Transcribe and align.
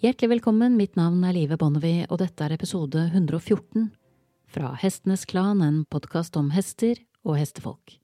Hjertelig 0.00 0.30
velkommen, 0.30 0.78
mitt 0.80 0.94
navn 0.96 1.20
er 1.28 1.34
Live 1.36 1.58
Bonnevie, 1.60 2.06
og 2.08 2.22
dette 2.22 2.40
er 2.40 2.54
episode 2.54 3.02
114 3.10 3.90
fra 4.48 4.70
Hestenes 4.80 5.26
Klan, 5.28 5.60
en 5.60 5.82
podkast 5.92 6.38
om 6.40 6.46
hester 6.54 7.02
og 7.20 7.36
hestefolk. 7.36 7.98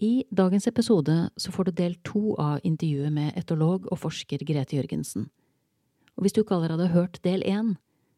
I 0.00 0.24
dagens 0.32 0.64
episode 0.70 1.18
så 1.36 1.52
får 1.52 1.68
du 1.68 1.72
del 1.82 1.98
to 2.08 2.32
av 2.40 2.64
intervjuet 2.64 3.12
med 3.12 3.36
etolog 3.36 3.84
og 3.92 4.00
forsker 4.00 4.46
Grete 4.48 4.78
Jørgensen. 4.78 5.28
Og 6.16 6.24
hvis 6.24 6.32
du 6.32 6.40
ikke 6.40 6.56
allerede 6.56 6.88
har 6.88 7.02
hørt 7.02 7.20
del 7.20 7.44
én, 7.44 7.74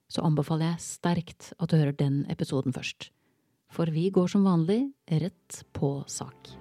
så 0.07 0.23
anbefaler 0.23 0.71
jeg 0.71 0.87
sterkt 0.87 1.51
at 1.59 1.75
du 1.75 1.81
hører 1.81 1.99
den 1.99 2.23
episoden 2.31 2.71
først. 2.71 3.11
For 3.67 3.91
vi 3.91 4.13
går 4.15 4.31
som 4.31 4.47
vanlig 4.47 4.85
rett 5.11 5.65
på 5.75 5.97
sak. 6.07 6.55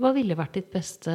Hva 0.00 0.14
ville 0.16 0.36
vært 0.38 0.56
ditt 0.56 0.70
beste 0.72 1.12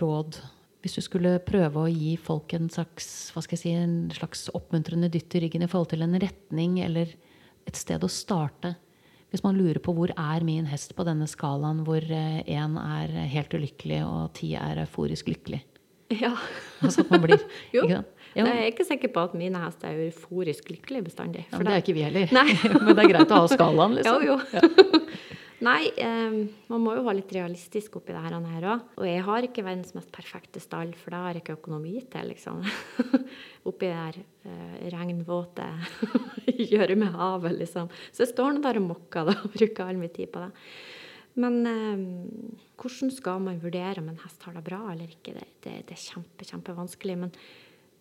råd 0.00 0.38
hvis 0.80 0.94
du 0.96 1.02
skulle 1.04 1.34
prøve 1.44 1.82
å 1.82 1.90
gi 1.92 2.14
folk 2.16 2.54
en 2.56 2.70
slags, 2.72 3.28
hva 3.34 3.42
skal 3.44 3.58
jeg 3.58 3.60
si, 3.60 3.72
en 3.76 3.96
slags 4.16 4.46
oppmuntrende 4.56 5.10
dytt 5.12 5.34
i 5.36 5.42
ryggen 5.44 5.66
i 5.66 5.68
forhold 5.68 5.90
til 5.92 6.06
en 6.06 6.16
retning 6.22 6.78
eller 6.80 7.10
et 7.68 7.76
sted 7.76 8.00
å 8.00 8.08
starte? 8.08 8.72
Hvis 9.30 9.44
man 9.44 9.58
lurer 9.60 9.78
på 9.84 9.92
hvor 9.94 10.10
er 10.16 10.46
min 10.46 10.64
hest 10.70 10.94
på 10.96 11.04
denne 11.06 11.28
skalaen 11.30 11.84
hvor 11.86 12.00
én 12.00 12.78
er 12.80 13.12
helt 13.30 13.52
ulykkelig 13.54 14.00
og 14.06 14.32
ti 14.40 14.54
er 14.58 14.80
euforisk 14.86 15.28
lykkelig? 15.30 15.60
Ja. 16.16 16.32
Altså 16.80 17.04
at 17.04 17.12
man 17.12 17.22
blir 17.22 17.36
Jo. 17.76 17.84
ikke 17.84 18.00
sant? 18.00 18.16
Ja, 18.30 18.44
Nei, 18.46 18.54
jeg 18.56 18.64
er 18.64 18.72
ikke 18.72 18.86
sikker 18.86 19.10
på 19.12 19.22
at 19.26 19.32
mine 19.34 19.60
hester 19.60 19.90
er 19.90 20.00
euforisk 20.08 20.68
lykkelig 20.70 21.04
bestandig. 21.10 21.44
ja, 21.50 21.58
det 21.66 21.72
er 21.76 21.80
ikke 21.82 21.94
vi 21.96 22.04
heller. 22.06 22.30
Nei. 22.34 22.46
men 22.86 22.94
det 22.94 23.04
er 23.04 23.12
greit 23.12 23.32
å 23.34 23.40
ha 23.42 23.48
skalaen, 23.50 23.94
liksom. 23.98 24.22
Jo, 24.24 24.36
jo. 24.38 25.00
Nei, 25.60 25.90
eh, 26.00 26.36
man 26.72 26.80
må 26.80 26.94
jo 26.96 27.02
være 27.04 27.18
litt 27.18 27.32
realistisk 27.36 27.98
oppi 27.98 28.14
det 28.16 28.20
her 28.22 28.64
òg. 28.64 28.84
Og 28.96 29.04
jeg 29.04 29.24
har 29.26 29.44
ikke 29.44 29.64
verdens 29.66 29.92
mest 29.92 30.08
perfekte 30.14 30.62
stall, 30.62 30.94
for 30.96 31.12
det 31.12 31.20
har 31.20 31.36
jeg 31.36 31.42
ikke 31.42 31.56
økonomi 31.58 31.98
til, 32.08 32.30
liksom. 32.32 32.62
oppi 33.68 33.90
det 33.90 33.98
her 33.98 34.16
eh, 34.48 34.86
regnvåte 34.94 35.66
gjørmehavet, 36.72 37.58
liksom. 37.60 37.90
Så 38.08 38.24
jeg 38.24 38.32
står 38.32 38.56
nå 38.56 38.64
der 38.64 38.80
og 38.80 38.88
mokker 38.88 39.28
da, 39.28 39.36
og 39.44 39.52
bruker 39.52 39.84
all 39.84 40.00
min 40.00 40.14
tid 40.16 40.32
på 40.32 40.46
det. 40.46 40.48
Men 41.44 41.60
eh, 41.68 42.06
hvordan 42.80 43.12
skal 43.12 43.44
man 43.44 43.60
vurdere 43.60 44.00
om 44.00 44.08
en 44.14 44.22
hest 44.24 44.48
har 44.48 44.56
det 44.56 44.64
bra 44.64 44.80
eller 44.94 45.12
ikke? 45.12 45.36
Det, 45.36 45.46
det, 45.60 45.76
det 45.90 45.98
er 45.98 46.06
kjempe, 46.06 46.48
kjempevanskelig. 46.48 47.18
Men 47.26 47.36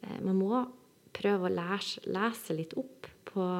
eh, 0.07 0.23
man 0.23 0.39
må 0.39 0.63
prøve 1.11 1.49
å 1.49 1.53
lese, 1.59 2.07
lese 2.07 2.55
litt 2.55 2.77
opp 2.79 3.11
på 3.27 3.51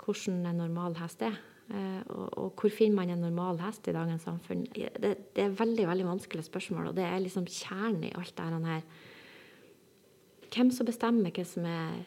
hvordan 0.00 0.44
en 0.48 0.64
normal 0.64 0.96
hest 1.04 1.28
er. 1.28 1.36
Eh, 1.70 2.00
og, 2.10 2.26
og 2.34 2.54
hvor 2.58 2.72
finner 2.74 2.98
man 2.98 3.12
en 3.14 3.22
normal 3.22 3.60
hest 3.62 3.86
i 3.86 3.94
dagens 3.94 4.24
samfunn? 4.26 4.64
Det, 4.74 5.12
det 5.36 5.44
er 5.44 5.58
veldig 5.58 5.86
veldig 5.86 6.08
vanskelige 6.08 6.48
spørsmål, 6.48 6.90
og 6.90 6.96
det 6.98 7.06
er 7.06 7.20
liksom 7.22 7.46
kjernen 7.46 8.08
i 8.08 8.14
alt 8.18 8.34
det 8.40 8.62
her. 8.66 8.88
Hvem 10.50 10.72
som 10.74 10.88
bestemmer 10.88 11.30
hva 11.34 11.44
som 11.46 11.68
er 11.70 12.00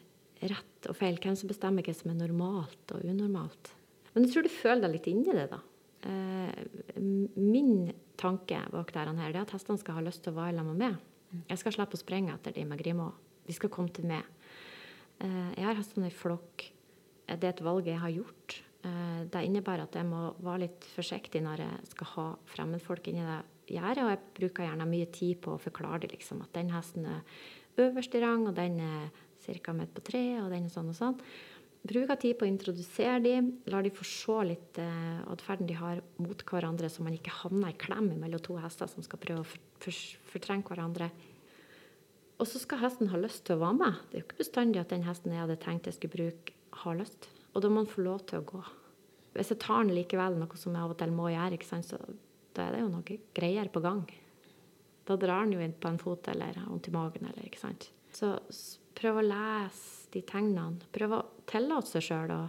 rett 0.51 0.89
og 0.91 0.97
feil? 0.99 1.19
Hvem 1.23 1.37
som 1.39 1.51
bestemmer 1.51 1.85
hva 1.85 1.95
som 1.95 2.11
er 2.11 2.19
normalt 2.19 2.95
og 2.95 3.05
unormalt? 3.07 3.71
Men 4.13 4.25
jeg 4.25 4.33
tror 4.33 4.45
du 4.45 4.51
føler 4.51 4.83
deg 4.83 4.97
litt 4.97 5.09
inni 5.09 5.37
det, 5.37 5.47
da. 5.53 5.61
Eh, 6.03 6.99
min 6.99 7.93
tanke 8.19 8.59
bak 8.73 8.91
dette 8.91 9.15
her 9.15 9.31
det 9.31 9.39
er 9.39 9.45
at 9.45 9.55
hestene 9.55 9.79
skal 9.79 9.95
ha 9.95 10.03
lyst 10.03 10.25
til 10.25 10.35
å 10.35 10.41
være 10.41 10.57
sammen 10.57 10.75
med 10.75 10.83
meg. 10.83 11.45
Jeg 11.49 11.61
skal 11.61 11.73
slippe 11.77 11.97
å 11.97 12.01
sprenge 12.01 12.35
etter 12.35 12.53
dem 12.53 12.69
med 12.69 12.83
Grimå. 12.83 13.07
De 13.47 13.55
skal 13.55 13.71
komme 13.73 13.95
til 13.95 14.05
meg. 14.11 14.27
Eh, 15.23 15.55
jeg 15.55 15.65
har 15.69 15.79
hestene 15.79 16.11
i 16.11 16.13
flokk. 16.13 16.67
Det 17.31 17.39
er 17.39 17.53
et 17.55 17.63
valg 17.63 17.87
jeg 17.87 18.01
har 18.03 18.11
gjort. 18.11 18.59
Eh, 18.83 19.23
Det 19.31 19.45
innebærer 19.47 19.87
at 19.87 19.95
jeg 19.95 20.05
må 20.05 20.33
være 20.43 20.65
litt 20.65 20.85
forsiktig 20.95 21.41
når 21.43 21.63
jeg 21.63 21.91
skal 21.93 22.09
ha 22.15 22.25
fremmedfolk 22.51 23.07
inni 23.07 23.23
det 23.23 23.39
gjerdet. 23.77 24.03
Og 24.03 24.11
jeg 24.11 24.23
bruker 24.39 24.67
gjerne 24.67 24.89
mye 24.89 25.09
tid 25.11 25.39
på 25.41 25.55
å 25.55 25.61
forklare 25.61 26.03
det, 26.03 26.11
liksom, 26.17 26.41
at 26.43 26.53
den 26.53 26.73
hesten 26.73 27.07
er 27.07 27.21
øverst 27.79 28.15
i 28.15 28.21
rang, 28.21 28.47
og 28.47 28.55
den 28.55 28.79
er 28.83 29.09
ca. 29.63 29.73
midt 29.73 29.93
på 29.95 30.03
treet, 30.03 30.43
og 30.43 30.51
den 30.51 30.67
er 30.67 30.73
sånn 30.73 30.91
og 30.91 30.97
sånn. 30.97 31.19
Bruker 31.83 32.15
tid 32.15 32.37
på 32.39 32.45
å 32.45 32.47
introdusere 32.47 33.19
dem, 33.23 33.49
lar 33.67 33.83
de 33.83 33.91
få 33.91 34.05
se 34.07 34.37
litt 34.47 34.77
eh, 34.79 35.19
atferden 35.31 35.67
de 35.67 35.75
har 35.75 35.99
mot 36.17 36.43
hverandre, 36.47 36.87
så 36.87 37.03
man 37.03 37.15
ikke 37.15 37.33
havner 37.41 37.73
i 37.73 37.79
klem 37.79 38.07
mellom 38.19 38.39
to 38.39 38.55
hester 38.55 38.87
som 38.87 39.03
skal 39.03 39.19
prøve 39.19 39.43
å 39.43 39.47
for, 39.47 39.63
for, 39.83 40.03
fortrenge 40.31 40.67
hverandre. 40.67 41.09
Og 42.39 42.47
så 42.47 42.59
skal 42.59 42.83
hesten 42.83 43.11
ha 43.11 43.19
lyst 43.19 43.43
til 43.47 43.57
å 43.57 43.63
være 43.63 43.79
med. 43.79 43.99
Det 44.09 44.17
er 44.17 44.23
jo 44.23 44.27
ikke 44.29 44.43
bestandig 44.43 44.79
at 44.81 44.95
den 44.95 45.03
hesten 45.07 45.35
jeg 45.35 45.43
hadde 45.43 45.59
tenkt 45.63 45.87
jeg 45.87 45.99
skulle 45.99 46.15
bruke, 46.15 46.55
har 46.83 46.95
lyst. 46.99 47.27
Og 47.53 47.61
da 47.61 47.69
må 47.69 47.83
han 47.83 47.89
få 47.89 48.03
lov 48.05 48.25
til 48.29 48.41
å 48.41 48.47
gå. 48.47 48.61
Hvis 49.33 49.53
jeg 49.53 49.61
tar 49.61 49.79
han 49.81 49.93
likevel, 49.93 50.37
noe 50.37 50.59
som 50.59 50.75
jeg 50.75 50.85
av 50.85 50.93
og 50.93 50.99
til 50.99 51.13
må 51.13 51.29
gjøre, 51.33 51.81
så 51.85 51.99
da 52.53 52.67
er 52.67 52.75
det 52.75 52.83
jo 52.83 52.91
noe 52.91 53.17
greier 53.33 53.69
på 53.73 53.81
gang. 53.81 54.03
Da 55.07 55.17
drar 55.19 55.43
han 55.43 55.53
jo 55.53 55.61
inn 55.61 55.73
på 55.73 55.89
en 55.89 55.99
fot 56.01 56.27
eller 56.31 56.59
vondt 56.67 56.87
i 56.87 56.93
magen. 56.93 57.27
eller 57.27 57.47
ikke 57.47 57.61
sant. 57.61 57.89
Så 58.13 58.35
prøv 58.95 59.19
å 59.19 59.25
lese 59.25 60.11
de 60.13 60.21
tegnene. 60.21 60.85
Prøv 60.93 61.17
å 61.17 61.23
tillate 61.49 61.89
seg 61.89 62.05
sjøl 62.07 62.33
å, 62.35 62.43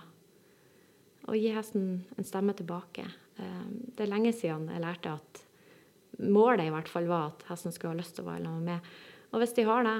å 1.32 1.38
gi 1.38 1.50
hesten 1.56 2.04
en 2.18 2.28
stemme 2.28 2.54
tilbake. 2.56 3.08
Eh, 3.40 3.64
Det 3.96 4.04
er 4.04 4.12
lenge 4.12 4.32
siden 4.36 4.68
jeg 4.68 4.84
lærte 4.84 5.16
at 5.16 5.44
målet 6.20 6.68
i 6.68 6.74
hvert 6.74 6.88
fall 6.88 7.08
var 7.10 7.32
at 7.32 7.46
hesten 7.48 7.72
skulle 7.72 7.94
ha 7.96 7.98
lyst 7.98 8.14
til 8.16 8.26
å 8.26 8.30
være 8.30 8.52
med. 8.60 8.80
Og 9.32 9.40
hvis 9.40 9.56
de 9.56 9.64
har 9.66 9.82
det, 9.82 9.96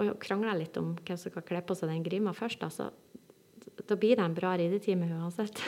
og 0.00 0.16
krangler 0.22 0.56
litt 0.58 0.76
om 0.80 0.94
hvem 0.96 1.18
som 1.18 1.30
skal 1.30 1.44
kle 1.46 1.60
på 1.62 1.74
seg 1.76 1.90
den 1.90 2.06
grima 2.06 2.32
først, 2.32 2.64
så 2.72 2.88
da 3.82 3.96
blir 3.96 4.16
det 4.16 4.24
en 4.24 4.34
bra 4.34 4.54
ridetime 4.58 5.08
uansett. 5.12 5.62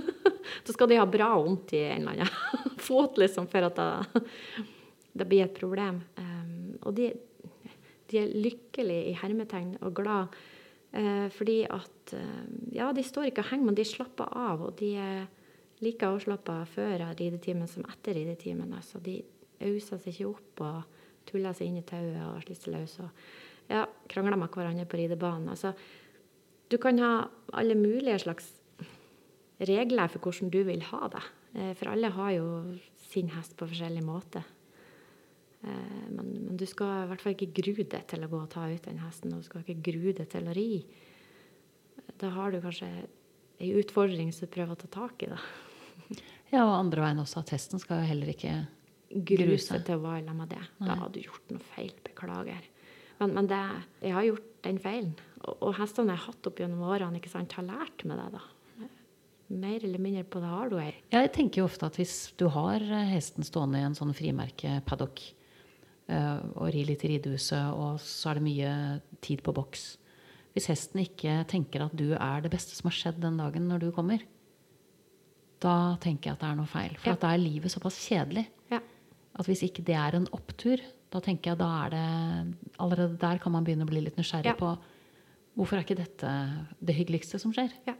da 0.66 0.72
skal 0.72 0.88
de 0.88 1.00
ha 1.00 1.06
bra 1.06 1.32
vondt 1.38 1.74
i 1.76 1.82
en 1.88 2.08
eller 2.08 2.24
annen 2.24 2.78
fot, 2.88 3.18
liksom, 3.20 3.48
for 3.50 3.68
at 3.68 3.82
det, 5.12 5.26
blir 5.26 5.44
et 5.44 5.54
problem. 5.56 6.00
Um, 6.16 6.72
og 6.82 6.96
de, 6.96 7.12
de 8.10 8.22
er 8.22 8.32
lykkelige 8.32 9.12
i 9.12 9.18
hermetegn 9.20 9.76
og 9.82 9.94
glad 10.00 10.32
uh, 10.96 11.28
fordi 11.36 11.62
at 11.68 12.16
uh, 12.16 12.42
Ja, 12.72 12.90
de 12.96 13.04
står 13.04 13.30
ikke 13.30 13.44
og 13.44 13.52
henger, 13.52 13.68
men 13.68 13.78
de 13.78 13.86
slapper 13.86 14.32
av. 14.32 14.66
Og 14.68 14.74
de 14.80 14.94
er 14.96 15.22
like 15.82 16.08
avslappa 16.08 16.62
før 16.70 17.08
ridetimen 17.12 17.68
som 17.70 17.86
etter 17.90 18.16
ridetimen. 18.16 18.72
Altså, 18.78 19.02
de 19.02 19.20
auser 19.62 20.00
seg 20.00 20.14
ikke 20.14 20.30
opp 20.30 20.66
og 20.66 21.00
tuller 21.28 21.54
seg 21.54 21.70
inn 21.70 21.80
i 21.82 21.86
tauet 21.86 22.22
og 22.26 22.42
slisser 22.46 22.74
løs. 22.74 22.98
Og 23.02 23.70
ja, 23.70 23.84
krangler 24.10 24.38
med 24.40 24.50
hverandre 24.52 24.86
på 24.88 24.98
ridebanen. 25.00 25.52
Altså, 25.52 25.74
du 26.72 26.78
kan 26.80 26.98
ha 27.02 27.12
alle 27.52 27.76
mulige 27.78 28.18
slags 28.24 28.48
regler 29.62 30.08
for 30.10 30.24
hvordan 30.24 30.50
du 30.50 30.62
vil 30.66 30.82
ha 30.88 31.08
det. 31.12 31.22
Eh, 31.54 31.72
For 31.78 31.92
alle 31.92 32.10
har 32.16 32.32
jo 32.34 32.48
sin 33.12 33.28
hest 33.36 33.54
på 33.60 33.68
forskjellig 33.70 34.02
måte. 34.06 34.42
Eh, 35.62 36.08
Men, 36.10 36.32
men 36.48 36.56
du 36.58 36.64
skal 36.66 37.04
i 37.04 37.08
hvert 37.12 37.22
fall 37.22 37.36
ikke 37.36 37.52
grue 37.62 37.84
deg 37.84 38.06
til 38.10 38.24
å 38.24 38.30
gå 38.32 38.40
og 38.42 38.50
ta 38.50 38.66
ut 38.72 38.82
den 38.88 38.98
hesten, 39.04 39.32
og 39.32 39.42
du 39.42 39.48
skal 39.48 39.62
ikke 39.62 39.82
grue 39.92 40.12
deg 40.18 40.28
til 40.32 40.48
å 40.50 40.54
ri. 40.56 40.84
Da 42.18 42.30
har 42.34 42.50
du 42.52 42.60
kanskje 42.64 42.88
ei 43.62 43.70
utfordring 43.78 44.32
som 44.34 44.46
du 44.48 44.52
prøver 44.54 44.74
å 44.74 44.80
ta 44.82 44.88
tak 44.90 45.22
i. 45.22 45.30
da. 45.30 45.38
Ja, 46.52 46.64
og 46.66 46.74
andre 46.80 47.04
veien 47.04 47.20
også, 47.22 47.40
at 47.44 47.52
hesten 47.54 47.80
skal 47.80 48.02
jo 48.02 48.08
heller 48.10 48.32
ikke 48.34 48.56
gruse. 49.12 49.46
Gruse. 49.46 49.78
til 49.86 49.96
å 50.00 50.02
være 50.02 50.24
sammen 50.26 50.42
med 50.42 50.50
det. 50.56 50.62
Da 50.82 50.96
har 50.98 51.12
du 51.14 51.20
gjort 51.22 51.50
noe 51.54 51.62
feil. 51.74 51.92
Beklager. 52.04 52.66
Men, 53.20 53.34
men 53.36 53.46
det, 53.48 53.60
jeg 54.02 54.12
har 54.16 54.26
gjort 54.26 54.48
den 54.62 54.78
feilen. 54.78 55.14
Og, 55.42 55.56
og 55.68 55.74
hestene 55.80 56.14
jeg 56.14 56.20
har 56.22 56.32
hatt 56.32 56.46
opp 56.50 56.60
gjennom 56.62 56.82
årene, 56.86 57.18
ikke 57.18 57.32
sant, 57.32 57.52
har 57.58 57.66
lært 57.66 58.04
meg 58.08 58.18
det. 58.20 58.28
da. 58.38 58.42
Mer 59.52 59.84
eller 59.84 60.00
mindre 60.00 60.22
på 60.24 60.40
det 60.40 60.48
har 60.48 60.62
hard 60.62 60.72
Ja, 61.12 61.20
Jeg 61.20 61.32
tenker 61.34 61.60
jo 61.60 61.66
ofte 61.68 61.84
at 61.86 61.96
hvis 62.00 62.32
du 62.40 62.46
har 62.48 62.80
eh, 62.80 63.08
hesten 63.12 63.44
stående 63.44 63.80
i 63.82 63.84
en 63.84 63.96
sånn 63.98 64.14
frimerke-paddock 64.16 65.20
eh, 66.08 66.38
og 66.56 66.70
rir 66.72 66.86
litt 66.88 67.04
i 67.04 67.10
ridehuset, 67.16 67.74
og 67.76 67.98
så 68.00 68.30
er 68.30 68.40
det 68.40 68.46
mye 68.46 68.70
tid 69.20 69.42
på 69.44 69.52
boks 69.52 69.98
Hvis 70.54 70.70
hesten 70.72 71.02
ikke 71.04 71.42
tenker 71.50 71.84
at 71.84 71.92
du 71.96 72.14
er 72.14 72.40
det 72.46 72.52
beste 72.54 72.72
som 72.78 72.88
har 72.88 72.96
skjedd 72.96 73.20
den 73.20 73.36
dagen 73.40 73.68
når 73.68 73.84
du 73.84 73.90
kommer, 73.92 74.24
da 75.62 75.96
tenker 76.02 76.30
jeg 76.30 76.36
at 76.38 76.40
det 76.42 76.48
er 76.50 76.56
noe 76.58 76.66
feil. 76.72 76.96
For 76.98 77.08
Ja. 77.10 77.14
at 77.14 77.20
da 77.22 77.34
er 77.34 77.38
livet 77.44 77.70
såpass 77.72 77.98
kjedelig 78.08 78.46
Ja. 78.70 78.80
at 79.36 79.46
hvis 79.46 79.62
ikke 79.68 79.84
det 79.84 79.94
er 79.96 80.16
en 80.16 80.26
opptur, 80.32 80.80
da 81.12 81.20
tenker 81.20 81.52
jeg 81.52 81.58
da 81.60 81.68
er 81.84 81.90
det 81.92 82.70
Allerede 82.82 83.18
der 83.20 83.38
kan 83.42 83.52
man 83.52 83.64
begynne 83.66 83.84
å 83.86 83.90
bli 83.90 84.00
litt 84.00 84.16
nysgjerrig 84.18 84.46
Ja. 84.52 84.54
på 84.58 84.72
hvorfor 85.56 85.76
er 85.78 85.84
ikke 85.84 85.98
dette 85.98 86.32
det 86.80 86.94
hyggeligste 86.96 87.38
som 87.40 87.52
skjer? 87.52 87.70
Ja. 87.86 87.94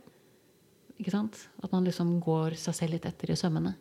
Ikke 0.98 1.10
sant? 1.12 1.48
At 1.62 1.72
man 1.72 1.84
liksom 1.84 2.20
går 2.24 2.54
seg 2.56 2.74
selv 2.74 2.92
litt 2.96 3.04
etter 3.08 3.30
i 3.30 3.36
sømmene. 3.36 3.74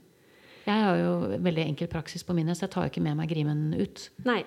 Jeg 0.68 0.84
har 0.84 0.98
jo 1.00 1.14
veldig 1.42 1.64
enkel 1.70 1.88
praksis 1.90 2.24
på 2.24 2.36
min 2.38 2.48
hest. 2.52 2.62
Jeg 2.62 2.70
tar 2.74 2.84
jo 2.86 2.92
ikke 2.92 3.02
med 3.04 3.18
meg 3.18 3.30
grimen 3.32 3.74
ut. 3.74 4.10
Nei. 4.26 4.44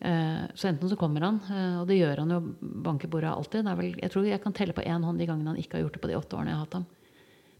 Eh, 0.00 0.46
Så 0.54 0.68
enten 0.68 0.88
så 0.90 0.96
kommer 1.00 1.20
han, 1.24 1.40
eh, 1.48 1.80
og 1.80 1.86
det 1.88 1.96
gjør 2.00 2.18
han 2.18 2.30
jo 2.34 2.40
bankebordet 2.60 3.30
alltid. 3.32 3.64
Det 3.64 3.72
er 3.72 3.76
vel, 3.76 3.94
jeg 4.02 4.10
tror 4.12 4.26
jeg 4.28 4.42
kan 4.42 4.52
telle 4.52 4.72
på 4.76 4.84
én 4.84 5.02
hånd 5.04 5.18
de 5.18 5.26
gangene 5.26 5.46
han 5.54 5.56
ikke 5.56 5.78
har 5.78 5.84
gjort 5.86 5.92
det 5.94 6.02
på 6.02 6.08
de 6.08 6.16
åtte 6.18 6.36
årene 6.36 6.50
jeg 6.52 6.56
har 6.58 6.64
hatt 6.66 6.74
ham. 6.74 6.86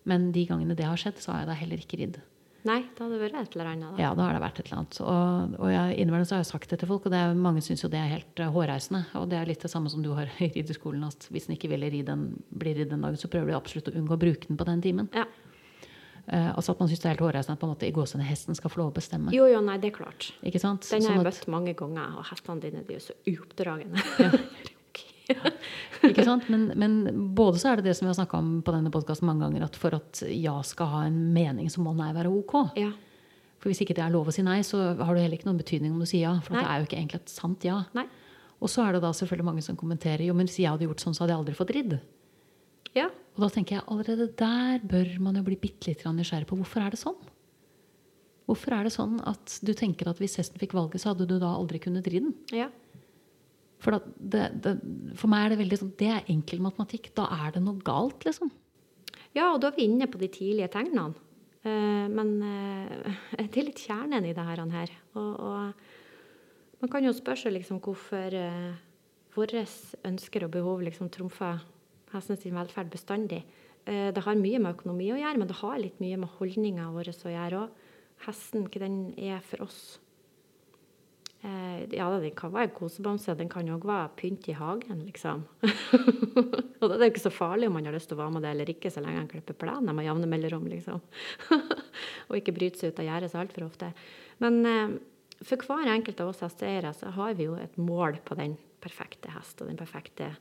Men 0.05 0.33
de 0.33 0.47
gangene 0.47 0.77
det 0.77 0.85
har 0.85 0.97
skjedd, 0.97 1.17
så 1.19 1.33
har 1.33 1.39
jeg 1.41 1.49
da 1.49 1.55
heller 1.55 1.77
ikke 1.79 1.99
ridd. 1.99 2.21
Nei, 2.67 2.81
det 2.97 2.99
hadde 3.05 3.19
vært 3.21 3.37
et 3.39 3.55
eller 3.57 3.69
annet. 3.71 3.93
Da. 3.95 4.03
Ja, 4.03 4.11
da 4.19 4.25
har 4.27 4.35
det 4.37 4.43
vært 4.43 4.59
et 4.61 4.67
eller 4.67 4.81
annet. 4.81 4.99
Og, 5.07 5.57
og 5.63 5.71
jeg, 5.71 5.97
innimellom 6.03 6.27
så 6.27 6.35
har 6.37 6.43
jeg 6.43 6.51
sagt 6.51 6.73
det 6.75 6.81
til 6.83 6.91
folk, 6.91 7.07
og 7.07 7.15
det 7.15 7.21
er, 7.23 7.35
mange 7.47 7.63
syns 7.63 7.85
jo 7.85 7.91
det 7.93 8.01
er 8.03 8.11
helt 8.17 8.43
eh, 8.43 8.51
hårreisende. 8.57 9.05
Og 9.21 9.29
det 9.31 9.39
er 9.39 9.47
litt 9.53 9.63
det 9.63 9.71
samme 9.71 9.93
som 9.93 10.03
du 10.03 10.11
har 10.19 10.27
i 10.43 10.51
ridderskolen, 10.57 11.05
at 11.07 11.29
hvis 11.31 11.47
en 11.49 11.55
ikke 11.57 11.71
vil 11.73 11.87
ri 11.93 12.03
den, 12.07 12.29
bli 12.51 12.75
ridd 12.81 12.91
den 12.95 13.07
dagen, 13.07 13.21
så 13.21 13.31
prøver 13.31 13.53
du 13.55 13.59
absolutt 13.61 13.93
å 13.93 13.97
unngå 14.01 14.19
å 14.19 14.23
bruke 14.27 14.51
den 14.51 14.59
på 14.59 14.67
den 14.69 14.83
timen. 14.85 15.09
Ja. 15.15 15.25
Eh, 16.27 16.49
altså 16.59 16.75
at 16.75 16.81
man 16.83 16.91
syns 16.91 17.05
det 17.05 17.07
er 17.07 17.15
helt 17.15 17.23
hårreisende 17.29 17.55
at 17.55 17.61
på 17.63 17.69
en 17.69 17.75
måte 17.77 17.87
i 17.87 17.95
gåsene 17.95 18.25
hesten 18.27 18.57
skal 18.59 18.73
få 18.73 18.81
lov 18.83 18.91
å 18.91 18.97
bestemme. 18.97 19.31
Jo, 19.37 19.47
jo, 19.47 19.61
nei, 19.63 19.77
det 19.79 19.93
er 19.93 19.99
klart. 20.01 20.33
Ikke 20.43 20.59
sant? 20.59 20.83
Den 20.91 20.99
har 21.07 21.07
Sånn 21.07 21.21
jeg 21.21 21.23
at- 21.23 21.29
møtt 21.31 21.53
mange 21.55 21.77
ganger, 21.79 22.17
og 22.19 22.27
hestene 22.33 22.65
dine 22.67 22.83
de 22.89 22.99
er 22.99 23.05
så 23.05 23.15
uoppdragende. 23.31 24.03
Ikke 26.07 26.25
sant? 26.27 26.47
Men, 26.53 26.69
men 26.79 26.93
både 27.35 27.59
så 27.59 27.73
er 27.73 27.81
det 27.81 27.89
det 27.89 27.97
som 27.99 28.07
vi 28.07 28.13
har 28.13 28.19
snakka 28.19 28.39
om 28.39 28.51
på 28.67 28.75
denne 28.75 28.93
podkasten 28.95 29.27
mange 29.29 29.47
ganger, 29.47 29.67
at 29.67 29.79
for 29.81 29.97
at 29.99 30.23
ja 30.31 30.55
skal 30.67 30.93
ha 30.93 31.03
en 31.09 31.19
mening, 31.35 31.71
så 31.73 31.83
må 31.83 31.95
nei 31.99 32.13
være 32.17 32.33
ok. 32.33 32.57
ja. 32.79 32.93
For 33.57 33.73
hvis 33.73 33.81
ikke 33.83 33.97
det 33.97 34.05
er 34.05 34.13
lov 34.13 34.29
å 34.29 34.33
si 34.35 34.45
nei, 34.45 34.61
så 34.63 34.79
har 34.95 35.17
det 35.17 35.23
heller 35.25 35.41
ikke 35.41 35.49
noen 35.49 35.59
betydning 35.59 35.95
om 35.95 36.03
du 36.03 36.07
sier 36.07 36.27
ja. 36.29 36.35
For 36.45 36.55
det 36.55 36.63
er 36.63 36.83
jo 36.83 36.87
ikke 36.87 36.99
egentlig 37.01 37.23
et 37.25 37.33
sant 37.33 37.65
ja. 37.67 37.81
Nei. 37.97 38.05
Og 38.63 38.71
så 38.71 38.85
er 38.85 38.95
det 38.95 39.01
da 39.03 39.11
selvfølgelig 39.17 39.49
mange 39.49 39.65
som 39.65 39.79
kommenterer 39.81 40.23
jo, 40.29 40.35
men 40.37 40.49
hvis 40.49 40.61
jeg 40.63 40.71
hadde 40.71 40.87
gjort 40.87 41.03
sånn, 41.03 41.17
så 41.17 41.25
hadde 41.25 41.35
jeg 41.35 41.43
aldri 41.43 41.57
fått 41.57 41.73
ridd. 41.77 41.97
Ja. 42.97 43.09
Og 43.37 43.43
da 43.45 43.49
tenker 43.53 43.79
jeg 43.79 43.87
allerede 43.93 44.29
der 44.39 44.85
bør 44.87 45.11
man 45.25 45.41
jo 45.41 45.45
bli 45.49 45.59
bitte 45.61 45.91
litt 45.91 46.05
nysgjerrig 46.07 46.49
på 46.49 46.61
hvorfor 46.61 46.85
er 46.85 46.95
det 46.95 47.01
sånn? 47.01 47.19
Hvorfor 48.47 48.77
er 48.77 48.87
det 48.87 48.95
sånn 48.95 49.19
at 49.27 49.59
du 49.67 49.73
tenker 49.77 50.09
at 50.13 50.21
hvis 50.23 50.39
hesten 50.39 50.61
fikk 50.63 50.77
valget, 50.77 51.03
så 51.03 51.11
hadde 51.11 51.27
du 51.29 51.35
da 51.43 51.51
aldri 51.57 51.81
kunnet 51.83 52.07
ri 52.13 52.23
den? 52.23 52.37
ja. 52.55 52.71
For, 53.83 53.99
det, 54.17 54.47
det, 54.65 54.73
for 55.21 55.29
meg 55.29 55.45
er 55.45 55.53
det 55.53 55.61
veldig 55.61 55.79
sånn 55.83 55.93
Det 56.01 56.09
er 56.09 56.31
enkel 56.33 56.63
matematikk. 56.65 57.11
Da 57.19 57.27
er 57.45 57.55
det 57.57 57.63
noe 57.65 57.83
galt, 57.85 58.25
liksom. 58.29 58.51
Ja, 59.37 59.51
og 59.51 59.61
da 59.61 59.69
er 59.69 59.77
vi 59.77 59.85
inne 59.85 60.09
på 60.09 60.21
de 60.21 60.31
tidlige 60.33 60.71
tegnene. 60.73 61.13
Eh, 61.67 62.07
men 62.09 62.35
eh, 62.41 63.21
det 63.43 63.61
er 63.61 63.69
litt 63.69 63.85
kjernen 63.85 64.25
i 64.25 64.35
det 64.37 64.49
her. 64.49 64.65
Og, 65.19 65.31
og 65.37 66.83
man 66.83 66.93
kan 66.93 67.05
jo 67.05 67.15
spørre 67.17 67.47
seg 67.47 67.57
liksom 67.57 67.81
hvorfor 67.85 68.35
uh, 68.37 68.75
våre 69.37 69.63
ønsker 70.07 70.45
og 70.45 70.53
behov 70.57 70.83
liksom 70.85 71.09
trumfer 71.13 71.63
hesten 72.13 72.39
sin 72.41 72.57
velferd 72.57 72.91
bestandig. 72.93 73.43
Eh, 73.87 74.11
det 74.15 74.25
har 74.25 74.39
mye 74.41 74.61
med 74.63 74.77
økonomi 74.77 75.11
å 75.15 75.21
gjøre, 75.21 75.41
men 75.41 75.51
det 75.51 75.61
har 75.61 75.79
litt 75.81 76.01
mye 76.03 76.19
med 76.23 76.33
holdninga 76.39 76.91
vår 76.95 77.13
å 77.15 77.35
gjøre 77.35 77.63
òg. 77.65 77.85
Hesten, 78.27 78.65
hva 78.73 78.81
den 78.81 79.01
er 79.21 79.43
for 79.45 79.67
oss. 79.67 79.81
Eh, 81.47 81.83
ja, 81.95 82.07
den 82.19 82.35
kan 82.35 82.51
være 82.51 82.73
kosebamse, 82.75 83.37
den 83.39 83.51
kan 83.53 83.69
òg 83.71 83.85
være 83.87 84.09
pynt 84.19 84.49
i 84.51 84.55
hagen, 84.57 85.05
liksom. 85.07 85.45
og 86.81 86.87
da 86.89 86.95
er 86.97 87.03
det 87.05 87.11
ikke 87.13 87.27
så 87.29 87.35
farlig 87.35 87.69
om 87.69 87.77
man 87.77 87.87
har 87.87 87.95
lyst 87.95 88.11
til 88.11 88.19
å 88.19 88.23
være 88.25 88.35
med 88.35 88.43
det 88.47 88.55
eller 88.55 88.73
ikke, 88.73 88.91
så 88.91 89.03
lenge 89.05 89.21
han 89.21 89.29
klipper 89.31 89.59
plenen 89.61 89.95
med 89.95 90.09
jevne 90.09 90.31
mellomrom, 90.33 90.67
liksom. 90.73 91.05
og 92.29 92.39
ikke 92.41 92.57
bryter 92.57 92.83
seg 92.83 92.91
ut 92.95 93.05
av 93.05 93.07
gjerdet 93.11 93.31
så 93.31 93.43
altfor 93.45 93.69
ofte. 93.69 93.93
Men 94.43 94.59
eh, 94.67 94.97
for 95.45 95.69
hver 95.69 95.93
enkelt 95.93 96.25
av 96.25 96.33
oss 96.33 96.43
hesteeiere 96.43 96.91
så 96.97 97.13
har 97.15 97.39
vi 97.39 97.47
jo 97.47 97.55
et 97.61 97.79
mål 97.79 98.19
på 98.27 98.39
den 98.41 98.57
perfekte 98.83 99.31
hest 99.37 99.61
og 99.63 99.71
den 99.71 99.79
perfekte 99.79 100.33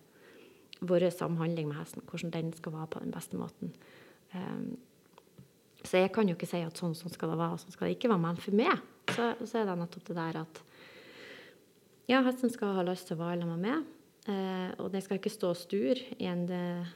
vår 0.86 1.10
samhandling 1.14 1.70
med 1.70 1.80
hesten, 1.80 2.04
hvordan 2.10 2.34
den 2.34 2.54
skal 2.56 2.74
være 2.76 2.92
på 2.96 3.02
den 3.04 3.14
beste 3.14 3.38
måten. 3.40 3.72
Um, 4.34 4.76
så 5.86 6.02
jeg 6.02 6.12
kan 6.16 6.28
jo 6.28 6.36
ikke 6.36 6.50
si 6.50 6.60
at 6.66 6.78
sånn, 6.78 6.96
sånn 6.98 7.14
skal 7.14 7.32
det 7.32 7.40
være, 7.40 7.56
og 7.56 7.62
sånn 7.62 7.76
skal 7.76 7.88
det 7.88 7.96
ikke 7.96 8.12
være. 8.12 8.24
Men 8.26 8.42
for 8.42 8.58
meg 8.58 8.82
så, 9.14 9.30
så 9.46 9.62
er 9.62 9.70
det 9.70 9.78
nettopp 9.80 10.10
det 10.10 10.18
der 10.18 10.40
at 10.42 10.62
ja, 12.10 12.22
hesten 12.26 12.52
skal 12.54 12.76
ha 12.78 12.86
lyst 12.86 13.10
til 13.10 13.18
å 13.18 13.24
være 13.24 13.42
sammen 13.42 13.62
med 13.62 13.70
meg. 13.70 13.92
Eh, 14.26 14.72
og 14.82 14.90
den 14.94 15.04
skal 15.06 15.20
ikke 15.20 15.34
stå 15.34 15.52
og 15.54 15.60
sture 15.60 16.16
i 16.18 16.30
eh, 16.30 16.94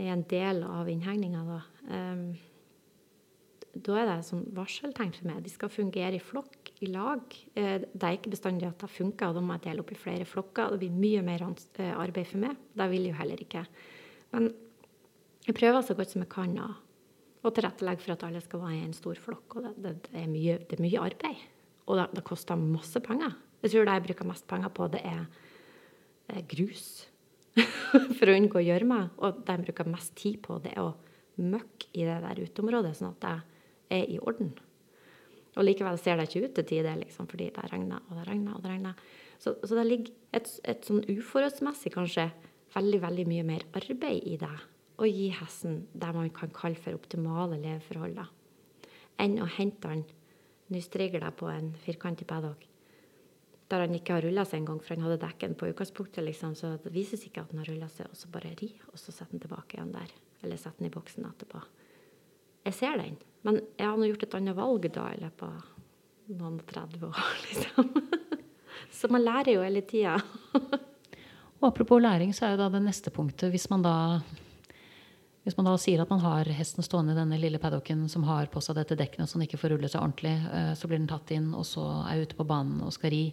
i 0.00 0.08
en 0.08 0.24
del 0.28 0.62
av 0.64 0.88
innhegninga, 0.88 1.42
da. 1.44 1.60
Um, 1.92 2.24
da 3.72 3.96
er 3.96 4.08
det 4.08 4.26
sånn 4.26 4.44
varseltegn 4.52 5.14
for 5.16 5.28
meg. 5.30 5.40
De 5.44 5.52
skal 5.52 5.70
fungere 5.72 6.18
i 6.18 6.22
flokk, 6.22 6.72
i 6.84 6.90
lag. 6.92 7.22
Eh, 7.56 7.86
det 7.88 8.04
er 8.04 8.18
ikke 8.18 8.34
bestandig 8.34 8.66
at 8.68 8.82
det 8.82 8.90
funker, 8.92 9.30
og 9.30 9.38
da 9.38 9.42
må 9.44 9.56
jeg 9.56 9.64
dele 9.64 9.84
opp 9.84 9.92
i 9.94 9.96
flere 9.96 10.26
flokker. 10.28 10.74
Det 10.74 10.82
blir 10.82 10.98
mye 10.98 11.22
mer 11.24 11.44
eh, 11.46 11.94
arbeid 11.96 12.28
for 12.28 12.42
meg. 12.42 12.58
Det 12.76 12.88
vil 12.92 13.06
jeg 13.06 13.14
jo 13.14 13.20
heller 13.22 13.44
ikke. 13.46 13.62
Men 14.34 14.50
jeg 15.46 15.56
prøver 15.56 15.86
så 15.86 15.96
godt 15.96 16.12
som 16.12 16.24
jeg 16.24 16.32
kan 16.34 16.58
å 16.62 17.50
tilrettelegge 17.50 18.04
for 18.04 18.14
at 18.14 18.26
alle 18.28 18.44
skal 18.44 18.60
være 18.60 18.76
i 18.76 18.84
en 18.84 18.96
stor 18.96 19.24
flokk. 19.24 19.56
Og 19.56 19.64
det, 19.64 19.72
det, 19.78 19.94
det, 20.10 20.12
er, 20.20 20.28
mye, 20.34 20.58
det 20.68 20.76
er 20.76 20.84
mye 20.84 21.06
arbeid. 21.08 21.48
Og 21.88 21.96
det, 21.96 22.10
det 22.18 22.26
koster 22.28 22.60
masse 22.60 23.00
penger. 23.04 23.32
Jeg 23.62 23.70
tror 23.70 23.86
det 23.86 23.94
jeg 23.96 24.06
bruker 24.08 24.28
mest 24.28 24.46
penger 24.50 24.72
på, 24.74 24.88
det 24.90 25.02
er, 25.06 25.24
er 26.32 26.46
grus. 26.50 27.06
for 28.18 28.30
å 28.30 28.34
unngå 28.36 28.62
gjørme. 28.64 29.00
Og 29.22 29.42
det 29.44 29.56
jeg 29.56 29.66
bruker 29.66 29.90
mest 29.92 30.14
tid 30.18 30.40
på, 30.44 30.58
det 30.64 30.74
er 30.74 30.84
å 30.84 30.92
møkke 31.42 31.90
i 31.96 32.06
det 32.08 32.18
der 32.24 32.42
uteområdet, 32.42 32.94
sånn 32.98 33.12
at 33.12 33.24
det 33.24 33.98
er 33.98 34.12
i 34.14 34.18
orden. 34.20 34.52
Og 35.52 35.66
likevel 35.66 35.98
ser 36.00 36.16
det 36.16 36.30
ikke 36.30 36.46
ut 36.46 36.54
til 36.56 36.68
tider, 36.68 36.96
liksom, 37.02 37.28
fordi 37.28 37.50
det 37.52 37.66
regner 37.68 38.00
og 38.06 38.16
det 38.16 38.26
regner 38.28 38.56
og 38.56 38.64
det 38.64 38.72
regner. 38.72 39.02
Så, 39.42 39.54
så 39.60 39.76
det 39.76 39.86
ligger 39.88 40.14
et, 40.38 40.48
et 40.64 40.86
sånn 40.88 41.02
uforholdsmessig 41.10 41.92
kanskje 41.92 42.30
veldig, 42.72 43.02
veldig 43.02 43.26
mye 43.28 43.46
mer 43.46 43.66
arbeid 43.76 44.28
i 44.28 44.38
det 44.40 44.54
å 45.02 45.08
gi 45.08 45.28
hesten 45.34 45.82
det 45.98 46.12
man 46.14 46.30
kan 46.32 46.52
kalle 46.54 46.78
for 46.78 46.96
optimale 46.96 47.58
leveforhold, 47.60 48.20
enn 49.20 49.38
å 49.42 49.48
hente 49.58 49.90
han 49.90 50.04
nystrigla 50.72 51.32
på 51.36 51.50
en 51.52 51.72
firkantig 51.84 52.28
paddock 52.30 52.64
der 53.72 53.86
han 53.86 53.96
ikke 53.96 54.16
har 54.16 54.24
rulla 54.26 54.44
seg 54.48 54.60
engang, 54.60 54.80
for 54.84 54.94
han 54.94 55.06
hadde 55.06 55.20
dekken 55.24 55.56
på 55.58 55.70
utgangspunktet, 55.72 56.24
liksom, 56.26 56.54
så 56.58 56.74
det 56.82 56.92
vises 56.94 57.24
ikke 57.26 57.42
at 57.42 57.52
han 57.52 57.62
har 57.62 57.70
rulla 57.72 57.88
seg, 57.92 58.10
og 58.12 58.18
så 58.18 58.30
bare 58.32 58.52
ri, 58.60 58.68
og 58.92 59.00
så 59.00 59.14
setter 59.14 59.34
han 59.34 59.44
tilbake 59.44 59.78
igjen 59.78 59.94
der. 59.94 60.12
Eller 60.42 60.60
setter 60.60 60.82
den 60.82 60.90
i 60.90 60.94
boksen 60.94 61.26
etterpå. 61.28 61.62
Jeg 62.68 62.78
ser 62.78 63.00
den, 63.00 63.16
men 63.46 63.60
jeg 63.78 63.88
har 63.88 63.98
nå 63.98 64.10
gjort 64.10 64.26
et 64.28 64.38
annet 64.38 64.58
valg 64.58 64.86
da 64.94 65.08
i 65.10 65.20
løpet 65.22 65.48
av 65.48 66.36
noen 66.38 66.60
30 66.68 67.08
år, 67.08 67.34
liksom. 67.50 67.90
Så 68.92 69.08
man 69.12 69.24
lærer 69.24 69.56
jo 69.56 69.64
hele 69.64 69.82
tida. 69.88 70.18
Og 71.62 71.68
apropos 71.68 72.02
læring, 72.02 72.32
så 72.34 72.46
er 72.46 72.54
jo 72.54 72.62
da 72.64 72.68
det 72.74 72.80
neste 72.82 73.12
punktet 73.14 73.52
Hvis 73.52 73.68
man 73.70 73.84
da 73.84 73.96
hvis 75.42 75.56
man 75.58 75.66
da 75.66 75.72
sier 75.80 75.98
at 76.02 76.10
man 76.10 76.22
har 76.22 76.46
hesten 76.54 76.84
stående 76.86 77.16
i 77.16 77.18
denne 77.18 77.38
lille 77.40 77.58
paddocken 77.58 78.04
som 78.10 78.22
har 78.28 78.46
på 78.50 78.60
seg 78.62 78.76
dette 78.78 78.94
dekkene, 78.98 79.26
så 79.26 79.38
den 79.38 79.48
ikke 79.48 79.58
får 79.58 79.74
rulle 79.74 79.88
seg 79.90 79.98
ordentlig, 79.98 80.36
eh, 80.38 80.70
så 80.78 80.86
blir 80.86 81.00
den 81.00 81.10
tatt 81.10 81.32
inn, 81.34 81.48
og 81.58 81.66
så 81.66 81.82
er 82.04 82.20
jeg 82.20 82.28
ute 82.28 82.38
på 82.38 82.46
banen 82.46 82.78
og 82.86 82.94
skal 82.94 83.10
ri. 83.10 83.24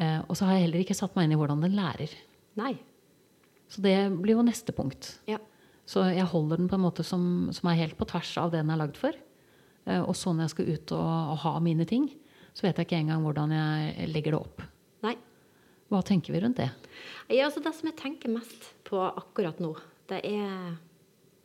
Eh, 0.00 0.20
Og 0.28 0.36
så 0.38 0.46
har 0.48 0.56
jeg 0.56 0.66
heller 0.68 0.82
ikke 0.84 0.96
satt 0.96 1.14
meg 1.16 1.28
inn 1.28 1.36
i 1.36 1.40
hvordan 1.40 1.60
den 1.64 1.76
lærer. 1.76 2.12
Nei. 2.60 2.74
Så 3.70 3.82
det 3.84 3.96
blir 4.18 4.34
jo 4.38 4.42
neste 4.46 4.72
punkt. 4.74 5.18
Ja. 5.30 5.38
Så 5.86 6.02
jeg 6.14 6.26
holder 6.30 6.56
den 6.60 6.68
på 6.70 6.78
en 6.78 6.84
måte 6.86 7.04
som, 7.06 7.50
som 7.54 7.68
er 7.70 7.78
helt 7.82 7.96
på 7.98 8.06
tvers 8.08 8.30
av 8.38 8.50
det 8.52 8.62
den 8.62 8.70
er 8.72 8.80
lagd 8.80 8.96
for. 8.98 9.14
Eh, 9.86 10.00
Og 10.02 10.14
så 10.18 10.32
når 10.34 10.48
jeg 10.48 10.54
skal 10.56 10.72
ut 10.74 10.92
og, 10.96 11.32
og 11.34 11.38
ha 11.44 11.54
mine 11.62 11.86
ting, 11.86 12.08
så 12.54 12.66
vet 12.66 12.78
jeg 12.80 12.88
ikke 12.88 12.98
engang 13.04 13.22
hvordan 13.22 13.52
jeg 13.54 14.08
legger 14.10 14.34
det 14.34 14.40
opp. 14.40 14.62
Nei. 15.06 15.14
Hva 15.90 16.00
tenker 16.06 16.34
vi 16.34 16.40
rundt 16.42 16.58
det? 16.58 16.70
Ja, 17.30 17.46
altså 17.46 17.62
det 17.62 17.72
som 17.76 17.88
jeg 17.90 17.96
tenker 17.98 18.30
mest 18.32 18.70
på 18.86 18.98
akkurat 19.06 19.58
nå, 19.62 19.74
det 20.10 20.20
er 20.26 20.76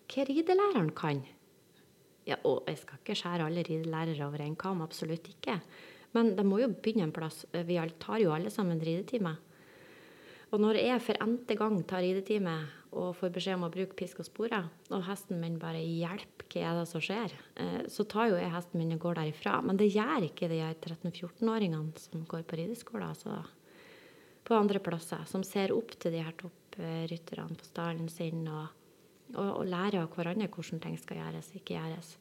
hva 0.09 0.25
ridelæreren 0.29 0.91
kan. 0.97 1.21
Ja, 2.25 2.37
og 2.45 2.63
jeg 2.69 2.79
skal 2.81 2.97
ikke 3.01 3.15
skjære 3.17 3.45
alle 3.45 3.61
ridelærere 3.65 4.25
over 4.25 4.41
en 4.41 4.55
kam, 4.57 4.81
absolutt 4.81 5.27
ikke. 5.29 5.59
Men 6.15 6.33
det 6.37 6.45
må 6.47 6.61
jo 6.61 6.71
begynne 6.71 7.09
en 7.09 7.15
plass. 7.15 7.43
Vi 7.51 7.79
tar 7.99 8.21
jo 8.23 8.33
alle 8.35 8.53
sammen 8.53 8.79
ridetime. 8.79 9.35
Og 10.53 10.61
når 10.61 10.79
jeg 10.79 11.03
for 11.03 11.19
n-te 11.25 11.57
gang 11.59 11.81
tar 11.83 12.05
ridetime 12.05 12.53
og 12.95 13.17
får 13.17 13.33
beskjed 13.35 13.57
om 13.57 13.65
å 13.67 13.73
bruke 13.73 13.97
pisk 13.99 14.21
og 14.23 14.27
spore, 14.29 14.61
og 14.87 15.03
hesten 15.03 15.41
min 15.41 15.57
bare 15.59 15.81
'hjelp, 15.83 16.45
hva 16.47 16.61
er 16.61 16.79
det 16.79 16.87
som 16.87 17.01
skjer', 17.03 17.33
eh, 17.59 17.81
så 17.91 18.07
tar 18.07 18.29
jo 18.29 18.39
jeg 18.39 18.53
hesten 18.53 18.79
min 18.79 18.93
og 18.95 19.01
går 19.03 19.15
derifra. 19.19 19.61
Men 19.61 19.75
det 19.75 19.91
gjør 19.91 20.29
ikke 20.29 20.47
de 20.47 20.61
13-14-åringene 20.79 21.99
som 21.99 22.23
går 22.23 22.43
på 22.47 22.55
rideskolen. 22.55 23.09
altså 23.09 23.43
på 24.45 24.53
andre 24.53 24.79
plasser, 24.79 25.23
som 25.25 25.43
ser 25.45 25.73
opp 25.73 25.95
til 25.99 26.13
de 26.13 26.21
her 26.21 26.35
topprytterne 26.37 27.57
på 27.57 27.65
stallen 27.65 28.09
sin, 28.13 28.45
og, 28.47 28.67
og, 29.33 29.49
og 29.61 29.65
lærer 29.65 30.03
av 30.03 30.13
hverandre 30.13 30.49
hvordan 30.53 30.83
ting 30.83 30.97
skal 31.01 31.17
gjøres, 31.23 31.49
ikke 31.57 31.79
gjøres. 31.79 32.11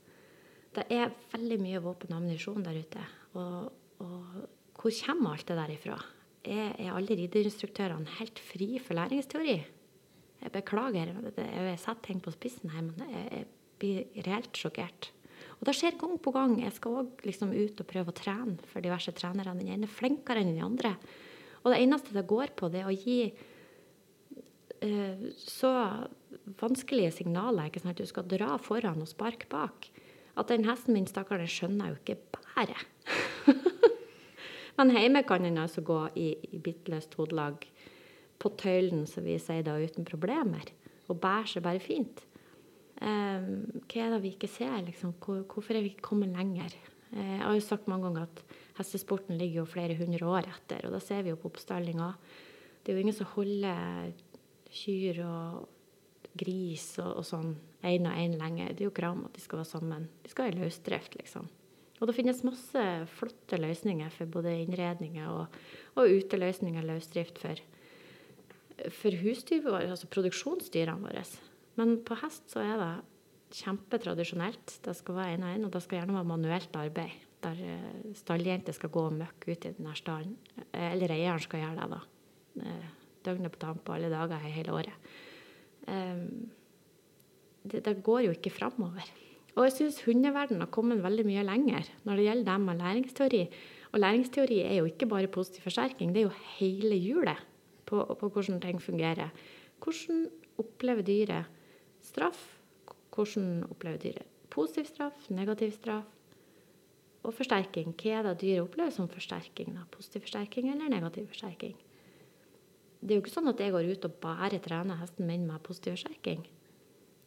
Det 0.75 0.87
er 0.91 1.13
veldig 1.35 1.59
mye 1.63 1.83
våpen 1.85 2.15
og 2.15 2.23
ammunisjon 2.23 2.65
der 2.65 2.81
ute. 2.81 3.03
Og, 3.37 3.69
og 4.05 4.81
hvor 4.85 4.93
kommer 4.93 5.33
alt 5.33 5.49
det 5.49 5.57
der 5.57 5.73
ifra? 5.73 5.99
Er, 6.45 6.75
er 6.77 6.93
alle 6.93 7.17
rideinstruktørene 7.17 8.19
helt 8.19 8.41
fri 8.43 8.75
for 8.83 8.99
læringsteori? 8.99 9.57
Jeg 10.45 10.53
beklager, 10.53 11.15
jeg 11.39 11.79
setter 11.81 12.05
ting 12.05 12.21
på 12.21 12.35
spissen 12.35 12.75
her, 12.75 12.85
men 12.85 13.01
jeg, 13.09 13.29
jeg 13.33 13.47
blir 13.81 14.27
reelt 14.27 14.61
sjokkert. 14.61 15.09
Og 15.57 15.65
det 15.69 15.77
skjer 15.79 15.97
gang 15.97 16.19
på 16.21 16.33
gang. 16.35 16.59
Jeg 16.61 16.75
skal 16.77 16.99
òg 17.01 17.25
liksom 17.25 17.55
ut 17.55 17.81
og 17.81 17.89
prøve 17.89 18.13
å 18.13 18.17
trene 18.17 18.59
for 18.69 18.85
diverse 18.85 19.15
trenere. 19.17 19.55
Den 19.57 19.71
ene 19.73 19.89
er 19.89 19.97
flinkere 19.97 20.43
enn 20.43 20.53
den 20.53 20.67
andre. 20.67 20.95
Og 21.65 21.73
det 21.73 21.81
eneste 21.81 22.13
det 22.13 22.27
går 22.29 22.53
på, 22.59 22.69
det 22.69 22.83
er 22.83 22.91
å 22.91 22.97
gi 22.97 23.19
uh, 24.85 25.29
så 25.41 25.73
vanskelige 26.61 27.15
signaler. 27.23 27.71
ikke 27.71 27.81
sant? 27.81 27.97
Du 27.97 28.11
skal 28.11 28.29
dra 28.29 28.59
foran 28.61 29.01
og 29.01 29.09
sparke 29.09 29.49
bak. 29.49 29.89
At 30.37 30.51
den 30.51 30.67
hesten 30.69 30.97
min, 30.97 31.09
stakkar, 31.09 31.41
den 31.41 31.49
skjønner 31.49 31.95
jo 31.95 32.01
ikke 32.03 32.21
bæret. 32.37 32.85
Men 34.79 34.91
hjemme 34.95 35.23
kan 35.27 35.45
en 35.47 35.61
altså 35.63 35.85
gå 35.87 35.99
i, 36.19 36.33
i 36.51 36.61
bitte 36.63 36.93
løst 36.93 37.15
hodelag 37.19 37.67
på 38.43 38.51
tøylen, 38.59 39.05
som 39.07 39.27
vi 39.27 39.37
sier 39.39 39.65
da, 39.67 39.77
uten 39.79 40.07
problemer. 40.09 40.73
Og 41.09 41.21
bærer 41.23 41.51
seg 41.51 41.65
bare 41.67 41.83
fint. 41.83 42.25
Eh, 43.03 43.47
hva 43.85 44.03
er 44.03 44.15
det 44.15 44.23
vi 44.25 44.35
ikke 44.35 44.51
ser? 44.51 44.81
Liksom? 44.87 45.15
Hvor, 45.23 45.45
hvorfor 45.51 45.77
er 45.77 45.85
vi 45.85 45.95
ikke 45.95 46.09
kommet 46.11 46.35
lenger? 46.35 46.75
Eh, 47.13 47.37
jeg 47.37 47.45
har 47.45 47.55
jo 47.55 47.65
sagt 47.65 47.91
mange 47.91 48.09
ganger 48.09 48.27
at 48.27 48.43
hestesporten 48.81 49.39
ligger 49.39 49.63
jo 49.63 49.71
flere 49.71 49.97
hundre 49.99 50.27
år 50.27 50.51
etter, 50.51 50.87
og 50.87 50.97
da 50.97 51.03
ser 51.03 51.23
vi 51.23 51.33
jo 51.33 51.39
på 51.41 51.53
oppstallinga. 51.53 52.11
Det 52.83 52.93
er 52.93 52.99
jo 52.99 53.05
ingen 53.05 53.17
som 53.17 53.31
holder 53.35 54.13
kyr 54.75 55.23
og 55.25 55.69
gris 56.35 56.97
og, 56.99 57.21
og 57.21 57.27
sånn 57.29 57.53
én 57.87 58.09
og 58.09 58.17
én 58.19 58.39
lenge. 58.41 58.73
Det 58.73 58.83
er 58.83 58.89
jo 58.89 58.97
krav 58.97 59.15
om 59.15 59.29
at 59.29 59.37
de 59.37 59.45
skal 59.45 59.61
være 59.61 59.71
sammen. 59.71 60.09
De 60.25 60.33
skal 60.33 60.51
ha 60.51 60.57
løsdrift, 60.57 61.15
liksom. 61.21 61.47
Og 62.01 62.11
det 62.11 62.17
finnes 62.17 62.43
masse 62.47 62.85
flotte 63.15 63.59
løsninger 63.61 64.11
for 64.13 64.31
både 64.31 64.53
innredninger 64.65 65.31
og, 65.31 65.59
og 65.95 66.11
uteløsninger, 66.11 66.85
løsdrift 66.85 67.39
for, 67.43 67.61
for 68.91 69.19
husdyr, 69.23 69.69
altså 69.79 70.11
produksjonsdyrene 70.11 71.07
våre. 71.07 71.23
Men 71.79 72.01
på 72.07 72.19
hest 72.23 72.51
så 72.53 72.65
er 72.65 72.75
det 72.81 72.93
kjempetradisjonelt. 73.61 74.81
Det 74.85 74.97
skal 74.99 75.21
være 75.21 75.37
én 75.37 75.47
og 75.47 75.55
én, 75.55 75.69
og 75.69 75.73
det 75.75 75.85
skal 75.85 76.01
gjerne 76.01 76.17
være 76.19 76.31
manuelt 76.33 76.77
arbeid. 76.81 77.23
Der 77.45 77.61
eh, 77.61 78.03
stalljenter 78.19 78.75
skal 78.75 78.91
gå 78.91 79.07
og 79.11 79.17
møkke 79.21 79.53
ut 79.53 79.67
i 79.69 79.73
denne 79.77 79.95
stallen. 79.99 80.37
Eller 80.73 81.15
eieren 81.15 81.43
skal 81.43 81.63
gjøre 81.63 81.79
det, 81.79 81.89
da. 81.95 82.03
Eh, 82.65 82.93
døgnet 83.25 83.55
på 83.55 83.61
tamp 83.63 83.91
alle 83.95 84.11
dager 84.13 84.43
hele 84.53 84.75
året. 84.75 85.11
Um, 85.85 86.51
det, 87.65 87.83
det, 87.85 87.99
går 88.05 88.27
jo 88.27 88.35
ikke 88.37 88.53
framover. 88.53 89.09
Og 89.55 89.69
jeg 89.69 89.75
syns 89.77 90.03
hundeverdenen 90.03 90.65
har 90.65 90.73
kommet 90.75 91.03
veldig 91.05 91.25
mye 91.29 91.47
lenger 91.47 91.91
når 92.03 92.19
det 92.19 92.27
gjelder 92.29 92.49
det 92.51 92.61
med 92.65 92.81
læringsteori. 92.83 93.43
Og 93.95 94.01
læringsteori 94.03 94.61
er 94.67 94.77
jo 94.81 94.89
ikke 94.91 95.07
bare 95.07 95.31
positiv 95.31 95.69
forsterking, 95.69 96.15
det 96.15 96.25
er 96.25 96.29
jo 96.29 96.39
hele 96.59 96.99
hjulet 96.99 97.43
på, 97.87 98.03
på 98.03 98.29
hvordan 98.29 98.61
ting 98.61 98.83
fungerer. 98.83 99.31
Hvordan 99.79 100.27
opplever 100.59 101.07
dyret 101.07 101.45
straff? 102.03 102.59
Hvordan 103.15 103.63
opplever 103.71 104.03
dyret 104.03 104.31
positiv 104.55 104.85
straff, 104.91 105.31
negativ 105.31 105.73
straff? 105.75 106.11
Og 107.25 107.33
forsterking. 107.33 107.95
Hva 107.97 108.19
er 108.19 108.27
det 108.27 108.41
dyret 108.43 108.67
opplever 108.67 108.93
som 108.93 109.09
forsterking? 109.09 109.73
Da? 109.79 109.87
Positiv 109.91 110.27
forsterking 110.27 110.69
eller 110.73 110.93
negativ 110.93 111.31
forsterking? 111.31 111.77
Det 113.01 113.13
er 113.13 113.19
jo 113.19 113.23
ikke 113.25 113.33
sånn 113.33 113.49
at 113.53 113.61
jeg 113.61 113.73
går 113.73 113.89
ut 113.89 114.05
og 114.09 114.19
bare 114.21 114.61
trener 114.65 115.01
hesten 115.01 115.29
min 115.29 115.47
med 115.49 115.63
positiv 115.65 115.97
forsterking. 115.97 116.45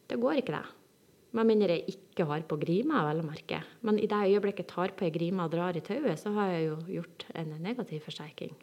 Det 0.08 0.20
går 0.22 0.40
ikke, 0.42 0.54
det. 0.54 0.87
Med 1.36 1.44
mindre 1.44 1.76
jeg 1.76 1.92
ikke 1.92 2.24
har 2.30 2.44
på 2.48 2.56
grima, 2.60 3.02
vel 3.04 3.20
å 3.20 3.26
merke. 3.26 3.60
Men 3.84 3.98
i 4.00 4.08
det 4.08 4.20
øyeblikket 4.30 4.64
jeg 4.64 4.72
tar 4.72 4.94
på 4.96 5.04
ei 5.04 5.12
grime 5.12 5.44
og 5.44 5.52
drar 5.52 5.76
i 5.76 5.84
tauet, 5.84 6.16
så 6.20 6.32
har 6.38 6.54
jeg 6.54 6.68
jo 6.70 6.78
gjort 6.98 7.26
en 7.36 7.50
negativ 7.60 8.06
forsterking. 8.06 8.54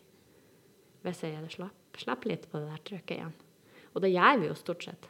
Hvis 1.05 1.21
jeg 1.21 1.51
slipper 1.53 2.01
slapp 2.01 2.25
litt 2.25 2.47
på 2.49 2.61
det 2.61 2.71
der 2.71 2.85
trykket 2.89 3.19
igjen. 3.19 3.35
Og 3.95 4.01
det 4.03 4.11
gjør 4.11 4.41
vi 4.41 4.49
jo 4.49 4.55
stort 4.57 4.87
sett. 4.87 5.05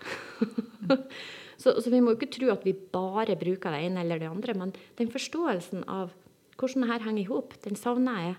så, 1.61 1.71
så, 1.79 1.87
vi 1.89 2.01
må 2.03 2.13
jo 2.13 2.19
ikke 2.19 2.33
tro 2.35 2.51
at 2.53 2.67
vi 2.67 2.75
bare 2.75 3.37
bruker 3.39 3.73
det 3.73 3.85
ene 3.87 4.03
eller 4.03 4.21
det 4.21 4.29
andre. 4.29 4.57
Men 4.59 4.75
den 4.99 5.09
forståelsen 5.13 5.87
av 5.89 6.11
hvordan 6.59 6.85
dette 6.85 7.07
henger 7.07 7.23
i 7.23 7.29
hop, 7.31 7.55
den 7.63 7.79
savner 7.79 8.19
jeg 8.27 8.35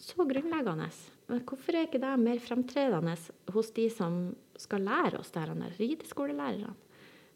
så 0.00 0.26
grunnleggende. 0.28 0.88
Men 1.30 1.44
hvorfor 1.46 1.76
er 1.76 1.86
ikke 1.86 2.02
det 2.02 2.16
mer 2.22 2.42
fremtredende 2.42 3.14
hos 3.54 3.70
de 3.76 3.86
som 3.92 4.18
skal 4.58 4.84
lære 4.88 5.20
oss 5.20 5.32
det 5.34 5.44
her, 5.44 5.54
rideskolelærerne? 5.78 6.74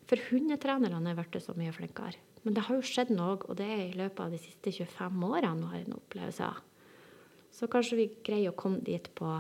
For 0.08 0.30
hundetrenerne 0.30 1.12
er 1.12 1.18
blitt 1.18 1.42
så 1.44 1.54
mye 1.58 1.74
flinkere. 1.74 2.18
Men 2.44 2.56
det 2.56 2.64
har 2.66 2.78
jo 2.78 2.86
skjedd 2.86 3.12
noe, 3.12 3.36
og 3.44 3.56
det 3.58 3.68
er 3.68 3.82
i 3.84 3.96
løpet 3.98 4.24
av 4.24 4.32
de 4.32 4.40
siste 4.40 4.72
25 4.72 5.24
årene 5.28 5.70
har 5.70 5.82
en 5.82 5.96
opplevelse 5.98 6.46
av. 6.46 6.60
Så 7.52 7.68
kanskje 7.68 7.98
vi 7.98 8.10
greier 8.24 8.52
å 8.52 8.58
komme 8.58 8.80
dit 8.86 9.10
på, 9.18 9.30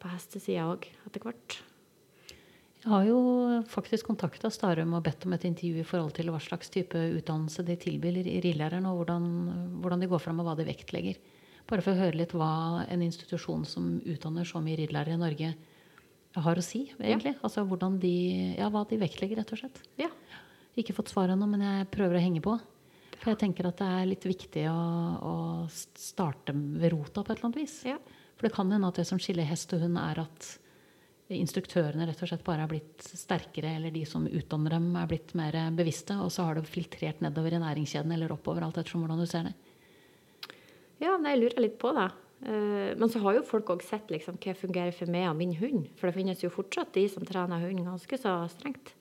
på 0.00 0.12
hestesida 0.12 0.68
òg, 0.70 0.86
etter 1.08 1.24
hvert. 1.26 1.58
Jeg 2.86 2.92
har 2.92 3.06
jo 3.08 3.20
faktisk 3.66 4.06
kontakta 4.06 4.46
Starum 4.54 4.92
og 4.94 5.02
bedt 5.08 5.24
om 5.26 5.34
et 5.34 5.44
intervju 5.48 5.82
i 5.82 5.86
forhold 5.86 6.12
til 6.14 6.30
hva 6.30 6.38
slags 6.38 6.70
type 6.70 6.94
utdannelse 6.94 7.64
de 7.66 7.74
tilbyr 7.82 8.20
i 8.22 8.36
ridlæreren, 8.44 8.86
og 8.86 9.00
hvordan, 9.00 9.24
hvordan, 9.82 10.04
de 10.04 10.08
går 10.12 10.22
fram 10.22 10.38
og 10.40 10.46
hva 10.46 10.54
de 10.54 10.68
vektlegger. 10.68 11.18
Bare 11.66 11.82
for 11.82 11.96
å 11.96 11.98
høre 11.98 12.20
litt 12.20 12.34
hva 12.36 12.84
en 12.86 13.02
institusjon 13.02 13.66
som 13.66 13.96
utdanner 14.06 14.46
så 14.46 14.62
mye 14.62 14.78
ridlærere 14.78 15.18
i 15.18 15.22
Norge, 15.24 15.50
har 16.44 16.58
å 16.58 16.64
si, 16.64 16.82
egentlig. 16.98 17.34
Ja. 17.36 17.42
Altså 17.46 17.64
hvordan 17.68 17.98
de, 18.02 18.14
ja, 18.58 18.68
hva 18.72 18.84
de 18.88 18.98
vektlegger, 19.00 19.40
rett 19.40 19.52
og 19.54 19.60
slett. 19.62 19.80
Ja. 20.00 20.10
Ikke 20.76 20.96
fått 20.96 21.12
svar 21.12 21.32
ennå, 21.32 21.48
men 21.48 21.64
jeg 21.64 21.88
prøver 21.94 22.18
å 22.18 22.22
henge 22.22 22.42
på. 22.44 22.58
For 23.16 23.32
jeg 23.32 23.40
tenker 23.40 23.70
at 23.70 23.80
det 23.80 23.88
er 23.88 24.10
litt 24.10 24.26
viktig 24.28 24.66
å, 24.68 24.76
å 25.24 25.34
starte 25.72 26.52
ved 26.52 26.92
rota 26.92 27.24
på 27.24 27.32
et 27.32 27.38
eller 27.38 27.48
annet 27.48 27.62
vis. 27.62 27.80
Ja. 27.88 27.96
For 28.36 28.48
det 28.48 28.54
kan 28.56 28.70
hende 28.72 28.90
at 28.92 29.00
det 29.00 29.06
som 29.08 29.20
skiller 29.22 29.48
hest 29.48 29.72
og 29.72 29.86
hund, 29.86 29.96
er 29.98 30.20
at 30.26 30.50
instruktørene 31.32 32.06
rett 32.06 32.20
og 32.22 32.30
slett 32.30 32.44
bare 32.46 32.66
er 32.66 32.70
blitt 32.70 33.06
sterkere, 33.06 33.72
eller 33.78 33.94
de 33.94 34.04
som 34.06 34.28
utdanner 34.28 34.76
dem, 34.76 34.90
er 35.00 35.08
blitt 35.10 35.32
mer 35.38 35.56
bevisste, 35.74 36.18
og 36.22 36.30
så 36.34 36.46
har 36.46 36.58
det 36.58 36.68
filtrert 36.70 37.24
nedover 37.24 37.56
i 37.56 37.62
næringskjeden 37.62 38.12
eller 38.14 38.34
oppover, 38.36 38.66
alt 38.66 38.78
ettersom 38.78 39.02
hvordan 39.02 39.24
du 39.24 39.26
ser 39.30 39.48
det. 39.48 39.56
Ja, 41.02 41.16
men 41.16 41.32
jeg 41.32 41.42
lurer 41.42 41.64
litt 41.64 41.80
på 41.80 41.90
det. 41.96 42.06
Eh, 42.46 42.94
men 42.96 43.10
så 43.10 43.18
har 43.24 43.34
jo 43.34 43.46
folk 43.46 43.72
òg 43.74 43.82
sett 43.82 44.12
liksom, 44.12 44.38
hva 44.38 44.54
fungerer 44.54 44.94
for 44.94 45.10
meg 45.10 45.26
og 45.30 45.36
min 45.40 45.56
hund. 45.58 45.90
For 45.98 46.08
det 46.08 46.16
finnes 46.18 46.44
jo 46.44 46.52
fortsatt 46.52 46.94
de 46.94 47.06
som 47.10 47.26
trener 47.26 47.64
hunden 47.64 47.88
ganske 47.88 48.20
så 48.22 48.38
strengt. 48.52 48.94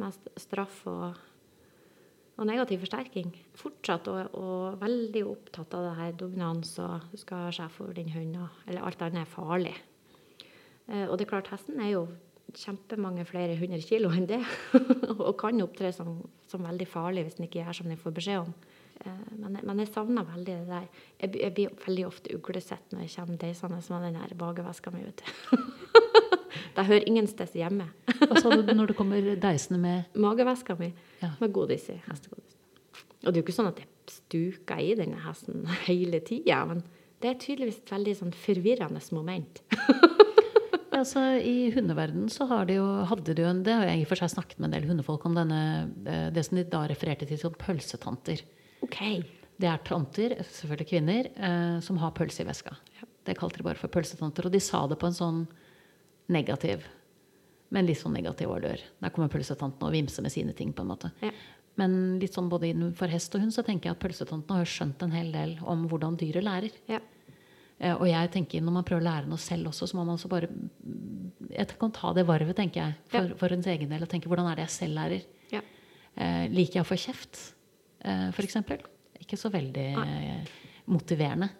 Med 0.00 0.16
straff 0.40 0.80
og, 0.90 1.18
og 2.38 2.48
negativ 2.48 2.80
forsterking. 2.86 3.34
Fortsatt 3.60 4.08
og, 4.10 4.38
og, 4.40 4.78
veldig 4.80 5.26
opptatt 5.28 5.76
av 5.76 5.90
det 5.90 5.96
her 6.00 6.20
dominans 6.24 6.72
og 6.82 7.10
du 7.12 7.20
skal 7.20 7.46
ha 7.46 7.54
sjef 7.54 7.82
over 7.84 7.98
din 7.98 8.14
hund, 8.16 8.38
eller 8.66 8.88
alt 8.88 9.04
annet 9.04 9.26
er 9.26 9.34
farlig. 9.34 9.74
Eh, 10.88 11.04
og 11.04 11.18
det 11.18 11.26
er 11.26 11.34
klart, 11.36 11.52
hesten 11.52 11.84
er 11.84 11.98
jo 11.98 12.06
kjempemange 12.54 13.26
flere 13.26 13.56
hundre 13.58 13.82
kilo 13.84 14.08
enn 14.14 14.28
det. 14.30 14.40
og 15.18 15.36
kan 15.40 15.60
opptre 15.64 15.92
som, 15.92 16.16
som 16.48 16.64
veldig 16.64 16.88
farlig 16.88 17.26
hvis 17.26 17.36
den 17.36 17.50
ikke 17.50 17.60
gjør 17.60 17.76
som 17.82 17.92
den 17.92 18.00
får 18.00 18.16
beskjed 18.16 18.46
om. 18.46 18.56
Eh, 19.00 19.10
men, 19.36 19.58
men, 19.62 19.82
jeg 19.82 19.90
savner 19.94 20.26
veldig 20.28 20.56
det 20.60 20.68
der. 20.68 20.88
Jeg, 21.20 21.34
jeg 21.40 21.54
blir 21.56 21.76
veldig 21.86 22.06
ofte 22.08 22.34
uglesett 22.36 22.94
når 22.94 23.06
jeg 23.06 23.14
kommer 23.16 23.42
deisende 23.42 24.00
med 24.00 24.08
den 24.08 24.20
der 24.20 24.34
bageveska 24.38 24.94
mi. 24.94 25.04
det 26.76 26.86
hører 26.90 27.08
ingen 27.10 27.28
steds 27.30 27.56
hjemme. 27.58 27.88
Hva 28.28 28.40
sa 28.40 28.54
du 28.54 28.74
når 28.74 28.92
du 28.92 28.98
kommer 28.98 29.34
deisende 29.40 29.80
med 29.82 30.18
Mageveska 30.20 30.78
mi 30.80 30.92
ja. 31.22 31.34
med 31.40 31.52
godis 31.54 31.88
i. 31.92 32.00
Hestegodis. 32.08 32.58
Og 33.24 33.32
det 33.32 33.38
er 33.38 33.40
jo 33.40 33.46
ikke 33.46 33.56
sånn 33.56 33.72
at 33.72 33.80
jeg 33.80 33.90
stuker 34.12 34.80
i 34.84 34.94
denne 34.98 35.20
hesten 35.24 35.64
hele 35.88 36.20
tida, 36.24 36.62
men 36.68 36.84
det 37.24 37.30
er 37.30 37.40
tydeligvis 37.40 37.80
et 37.80 37.94
veldig 37.94 38.14
sånn 38.18 38.34
forvirrende 38.36 39.00
moment. 39.16 39.62
altså, 40.92 41.22
I 41.40 41.70
hundeverdenen 41.72 42.28
så 42.32 42.44
har 42.50 42.68
de 42.68 42.76
jo, 42.76 42.84
hadde 43.08 43.32
de 43.32 43.46
jo 43.46 43.48
en, 43.48 43.62
det 43.64 43.78
har 43.78 43.88
jeg 43.88 44.02
i 44.02 44.04
og 44.04 44.10
for 44.10 44.20
seg 44.20 44.34
snakket 44.34 44.60
med 44.60 44.68
en 44.68 44.76
del 44.76 44.90
hundefolk 44.90 45.24
om, 45.24 45.38
denne, 45.38 45.62
eh, 46.04 46.26
det 46.34 46.44
som 46.44 46.60
de 46.60 46.66
da 46.68 46.84
refererte 46.90 47.28
til 47.30 47.40
som 47.40 47.56
pølsetanter. 47.56 48.44
Okay. 48.84 49.22
Det 49.60 49.68
er 49.70 49.82
tanter, 49.86 50.34
selvfølgelig 50.42 50.88
kvinner, 50.90 51.30
eh, 51.36 51.78
som 51.84 51.98
har 52.02 52.14
pølse 52.16 52.42
i 52.42 52.48
veska. 52.48 52.74
Ja. 52.98 53.08
Det 53.24 53.38
kalte 53.38 53.60
de 53.60 53.66
bare 53.66 53.80
for 53.80 53.92
pølsetanter. 53.92 54.48
Og 54.48 54.52
de 54.52 54.60
sa 54.60 54.84
det 54.90 54.98
på 55.00 55.08
en 55.08 55.16
sånn 55.16 55.40
negativ 56.32 56.84
Men 57.74 57.88
litt 57.88 57.98
sånn 57.98 58.14
negativ 58.14 58.52
ordør. 58.54 58.78
Der 59.02 59.10
kommer 59.10 59.32
pølsetanten 59.32 59.82
og 59.82 59.90
vimser 59.90 60.22
med 60.22 60.30
sine 60.30 60.52
ting. 60.54 60.72
på 60.72 60.82
en 60.84 60.90
måte. 60.92 61.10
Ja. 61.24 61.32
Men 61.74 62.20
litt 62.20 62.36
sånn 62.36 62.48
både 62.48 62.68
innenfor 62.70 63.10
hest 63.10 63.34
og 63.34 63.42
hund 63.42 63.54
så 63.54 63.64
tenker 63.66 63.88
jeg 63.88 63.96
at 63.96 64.02
pølsetanten 64.04 64.54
har 64.54 64.68
skjønt 64.68 65.02
en 65.02 65.10
hel 65.10 65.32
del 65.32 65.56
om 65.62 65.88
hvordan 65.90 66.14
dyret 66.20 66.44
lærer. 66.44 66.76
Ja. 66.86 67.00
Eh, 67.80 67.96
og 67.96 68.06
jeg 68.06 68.30
tenker 68.30 68.62
når 68.62 68.76
man 68.76 68.86
prøver 68.86 69.02
å 69.02 69.08
lære 69.08 69.30
noe 69.30 69.42
selv 69.42 69.72
også, 69.72 69.88
så 69.90 69.96
må 69.96 70.04
man 70.04 70.14
også 70.14 70.30
bare 70.30 70.50
Jeg 71.50 71.74
kan 71.80 71.90
ta 71.90 72.12
det 72.14 72.26
varvet, 72.26 72.54
tenker 72.56 72.80
jeg, 72.80 72.94
for, 73.10 73.32
ja. 73.32 73.34
for 73.40 73.56
ens 73.56 73.66
egen 73.66 73.90
del. 73.90 74.02
Og 74.02 74.12
tenke 74.12 74.30
hvordan 74.30 74.46
er 74.50 74.60
det 74.60 74.68
jeg 74.68 74.76
selv 74.76 75.00
lærer? 75.00 75.26
Ja. 75.50 75.64
Eh, 76.14 76.46
liker 76.52 76.78
jeg 76.78 76.86
å 76.86 76.88
få 76.92 77.00
kjeft? 77.00 77.53
Eh, 78.04 78.28
f.eks. 78.30 78.60
Ikke 79.24 79.38
så 79.40 79.50
veldig 79.52 79.88
Nei. 79.96 80.38
motiverende. 80.92 81.50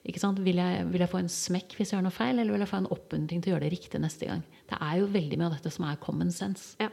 Vil 0.00 0.56
jeg, 0.56 0.84
vil, 0.88 1.02
jeg, 1.02 1.10
få 1.12 1.20
en 1.20 1.28
smekk 1.28 1.74
hvis 1.76 1.90
jeg 1.90 1.98
gjør 1.98 2.06
noe 2.06 2.14
feil, 2.14 2.38
eller 2.38 2.54
vil 2.54 2.64
jeg 2.64 2.70
få 2.70 2.80
en 2.80 2.92
oppmuntring 2.94 3.42
til 3.42 3.50
å 3.50 3.54
gjøre 3.56 3.66
det 3.66 3.74
riktig 3.74 4.00
neste 4.00 4.30
gang? 4.30 4.42
Det 4.70 4.78
er 4.80 5.00
jo 5.02 5.10
veldig 5.12 5.38
mye 5.38 5.50
av 5.50 5.56
dette 5.58 5.72
som 5.74 5.84
er 5.88 6.00
common 6.00 6.30
sense. 6.32 6.72
Ja. 6.80 6.88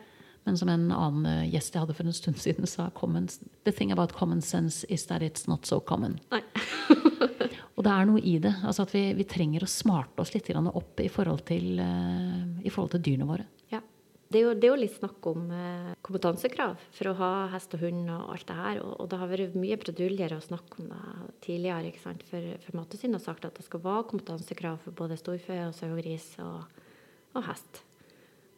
Men 0.48 0.58
som 0.60 0.70
en 0.72 0.90
annen 0.96 1.28
eh, 1.28 1.46
gjest 1.54 1.76
jeg 1.76 1.84
hadde 1.84 1.96
for 1.96 2.08
en 2.08 2.16
stund 2.16 2.40
siden, 2.40 2.68
sa 2.68 2.90
common, 2.96 3.30
The 3.68 3.72
thing 3.76 3.92
about 3.92 4.16
common 4.16 4.42
sense 4.42 4.88
is 4.90 5.06
that 5.08 5.22
it's 5.22 5.48
not 5.48 5.66
so 5.68 5.80
common. 5.80 6.20
og 7.76 7.84
det 7.84 7.94
er 7.94 8.08
noe 8.08 8.22
i 8.24 8.38
det. 8.44 8.54
Altså 8.64 8.88
at 8.88 8.96
vi, 8.96 9.06
vi, 9.18 9.28
trenger 9.28 9.64
å 9.64 9.72
smarte 9.72 10.24
oss 10.24 10.34
litt 10.36 10.50
opp 10.56 11.04
i 11.04 11.10
forhold 11.12 11.46
til, 11.48 11.80
uh, 11.80 12.64
i 12.64 12.72
forhold 12.72 12.96
til 12.96 13.04
dyrene 13.08 13.28
våre. 13.28 13.48
Det 14.28 14.42
er, 14.42 14.44
jo, 14.44 14.54
det 14.60 14.68
er 14.68 14.74
jo 14.74 14.80
litt 14.82 14.96
snakk 14.98 15.28
om 15.30 15.46
eh, 15.56 15.92
kompetansekrav 16.04 16.74
for 16.92 17.10
å 17.10 17.16
ha 17.22 17.30
hest 17.54 17.72
og 17.78 17.86
hund 17.86 18.10
og 18.12 18.34
alt 18.34 18.48
det 18.50 18.58
her. 18.58 18.80
Og, 18.84 18.98
og 19.00 19.08
det 19.12 19.20
har 19.22 19.30
vært 19.32 19.56
mye 19.56 19.78
breduljer 19.80 20.36
å 20.36 20.44
snakke 20.44 20.82
om 20.82 20.90
det 20.92 21.30
tidligere. 21.46 21.94
ikke 21.94 22.04
sant? 22.04 22.26
For, 22.28 22.50
for 22.66 22.80
Mattilsynet 22.82 23.22
har 23.22 23.24
sagt 23.24 23.48
at 23.48 23.56
det 23.56 23.64
skal 23.64 23.84
være 23.86 24.10
kompetansekrav 24.12 24.82
for 24.84 24.98
både 25.00 25.20
storfe 25.20 25.62
og 25.70 25.72
sau 25.78 25.94
og 25.94 26.02
gris 26.02 26.28
og, 26.44 26.84
og 27.40 27.48
hest. 27.48 27.82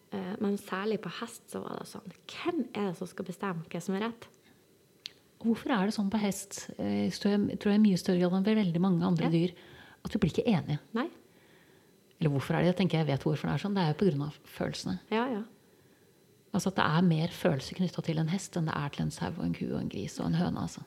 Eh, 0.10 0.34
men 0.42 0.58
særlig 0.58 0.98
på 1.04 1.14
hest 1.20 1.46
så 1.54 1.62
var 1.62 1.78
det 1.78 1.86
sånn 1.92 2.18
Hvem 2.34 2.64
er 2.74 2.90
det 2.90 2.98
som 2.98 3.10
skal 3.12 3.28
bestemme 3.28 3.70
hva 3.70 3.84
som 3.86 4.00
er 4.00 4.08
rett? 4.08 4.26
Hvorfor 5.40 5.76
er 5.76 5.86
det 5.86 5.96
sånn 5.96 6.10
på 6.12 6.20
hest, 6.20 6.64
eh, 6.82 7.06
jeg 7.12 7.14
tror 7.22 7.38
jeg 7.72 7.78
er 7.78 7.86
mye 7.86 8.00
større 8.02 8.24
grad 8.24 8.40
enn 8.42 8.64
veldig 8.64 8.82
mange 8.84 9.06
andre 9.06 9.30
ja. 9.30 9.36
dyr, 9.38 9.54
at 10.02 10.16
vi 10.16 10.24
blir 10.24 10.34
ikke 10.34 10.50
enige? 10.50 10.82
Nei. 10.98 11.06
Eller 12.18 12.34
hvorfor 12.34 12.58
er 12.58 12.66
det? 12.66 12.74
Jeg 12.74 12.80
tenker 12.82 13.00
jeg 13.00 13.12
vet 13.14 13.24
hvorfor 13.24 13.48
det 13.48 13.54
er 13.54 13.64
sånn. 13.64 13.78
Det 13.78 13.86
er 13.86 13.94
jo 13.94 14.00
pga. 14.02 14.34
følelsene. 14.58 14.98
Ja, 15.14 15.30
ja. 15.32 15.46
Altså 16.50 16.72
at 16.72 16.80
det 16.80 16.86
er 16.86 17.10
mer 17.10 17.34
følelser 17.34 17.78
knytta 17.78 18.04
til 18.06 18.22
en 18.22 18.32
hest 18.32 18.58
enn 18.58 18.70
det 18.70 18.78
er 18.78 18.94
til 18.94 19.06
en 19.06 19.14
sau 19.14 19.30
og 19.36 19.44
en 19.46 19.54
ku 19.58 19.68
og 19.68 19.82
en 19.82 19.92
gris 19.92 20.18
og 20.20 20.32
en 20.32 20.40
høne. 20.40 20.64
altså. 20.66 20.86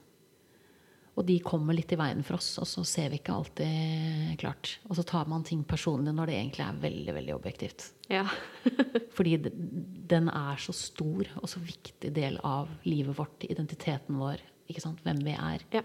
Og 1.12 1.26
de 1.28 1.36
kommer 1.44 1.76
litt 1.76 1.92
i 1.92 1.98
veien 2.00 2.22
for 2.24 2.38
oss, 2.38 2.54
og 2.62 2.66
så 2.68 2.82
ser 2.88 3.10
vi 3.12 3.18
ikke 3.20 3.34
alltid 3.36 4.38
klart. 4.40 4.78
Og 4.88 4.96
så 4.96 5.04
tar 5.04 5.28
man 5.28 5.44
ting 5.44 5.60
personlig 5.68 6.14
når 6.16 6.30
det 6.30 6.36
egentlig 6.38 6.64
er 6.64 6.78
veldig 6.86 7.14
veldig 7.18 7.34
objektivt. 7.36 7.90
Ja. 8.08 8.24
Fordi 9.16 9.36
den 9.42 10.30
er 10.32 10.62
så 10.62 10.72
stor 10.76 11.28
og 11.36 11.50
så 11.52 11.60
viktig 11.60 12.14
del 12.16 12.40
av 12.48 12.72
livet 12.88 13.18
vårt, 13.18 13.44
identiteten 13.44 14.16
vår, 14.22 14.40
ikke 14.72 14.84
sant? 14.84 15.04
hvem 15.04 15.20
vi 15.26 15.36
er. 15.36 15.66
ja. 15.74 15.84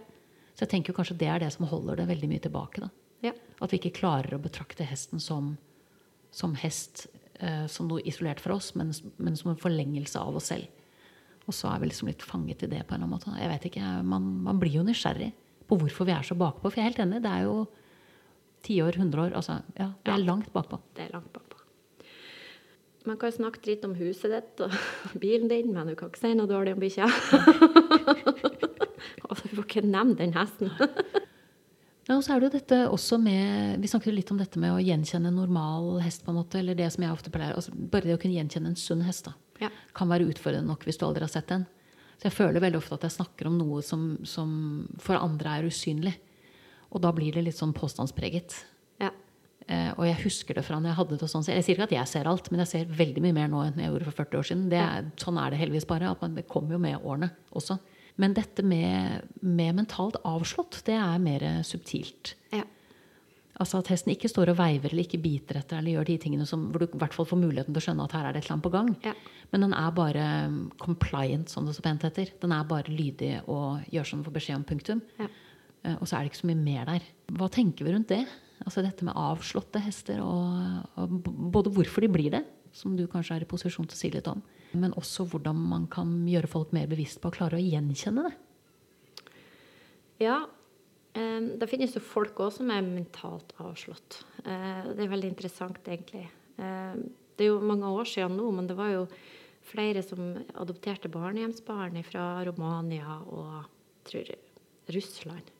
Så 0.57 0.65
jeg 0.65 0.71
tenker 0.71 0.95
kanskje 0.97 1.19
det 1.21 1.27
er 1.29 1.43
det 1.43 1.51
som 1.53 1.67
holder 1.69 1.99
det 1.99 2.07
veldig 2.09 2.27
mye 2.31 2.41
tilbake. 2.41 2.81
da. 2.81 2.87
ja. 3.27 3.33
At 3.61 3.69
vi 3.69 3.77
ikke 3.77 3.99
klarer 3.99 4.33
å 4.33 4.41
betrakte 4.41 4.87
hesten 4.89 5.21
som, 5.21 5.51
som 6.33 6.55
hest, 6.57 7.05
som 7.69 7.87
noe 7.89 8.01
isolert 8.07 8.39
fra 8.41 8.55
oss, 8.55 8.71
men, 8.75 8.89
men 9.21 9.35
som 9.37 9.51
en 9.51 9.59
forlengelse 9.61 10.17
av 10.19 10.35
oss 10.39 10.47
selv. 10.49 10.67
Og 11.47 11.53
så 11.55 11.69
er 11.71 11.79
vi 11.79 11.87
liksom 11.91 12.09
litt 12.09 12.23
fanget 12.25 12.63
i 12.65 12.67
det 12.71 12.81
på 12.87 12.95
en 12.95 13.03
eller 13.03 13.07
annen 13.07 13.13
måte. 13.15 13.35
Jeg 13.39 13.51
vet 13.53 13.67
ikke, 13.69 13.91
man, 14.03 14.25
man 14.43 14.57
blir 14.59 14.73
jo 14.79 14.83
nysgjerrig 14.87 15.29
på 15.69 15.77
hvorfor 15.79 16.07
vi 16.09 16.15
er 16.15 16.25
så 16.27 16.35
bakpå. 16.39 16.67
For 16.71 16.75
jeg 16.81 16.83
er 16.85 16.89
helt 16.91 17.03
enig, 17.05 17.21
det 17.23 17.31
er 17.31 17.45
jo 17.45 17.59
tiår, 18.67 18.97
hundreår. 18.99 19.35
Altså, 19.37 19.59
ja, 19.77 19.91
vi 20.03 20.11
er 20.11 20.17
Ja. 20.17 20.25
langt 20.27 20.49
bakpå. 20.55 20.79
Det 20.97 21.05
er 21.05 21.13
langt 21.13 21.31
bakpå. 21.35 21.43
Man 23.07 23.15
kan 23.21 23.31
snakke 23.31 23.61
dritt 23.63 23.85
om 23.87 23.93
huset 23.95 24.33
ditt 24.33 24.59
og 24.65 24.73
bilen 25.23 25.47
din, 25.47 25.69
men 25.71 25.87
du 25.87 25.95
kan 25.95 26.09
ikke 26.11 26.19
si 26.25 26.33
noe 26.35 26.49
dårlig 26.49 26.73
om 26.75 26.81
bikkja. 26.83 27.07
Og 29.27 29.35
du 29.39 29.49
får 29.53 29.63
ikke 29.65 29.81
nevne 29.85 30.15
den 30.19 30.33
hesten. 30.35 30.69
Ja, 32.07 32.15
og 32.15 32.23
så 32.23 32.33
er 32.35 32.39
det 32.39 32.47
jo 32.47 32.53
dette 32.59 32.77
også 32.87 33.17
med 33.19 33.81
Vi 33.83 33.89
snakket 33.91 34.15
litt 34.15 34.29
om 34.31 34.37
dette 34.39 34.59
med 34.63 34.71
å 34.71 34.79
gjenkjenne 34.79 35.27
en 35.27 35.35
normal 35.41 35.97
hest. 36.05 36.23
på 36.23 36.31
en 36.31 36.37
måte, 36.39 36.59
eller 36.61 36.77
det 36.79 36.87
som 36.93 37.03
jeg 37.03 37.11
ofte 37.11 37.31
pleier, 37.33 37.55
altså 37.57 37.73
Bare 37.75 38.07
det 38.07 38.15
å 38.15 38.21
kunne 38.21 38.37
gjenkjenne 38.37 38.71
en 38.71 38.79
sunn 38.79 39.01
hest 39.03 39.25
da, 39.27 39.33
Ja. 39.59 39.69
kan 39.93 40.07
være 40.07 40.27
utfordrende 40.31 40.67
nok 40.71 40.85
hvis 40.85 40.97
du 40.97 41.05
aldri 41.05 41.25
har 41.25 41.33
sett 41.33 41.51
en. 41.51 41.65
Så 42.17 42.29
jeg 42.29 42.33
føler 42.33 42.61
veldig 42.63 42.77
ofte 42.79 42.93
at 42.95 43.01
jeg 43.01 43.11
snakker 43.17 43.47
om 43.47 43.57
noe 43.59 43.81
som, 43.85 44.17
som 44.23 44.87
for 44.97 45.15
andre 45.19 45.59
er 45.59 45.67
usynlig. 45.67 46.15
Og 46.91 47.01
da 47.01 47.11
blir 47.11 47.33
det 47.33 47.43
litt 47.43 47.57
sånn 47.59 47.73
påstandspreget. 47.75 48.55
Ja. 49.01 49.11
Eh, 49.67 49.91
og 49.97 50.05
jeg 50.07 50.15
husker 50.23 50.55
det 50.55 50.63
fra 50.65 50.79
når 50.79 50.93
jeg 50.93 50.97
hadde 51.01 51.17
det 51.19 51.29
sånn. 51.29 51.45
Jeg 51.45 51.63
sier 51.65 51.75
ikke 51.75 51.83
at 51.89 51.91
jeg 51.97 52.07
ser 52.07 52.25
alt, 52.31 52.49
men 52.49 52.63
jeg 52.63 52.67
ser 52.71 52.85
veldig 52.85 53.21
mye 53.21 53.33
mer 53.35 53.47
nå 53.51 53.61
enn 53.67 53.77
jeg 53.83 53.91
gjorde 53.91 54.05
for 54.07 54.23
40 54.23 54.39
år 54.39 54.47
siden. 54.49 54.69
Det 54.71 54.79
er, 54.79 55.11
sånn 55.19 55.37
er 55.37 55.51
det 55.51 55.59
heldigvis 55.59 55.85
bare. 55.89 56.09
at 56.09 56.21
man, 56.21 56.33
Det 56.35 56.47
kommer 56.47 56.71
jo 56.71 56.79
med 56.79 57.03
årene 57.03 57.29
også. 57.53 57.77
Men 58.17 58.33
dette 58.33 58.63
med, 58.65 59.27
med 59.45 59.75
mentalt 59.77 60.15
avslått, 60.25 60.79
det 60.87 60.95
er 60.97 61.19
mer 61.21 61.43
subtilt. 61.67 62.35
ja. 62.55 62.63
Altså 63.57 63.79
at 63.81 63.87
hesten 63.89 64.11
ikke 64.13 64.29
står 64.29 64.51
og 64.51 64.57
veiver 64.59 64.91
eller 64.93 65.01
ikke 65.07 65.17
biter 65.17 65.57
etter 65.57 65.79
eller 65.79 65.95
gjør 65.95 66.05
de 66.11 66.15
tingene 66.21 66.45
som, 66.45 66.67
hvor 66.69 66.83
du 66.83 66.91
i 66.93 66.99
hvert 67.01 67.15
fall 67.15 67.25
får 67.25 67.39
muligheten 67.41 67.73
til 67.73 67.81
å 67.81 67.85
skjønne 67.87 68.03
at 68.05 68.11
her 68.13 68.27
er 68.29 68.35
det 68.35 68.43
et 68.43 68.45
eller 68.45 68.53
annet 68.53 68.65
på 68.67 68.71
gang. 68.75 68.91
Ja. 69.01 69.13
Men 69.49 69.63
den 69.65 69.73
er 69.73 69.95
bare 69.97 70.25
um, 70.45 70.59
compliant, 70.77 71.49
som 71.49 71.65
det 71.65 71.73
så 71.73 71.81
pent 71.81 72.05
heter. 72.05 72.29
Den 72.43 72.53
er 72.53 72.67
bare 72.69 72.93
lydig 72.93 73.31
og 73.49 73.81
gjør 73.89 74.05
som 74.11 74.19
den 74.21 74.27
får 74.27 74.35
beskjed 74.35 74.59
om 74.59 74.65
punktum. 74.69 75.01
Ja. 75.17 75.29
Eh, 75.81 75.95
Og 75.97 76.05
så 76.05 76.19
er 76.19 76.21
det 76.21 76.29
ikke 76.35 76.41
så 76.43 76.51
mye 76.51 76.61
mer 76.67 76.85
der. 76.91 77.07
Hva 77.33 77.49
tenker 77.57 77.87
vi 77.89 77.95
rundt 77.95 78.13
det? 78.13 78.21
Altså 78.61 78.85
dette 78.85 79.09
med 79.09 79.17
avslåtte 79.17 79.81
hester, 79.81 80.21
og, 80.21 81.01
og 81.01 81.17
både 81.57 81.73
hvorfor 81.73 82.05
de 82.05 82.13
blir 82.13 82.29
det, 82.37 82.43
som 82.77 82.93
du 82.93 83.07
kanskje 83.09 83.39
er 83.39 83.47
i 83.47 83.49
posisjon 83.49 83.89
til 83.89 83.97
å 83.97 84.01
si 84.03 84.13
litt 84.13 84.29
om, 84.29 84.45
men 84.73 84.93
også 84.99 85.25
hvordan 85.29 85.55
man 85.55 85.87
kan 85.91 86.09
gjøre 86.27 86.49
folk 86.51 86.73
mer 86.75 86.87
bevisst 86.87 87.21
på 87.21 87.29
å 87.31 87.35
klare 87.37 87.59
å 87.59 87.63
gjenkjenne 87.63 88.27
det. 88.27 88.35
Ja, 90.19 90.41
eh, 91.13 91.39
det 91.61 91.69
finnes 91.69 91.93
jo 91.95 92.01
folk 92.01 92.39
òg 92.41 92.51
som 92.55 92.71
er 92.73 92.81
mentalt 92.81 93.53
avslått. 93.61 94.23
Eh, 94.43 94.93
Det 94.95 95.03
er 95.05 95.13
veldig 95.13 95.29
interessant, 95.29 95.79
egentlig. 95.85 96.29
Eh, 96.57 96.95
Det 97.37 97.45
er 97.45 97.51
jo 97.53 97.59
mange 97.61 97.85
år 97.85 98.05
siden 98.05 98.35
nå, 98.35 98.51
men 98.51 98.65
det 98.65 98.75
var 98.75 98.89
jo 98.89 99.07
flere 99.61 100.01
som 100.01 100.43
adopterte 100.55 101.07
barnehjemsbarn 101.07 102.03
fra 102.03 102.43
Romania 102.43 103.21
og 103.27 103.65
tror 104.05 104.31
Russland. 104.89 105.51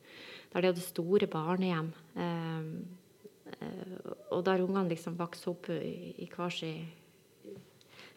Der 0.52 0.60
de 0.60 0.66
hadde 0.72 0.80
store 0.80 1.26
barnehjem. 1.28 1.92
Eh, 2.16 2.62
eh, 3.62 4.12
Og 4.32 4.44
der 4.44 4.58
ungene 4.58 4.88
liksom 4.88 5.16
vokste 5.16 5.48
opp 5.48 5.68
i 5.70 6.28
hver 6.34 6.50
sin 6.50 6.88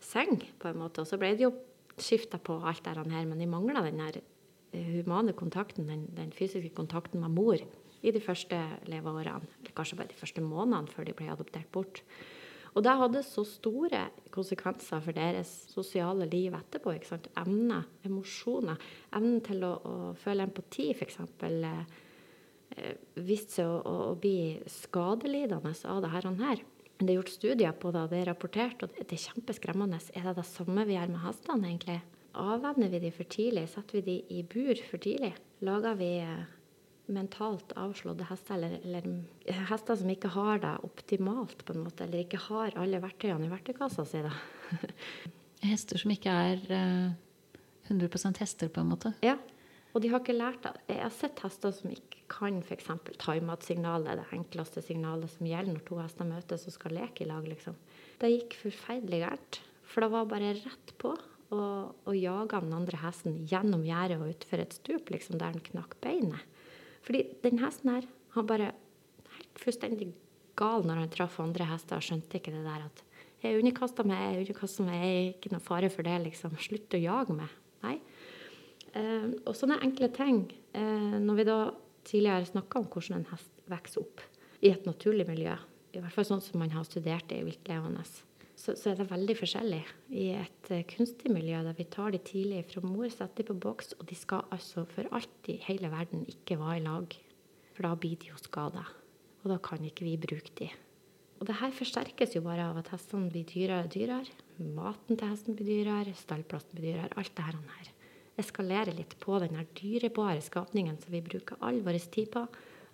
seng, 0.01 0.41
på 0.59 0.71
en 0.71 0.81
måte. 0.81 1.03
Og 1.03 1.09
så 1.09 1.19
ble 1.21 1.33
det 1.37 1.47
jo 1.47 1.53
skifta 2.01 2.39
på 2.41 2.57
alt 2.65 2.83
det 2.85 2.97
her, 2.97 3.29
men 3.29 3.39
de 3.39 3.49
mangla 3.49 3.83
den 3.85 4.01
der 4.01 4.19
eh, 4.21 4.91
humane 4.97 5.35
kontakten, 5.37 5.87
den, 5.89 6.07
den 6.17 6.33
fysiske 6.35 6.73
kontakten 6.75 7.21
med 7.21 7.35
mor 7.35 7.61
i 8.01 8.13
de 8.13 8.21
første 8.23 8.57
leveårene. 8.89 9.47
Eller 9.61 9.75
kanskje 9.77 9.99
bare 9.99 10.11
de 10.11 10.19
første 10.19 10.43
månedene 10.43 10.91
før 10.91 11.07
de 11.07 11.17
ble 11.17 11.31
adoptert 11.31 11.69
bort. 11.73 12.03
Og 12.71 12.85
det 12.85 12.93
hadde 12.95 13.19
så 13.27 13.43
store 13.43 14.05
konsekvenser 14.31 15.01
for 15.03 15.15
deres 15.15 15.49
sosiale 15.73 16.27
liv 16.31 16.53
etterpå. 16.55 16.93
ikke 16.95 17.09
sant? 17.09 17.27
Evne, 17.41 17.81
emosjoner, 18.07 18.79
evnen 19.11 19.41
til 19.43 19.65
å, 19.67 19.73
å 19.75 19.95
føle 20.19 20.47
empati, 20.47 20.93
f.eks. 20.95 21.19
Eh, 22.71 22.93
viste 23.27 23.59
seg 23.59 23.67
å, 23.67 23.81
å 23.83 24.13
bli 24.15 24.61
skadelidende 24.71 25.75
av 25.91 25.99
det 26.05 26.13
her. 26.15 26.63
Her. 27.01 27.07
Det 27.07 27.13
er 27.13 27.19
gjort 27.19 27.33
studier 27.33 27.75
på 27.75 27.91
det, 27.91 28.05
og 28.05 28.13
det 28.13 28.21
er 28.21 28.31
rapportert, 28.31 28.83
og 28.83 28.95
det 28.95 29.09
er 29.09 29.27
kjempeskremmende. 29.27 29.99
Er 30.15 30.29
det 30.29 30.37
det 30.39 30.47
samme 30.47 30.85
vi 30.85 30.95
gjør 30.95 31.11
med 31.11 31.23
hestene, 31.25 31.67
egentlig? 31.67 31.99
Avvenner 32.31 32.91
vi 32.91 32.99
de 33.03 33.11
for 33.11 33.27
tidlig? 33.27 33.67
Setter 33.69 33.99
vi 33.99 34.01
de 34.07 34.17
i 34.37 34.43
bur 34.43 34.75
for 34.87 35.01
tidlig? 35.03 35.33
Lager 35.61 35.97
vi 35.99 36.11
eh, 36.23 36.45
mentalt 37.11 37.73
avslåtte 37.75 38.27
hester, 38.29 38.55
eller, 38.55 38.77
eller 38.85 39.65
hester 39.69 39.99
som 39.99 40.13
ikke 40.13 40.31
har 40.31 40.61
det 40.63 40.77
optimalt, 40.87 41.65
på 41.65 41.75
en 41.75 41.83
måte, 41.83 42.05
eller 42.05 42.23
ikke 42.23 42.39
har 42.47 42.77
alle 42.79 43.01
verktøyene 43.03 43.49
i 43.49 43.51
verktøykassa 43.51 44.07
si? 44.07 44.23
da? 44.23 44.33
Hester 45.61 45.99
som 46.01 46.09
ikke 46.09 46.31
er 46.33 46.61
eh, 46.73 47.11
100% 47.91 48.39
hester, 48.41 48.69
på 48.71 48.81
en 48.81 48.93
måte. 48.93 49.11
Ja, 49.21 49.35
og 49.91 50.03
de 50.03 50.11
har 50.11 50.21
ikke 50.23 50.37
lært 50.37 50.61
det. 50.63 50.73
Jeg 50.87 51.01
har 51.03 51.13
sett 51.15 51.41
hester 51.43 51.73
som 51.75 51.91
ikke 51.91 52.21
kan 52.31 52.61
f.eks. 52.63 52.87
time-out-signalet, 53.19 54.21
det 54.21 54.37
enkleste 54.37 54.83
signalet 54.85 55.33
som 55.33 55.49
gjelder 55.49 55.75
når 55.75 55.83
to 55.87 55.99
hester 55.99 56.29
møtes 56.29 56.63
og 56.69 56.75
skal 56.77 56.95
leke 56.95 57.25
i 57.25 57.27
lag. 57.27 57.47
liksom. 57.47 57.75
Det 58.21 58.31
gikk 58.31 58.55
forferdelig 58.61 59.21
gærent. 59.25 59.59
For 59.91 60.05
det 60.05 60.11
var 60.13 60.29
bare 60.31 60.53
rett 60.61 60.95
på 61.01 61.11
å, 61.51 62.15
jage 62.15 62.61
den 62.63 62.75
andre 62.75 63.01
hesten 63.01 63.41
gjennom 63.49 63.83
gjerdet 63.83 64.21
og 64.21 64.31
utfor 64.31 64.63
et 64.63 64.75
stup 64.77 65.11
liksom, 65.11 65.39
der 65.41 65.57
den 65.57 65.65
knakk 65.65 65.97
beinet. 66.03 66.47
Fordi 67.03 67.25
den 67.43 67.59
hesten 67.59 67.91
her, 67.91 68.07
han 68.37 68.47
bare 68.47 68.71
helt 69.35 69.59
fullstendig 69.59 70.11
gal 70.59 70.85
når 70.87 71.03
han 71.03 71.11
traff 71.11 71.39
andre 71.43 71.67
hester 71.67 71.99
og 71.99 72.05
skjønte 72.05 72.39
ikke 72.39 72.53
det 72.53 72.63
der 72.63 72.85
at 72.85 73.03
jeg 73.41 73.57
underkasta 73.57 74.05
meg, 74.05 74.21
jeg 74.21 74.45
underkasta 74.45 74.83
meg, 74.85 75.01
jeg 75.01 75.13
er 75.17 75.29
ikke 75.31 75.51
noe 75.55 75.63
fare 75.65 75.89
for 75.89 76.05
det, 76.05 76.13
liksom. 76.27 76.53
Slutt 76.61 76.93
å 76.93 76.99
jage 77.01 77.33
meg. 77.33 77.55
Nei. 77.81 77.95
Eh, 78.97 79.27
og 79.47 79.55
sånne 79.55 79.79
enkle 79.85 80.09
ting. 80.15 80.43
Eh, 80.75 81.17
når 81.21 81.39
vi 81.39 81.47
da 81.47 81.59
tidligere 82.07 82.49
snakka 82.49 82.81
om 82.81 82.89
hvordan 82.91 83.21
en 83.21 83.29
hest 83.31 83.63
vokser 83.71 84.03
opp 84.03 84.23
i 84.61 84.71
et 84.73 84.87
naturlig 84.89 85.27
miljø, 85.29 85.55
i 85.91 86.01
hvert 86.01 86.15
fall 86.15 86.27
sånn 86.27 86.43
som 86.43 86.61
man 86.61 86.73
har 86.73 86.85
studert 86.87 87.27
det 87.29 87.39
i 87.41 87.47
viltlevende, 87.47 88.03
så, 88.61 88.75
så 88.77 88.91
er 88.91 88.99
det 88.99 89.09
veldig 89.09 89.35
forskjellig. 89.39 89.81
I 90.11 90.27
et 90.41 90.71
eh, 90.73 90.85
kunstig 90.91 91.31
miljø 91.33 91.63
der 91.65 91.77
vi 91.77 91.87
tar 91.93 92.13
de 92.13 92.21
tidlig 92.25 92.65
fra 92.69 92.83
mor, 92.85 93.07
setter 93.09 93.41
de 93.41 93.49
på 93.51 93.59
boks, 93.63 93.95
og 93.99 94.05
de 94.11 94.17
skal 94.17 94.47
altså 94.53 94.85
for 94.91 95.09
alltid 95.09 95.55
i 95.55 95.65
hele 95.69 95.91
verden 95.93 96.27
ikke 96.29 96.59
være 96.59 96.81
i 96.81 96.85
lag. 96.85 97.17
For 97.71 97.87
da 97.87 97.95
blir 97.95 98.19
de 98.19 98.33
jo 98.33 98.39
skada. 98.41 98.83
Og 99.41 99.49
da 99.49 99.57
kan 99.63 99.81
ikke 99.87 100.05
vi 100.05 100.19
bruke 100.21 100.53
de. 100.59 100.67
Og 101.41 101.47
det 101.49 101.55
her 101.57 101.71
forsterkes 101.73 102.35
jo 102.35 102.43
bare 102.45 102.67
av 102.69 102.77
at 102.77 102.91
hestene 102.93 103.31
blir 103.31 103.47
dyrere 103.49 103.87
og 103.87 103.95
dyrere. 103.95 104.37
Maten 104.75 105.17
til 105.17 105.31
hesten 105.31 105.57
blir 105.57 105.71
dyrere, 105.71 106.13
stallplassen 106.13 106.77
blir 106.77 106.91
dyrere. 106.91 107.15
Alt 107.17 107.33
det 107.39 107.47
her 107.47 107.57
eskalerer 108.41 108.95
litt 108.97 109.15
på 109.21 109.37
den 109.41 109.61
dyrebare 109.77 110.41
skapningen 110.43 110.99
som 111.01 111.13
vi 111.13 111.23
bruker 111.25 111.61
all 111.61 111.79
vår 111.85 111.99
tid 112.11 112.31
på, 112.33 112.45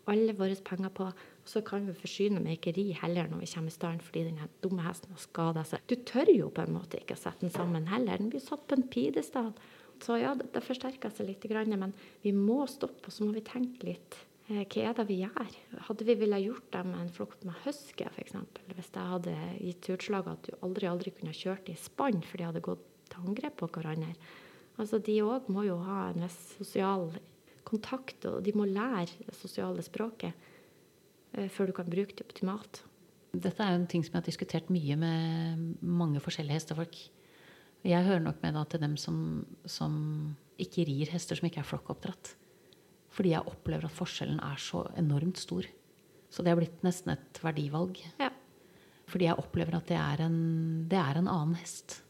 alle 0.07 0.35
våre 0.37 0.55
penger 0.63 0.93
på. 0.95 1.07
Og 1.07 1.51
så 1.51 1.61
kan 1.63 1.87
vi 1.87 1.95
forsyne 1.95 2.41
med 2.43 2.63
heller 3.01 3.27
når 3.31 3.43
vi 3.43 3.49
kommer 3.53 3.71
i 3.71 3.75
stand 3.75 4.03
fordi 4.03 4.27
den 4.27 4.53
dumme 4.63 4.83
hesten 4.83 5.15
har 5.15 5.23
skada 5.23 5.63
seg. 5.67 5.83
Du 5.87 5.95
tør 5.95 6.31
jo 6.31 6.49
på 6.51 6.63
en 6.63 6.75
måte 6.75 6.99
ikke 6.99 7.15
å 7.15 7.23
sette 7.23 7.45
den 7.45 7.53
sammen 7.55 7.87
heller. 7.87 8.19
Den 8.19 8.31
blir 8.31 8.43
satt 8.43 8.67
på 8.67 8.75
en 8.75 8.87
pidestall. 8.87 9.53
Så 10.03 10.19
ja, 10.21 10.35
det, 10.37 10.61
forsterker 10.61 11.11
seg 11.13 11.31
litt, 11.31 11.45
men 11.73 11.93
vi 12.21 12.33
må 12.35 12.65
stoppe, 12.69 13.07
og 13.07 13.13
så 13.13 13.25
må 13.25 13.33
vi 13.33 13.41
tenke 13.45 13.87
litt. 13.87 14.17
Eh, 14.47 14.63
Hva 14.63 14.83
er 14.89 14.97
det 14.99 15.07
vi 15.09 15.21
gjør? 15.23 15.55
Hadde 15.87 16.05
vi 16.07 16.15
villet 16.19 16.43
gjort 16.45 16.67
det 16.75 16.83
med 16.87 16.99
en 17.01 17.13
flokk 17.15 17.33
med 17.47 17.57
husky, 17.65 18.05
f.eks.? 18.05 18.35
Hvis 18.75 18.91
det 18.95 19.07
hadde 19.11 19.33
gitt 19.57 19.89
utslag 19.95 20.29
at 20.31 20.45
du 20.45 20.53
aldri 20.61 20.87
aldri 20.91 21.15
kunne 21.17 21.35
kjørt 21.35 21.71
i 21.73 21.79
spann 21.79 22.21
for 22.23 22.39
de 22.39 22.47
hadde 22.47 22.63
gått 22.63 22.85
til 23.11 23.25
angrep 23.25 23.57
på 23.59 23.71
hverandre. 23.73 24.13
Altså, 24.77 24.99
De 25.01 25.17
òg 25.25 25.49
må 25.51 25.65
jo 25.67 25.79
ha 25.85 26.11
en 26.11 26.23
viss 26.25 26.37
sosial 26.59 27.09
kontakt, 27.67 28.25
og 28.29 28.43
de 28.45 28.53
må 28.55 28.67
lære 28.69 29.09
det 29.25 29.35
sosiale 29.35 29.83
språket 29.83 30.31
eh, 31.33 31.49
før 31.51 31.69
du 31.69 31.75
kan 31.75 31.89
bruke 31.89 32.15
det 32.15 32.27
optimalt. 32.27 32.83
Dette 33.35 33.61
er 33.61 33.73
jo 33.73 33.81
en 33.81 33.89
ting 33.89 34.05
som 34.05 34.15
jeg 34.15 34.21
har 34.21 34.29
diskutert 34.29 34.71
mye 34.73 34.95
med 34.99 35.63
mange 35.83 36.21
forskjellige 36.23 36.61
hestefolk. 36.61 36.99
Jeg 37.87 38.05
hører 38.07 38.23
nok 38.23 38.39
med 38.43 38.55
da 38.57 38.63
til 38.65 38.81
dem 38.81 38.95
som, 38.99 39.17
som 39.67 39.93
ikke 40.61 40.87
rir 40.87 41.11
hester 41.11 41.37
som 41.37 41.49
ikke 41.49 41.61
er 41.61 41.67
flokkoppdratt. 41.67 42.33
Fordi 43.13 43.33
jeg 43.33 43.49
opplever 43.49 43.87
at 43.87 43.97
forskjellen 43.97 44.39
er 44.43 44.59
så 44.61 44.85
enormt 44.99 45.39
stor. 45.41 45.67
Så 46.29 46.43
det 46.43 46.51
har 46.51 46.59
blitt 46.59 46.83
nesten 46.85 47.13
et 47.13 47.39
verdivalg. 47.43 47.99
Ja. 48.21 48.31
Fordi 49.07 49.29
jeg 49.29 49.39
opplever 49.39 49.77
at 49.77 49.87
det 49.89 49.97
er 49.99 50.25
en, 50.25 50.39
det 50.89 50.99
er 50.99 51.19
en 51.19 51.29
annen 51.31 51.55
hest. 51.59 52.01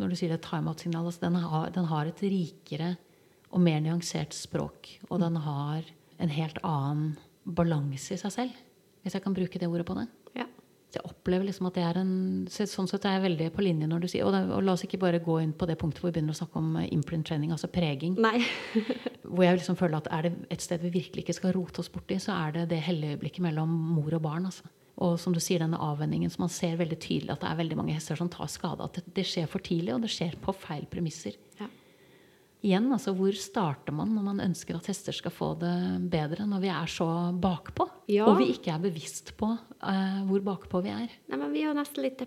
Når 0.00 0.10
du 0.10 0.18
sier 0.18 0.34
et 0.34 0.42
timeout-signal, 0.42 1.06
altså 1.06 1.26
den, 1.26 1.38
har, 1.42 1.68
den 1.74 1.86
har 1.90 2.10
et 2.10 2.22
rikere 2.24 2.94
og 3.54 3.62
mer 3.62 3.78
nyansert 3.82 4.34
språk. 4.34 4.96
Og 5.10 5.20
den 5.22 5.38
har 5.44 5.86
en 6.22 6.34
helt 6.34 6.58
annen 6.66 7.14
balanse 7.44 8.16
i 8.16 8.20
seg 8.20 8.32
selv, 8.34 8.60
hvis 9.04 9.14
jeg 9.14 9.24
kan 9.24 9.36
bruke 9.36 9.60
det 9.60 9.68
ordet 9.68 9.86
på 9.86 9.96
det. 9.98 10.06
Ja. 10.34 10.46
Så 10.90 11.00
jeg 11.00 11.10
opplever 11.10 11.46
liksom 11.46 11.68
at 11.68 11.76
det 11.78 11.84
er 11.84 11.98
en 11.98 12.12
Sånn 12.50 12.88
sett 12.90 13.06
er 13.08 13.16
jeg 13.16 13.24
veldig 13.24 13.48
på 13.54 13.64
linje 13.66 13.88
når 13.90 14.04
du 14.04 14.08
sier 14.10 14.28
Og, 14.28 14.34
det, 14.34 14.44
og 14.54 14.62
la 14.62 14.76
oss 14.76 14.84
ikke 14.86 15.00
bare 15.02 15.18
gå 15.22 15.40
inn 15.42 15.54
på 15.56 15.66
det 15.66 15.74
punktet 15.80 16.02
hvor 16.02 16.12
vi 16.12 16.18
begynner 16.18 16.36
å 16.36 16.38
snakke 16.38 16.60
om 16.60 16.76
eh, 16.78 16.86
imprint 16.94 17.26
training, 17.26 17.50
altså 17.54 17.70
preging. 17.72 18.14
Nei. 18.22 18.38
hvor 19.34 19.46
jeg 19.46 19.58
liksom 19.58 19.78
føler 19.80 19.98
at 19.98 20.10
er 20.14 20.28
det 20.28 20.32
et 20.54 20.64
sted 20.64 20.82
vi 20.84 20.92
virkelig 20.94 21.24
ikke 21.24 21.36
skal 21.40 21.54
rote 21.56 21.82
oss 21.82 21.90
borti, 21.92 22.18
så 22.22 22.36
er 22.36 22.58
det 22.58 22.68
det 22.74 22.82
hellige 22.86 23.16
øyeblikket 23.16 23.46
mellom 23.46 23.74
mor 23.96 24.14
og 24.14 24.22
barn. 24.26 24.46
altså. 24.50 24.70
Og 25.02 25.16
som 25.18 25.34
du 25.34 25.40
sier, 25.42 25.62
denne 25.62 25.80
avvenningen 25.82 26.30
som 26.30 26.44
man 26.44 26.52
ser 26.52 26.76
veldig 26.78 26.98
tydelig 27.02 27.32
at 27.34 27.42
det 27.42 27.48
er 27.50 27.62
veldig 27.62 27.78
mange 27.80 27.96
hester 27.96 28.18
som 28.18 28.30
tar 28.30 28.50
skade. 28.50 28.86
At 28.86 29.00
det, 29.00 29.08
det 29.16 29.24
skjer 29.26 29.48
for 29.50 29.64
tidlig, 29.64 29.94
og 29.96 30.04
det 30.04 30.12
skjer 30.14 30.36
på 30.42 30.54
feil 30.54 30.86
premisser. 30.90 31.38
Ja. 31.58 31.66
Igjen, 32.64 32.86
altså 32.96 33.12
hvor 33.12 33.34
starter 33.36 33.92
man 33.92 34.14
når 34.16 34.24
man 34.24 34.38
ønsker 34.46 34.78
at 34.78 34.86
hester 34.88 35.12
skal 35.12 35.34
få 35.34 35.50
det 35.60 35.74
bedre, 36.12 36.46
når 36.48 36.62
vi 36.62 36.70
er 36.72 36.88
så 36.88 37.08
bakpå? 37.36 37.88
Ja. 38.08 38.28
Og 38.30 38.38
vi 38.40 38.52
ikke 38.54 38.72
er 38.72 38.84
bevisst 38.86 39.34
på 39.40 39.50
uh, 39.50 40.20
hvor 40.30 40.46
bakpå 40.46 40.80
vi 40.86 40.94
er. 40.94 41.10
Nei, 41.28 41.40
men 41.42 41.52
vi 41.52 41.64
er 41.64 41.72
jo 41.72 41.76
nesten 41.76 42.06
litt 42.06 42.22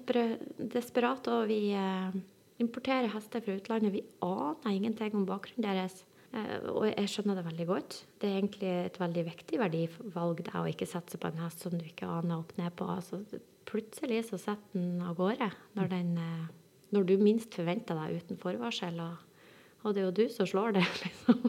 desperate, 0.76 1.40
og 1.40 1.50
vi 1.50 1.72
uh, 1.74 2.14
importerer 2.62 3.10
hester 3.16 3.42
fra 3.42 3.58
utlandet. 3.58 3.96
Vi 3.96 4.06
aner 4.28 4.76
ingenting 4.76 5.18
om 5.18 5.26
bakgrunnen 5.26 5.66
deres. 5.66 6.04
Eh, 6.36 6.66
og 6.74 6.88
jeg 6.90 7.12
skjønner 7.12 7.40
det 7.40 7.46
veldig 7.48 7.68
godt. 7.70 7.98
Det 8.20 8.30
er 8.30 8.40
egentlig 8.42 8.72
et 8.72 9.00
veldig 9.00 9.24
viktig 9.30 9.60
verdivalg 9.62 10.42
det 10.44 10.56
å 10.60 10.66
ikke 10.70 10.90
satse 10.90 11.20
på 11.22 11.30
en 11.30 11.40
hest 11.44 11.64
som 11.64 11.76
du 11.76 11.86
ikke 11.86 12.10
aner 12.10 12.42
opp 12.42 12.54
ned 12.60 12.74
på. 12.78 12.88
Altså, 12.92 13.22
plutselig 13.68 14.26
så 14.30 14.40
setter 14.42 14.76
den 14.76 15.02
av 15.04 15.16
gårde 15.20 15.50
når, 15.78 15.90
den, 15.94 16.14
eh, 16.20 16.84
når 16.96 17.08
du 17.08 17.16
minst 17.22 17.56
forventer 17.56 18.00
deg 18.00 18.20
uten 18.22 18.42
forvarsel. 18.42 19.00
Og, 19.04 19.50
og 19.84 19.96
det 19.96 20.04
er 20.04 20.10
jo 20.10 20.18
du 20.20 20.26
som 20.34 20.50
slår 20.50 20.80
det, 20.80 20.86
liksom. 21.06 21.44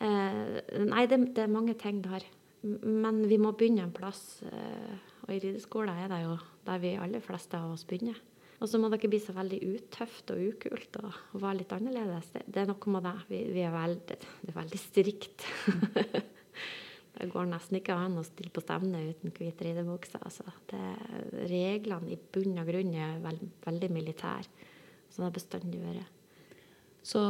Eh, 0.00 0.54
nei, 0.88 1.02
det, 1.10 1.18
det 1.36 1.44
er 1.44 1.52
mange 1.52 1.74
ting 1.76 1.98
der. 2.00 2.24
Men 2.64 3.18
vi 3.28 3.36
må 3.40 3.52
begynne 3.56 3.84
en 3.84 3.92
plass. 3.92 4.40
Og 5.26 5.32
i 5.32 5.38
rideskolen 5.40 5.92
er 5.92 6.08
det 6.12 6.22
jo 6.22 6.38
der 6.64 6.80
vi 6.80 6.94
aller 6.96 7.20
fleste 7.24 7.56
av 7.56 7.74
oss 7.74 7.84
begynner. 7.88 8.16
Og 8.60 8.68
så 8.68 8.76
må 8.76 8.90
ikke 8.92 9.08
bli 9.08 9.20
så 9.24 9.32
veldig 9.32 9.58
utøft 9.72 10.32
og 10.34 10.40
ukult 10.52 10.98
og, 11.00 11.14
være 11.40 11.62
litt 11.62 11.70
annerledes. 11.72 12.28
Det, 12.34 12.42
det 12.44 12.62
er 12.62 12.68
noe 12.68 12.92
med 12.92 13.06
det. 13.08 13.14
Vi, 13.30 13.38
vi 13.56 13.62
er 13.64 13.72
veldig, 13.72 14.18
det 14.20 14.52
er 14.52 14.58
veldig 14.58 14.80
strikt. 14.82 15.46
det 17.16 17.28
går 17.32 17.48
nesten 17.48 17.78
ikke 17.80 17.96
an 17.96 18.18
å 18.20 18.24
stille 18.26 18.52
på 18.52 18.64
stevne 18.64 19.00
uten 19.08 19.32
hvit 19.36 19.64
ridebukse. 19.64 20.20
Altså. 20.20 20.44
Reglene 21.48 22.12
i 22.12 22.20
bunn 22.20 22.60
og 22.60 22.68
grunn 22.68 22.92
er 23.00 23.16
veld, 23.24 23.46
veldig 23.64 23.90
militære. 23.96 24.68
Sånn 25.10 25.24
har 25.24 25.32
det 25.32 25.40
bestandig 25.40 25.80
vært. 25.80 26.18
Så 27.00 27.22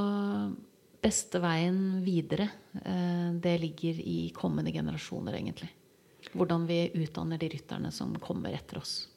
beste 1.01 1.39
veien 1.41 2.01
videre, 2.05 2.49
eh, 2.83 3.31
det 3.39 3.55
ligger 3.63 4.03
i 4.03 4.19
kommende 4.35 4.73
generasjoner, 4.75 5.39
egentlig. 5.39 5.71
Hvordan 6.35 6.67
vi 6.69 6.91
utdanner 7.01 7.39
de 7.39 7.49
rytterne 7.55 7.95
som 7.95 8.13
kommer 8.21 8.53
etter 8.53 8.83
oss. 8.83 9.09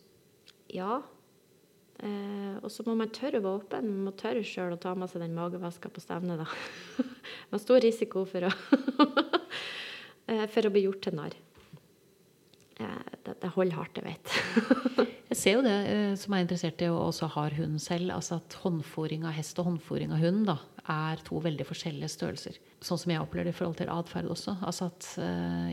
Ja. 0.72 1.02
Eh, 2.02 2.56
og 2.64 2.72
så 2.74 2.84
må 2.88 2.96
man 2.98 3.12
tørre 3.14 3.40
å 3.40 3.46
være 3.46 3.62
åpen. 3.62 3.88
Man 3.90 4.10
må 4.10 4.16
tørre 4.18 4.44
sjøl 4.48 4.76
å 4.76 4.82
ta 4.82 4.96
med 4.98 5.12
seg 5.12 5.24
den 5.24 5.36
magevaska 5.38 5.92
på 5.94 6.04
stevnet, 6.04 6.42
da. 6.42 7.06
Med 7.54 7.62
stor 7.62 7.84
risiko 7.84 8.26
for 8.30 8.50
å, 8.50 8.52
eh, 10.32 10.46
for 10.52 10.68
å 10.68 10.74
bli 10.74 10.88
gjort 10.88 11.04
til 11.06 11.18
narr. 11.20 11.38
Eh, 12.82 13.02
det, 13.26 13.38
det 13.44 13.54
holder 13.56 13.80
hardt, 13.80 14.02
jeg 14.02 14.10
vet. 14.10 14.34
Jeg 15.34 15.40
ser 15.40 15.56
jo 15.56 15.62
det, 15.66 15.78
eh, 15.90 16.12
som 16.20 16.34
er 16.36 16.44
interessert 16.44 16.82
i 16.86 16.88
og 16.92 17.08
også 17.08 17.26
har 17.34 17.56
hund 17.58 17.80
selv, 17.82 18.12
altså 18.14 18.36
at 18.38 18.54
håndfòring 18.62 19.24
av 19.26 19.34
hest 19.34 19.58
og 19.58 19.66
håndfòring 19.66 20.12
av 20.14 20.22
hund 20.22 20.44
da, 20.46 20.60
er 20.94 21.24
to 21.26 21.40
veldig 21.42 21.66
forskjellige 21.66 22.12
størrelser. 22.14 22.60
Sånn 22.86 23.00
som 23.02 23.14
jeg 23.16 23.24
opplever 23.24 23.50
det 23.50 23.56
i 23.56 23.58
forhold 23.58 23.80
til 23.80 23.90
atferd 23.90 24.30
også. 24.30 24.54
Altså 24.62 24.92
at 24.92 25.08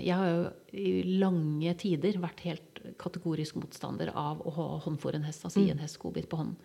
jeg 0.00 0.16
har 0.16 0.30
jo 0.30 0.46
i 0.80 1.18
lange 1.20 1.74
tider 1.83 2.16
vært 2.22 2.40
helt 2.46 2.69
kategorisk 3.01 3.59
motstander 3.61 4.12
av 4.14 4.43
å 4.47 4.55
ha 4.57 4.69
håndfòre 4.87 5.21
en 5.21 5.27
hest, 5.29 5.45
altså 5.45 5.62
gi 5.62 5.73
en 5.75 5.83
hest 5.83 5.99
godbit 6.03 6.29
på 6.31 6.40
hånden. 6.40 6.59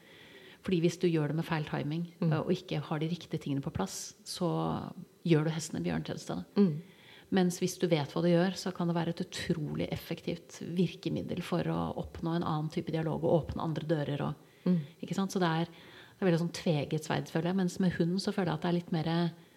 Fordi 0.65 0.79
hvis 0.81 0.97
du 0.97 1.05
gjør 1.05 1.29
det 1.29 1.37
med 1.37 1.45
feil 1.45 1.65
timing 1.69 2.07
mm. 2.23 2.31
og 2.39 2.51
ikke 2.53 2.81
har 2.87 3.01
de 3.01 3.09
riktige 3.11 3.41
tingene 3.41 3.61
på 3.61 3.73
plass, 3.73 4.15
så 4.25 4.49
gjør 5.27 5.45
du 5.45 5.53
hesten 5.53 5.77
en 5.77 5.85
Mm. 6.57 6.71
Mens 7.35 7.59
hvis 7.61 7.77
du 7.81 7.85
vet 7.89 8.11
hva 8.13 8.21
du 8.21 8.29
gjør, 8.31 8.55
så 8.57 8.71
kan 8.73 8.89
det 8.89 8.95
være 8.97 9.13
et 9.13 9.21
utrolig 9.25 9.87
effektivt 9.93 10.59
virkemiddel 10.77 11.41
for 11.45 11.67
å 11.69 11.79
oppnå 12.01 12.33
en 12.37 12.45
annen 12.45 12.71
type 12.73 12.93
dialog 12.93 13.25
og 13.25 13.37
åpne 13.41 13.65
andre 13.65 13.89
dører. 13.89 14.25
Og, 14.25 14.73
ikke 15.05 15.17
sant? 15.17 15.33
Så 15.33 15.41
det 15.41 15.49
er, 15.49 15.69
det 15.69 16.23
er 16.23 16.29
veldig 16.29 16.43
sånn 16.45 16.55
tveget 16.57 17.07
sverd, 17.07 17.29
føler 17.29 17.51
jeg. 17.51 17.59
Mens 17.61 17.77
med 17.81 17.97
hunden 17.99 18.21
så 18.21 18.33
føler 18.33 18.53
jeg 18.53 18.59
at 18.59 18.65
det 18.65 18.71
er 18.71 18.79
litt 18.79 18.93
mer 18.95 19.11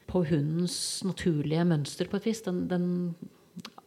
på 0.09 0.25
hundens 0.31 0.79
naturlige 1.05 1.67
mønster 1.69 2.09
på 2.09 2.17
et 2.21 2.31
vis. 2.31 2.41
Den, 2.47 2.65
den 2.71 2.89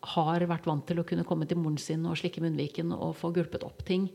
har 0.02 0.44
vært 0.50 0.66
vant 0.66 0.86
til 0.88 1.02
å 1.02 1.06
kunne 1.08 1.26
komme 1.28 1.46
til 1.50 1.60
moren 1.62 1.78
sin 1.82 2.06
og 2.10 2.18
slikke 2.18 2.42
munnviken 2.42 2.94
og 2.96 3.16
få 3.20 3.30
gulpet 3.36 3.66
opp 3.68 3.84
ting. 3.86 4.08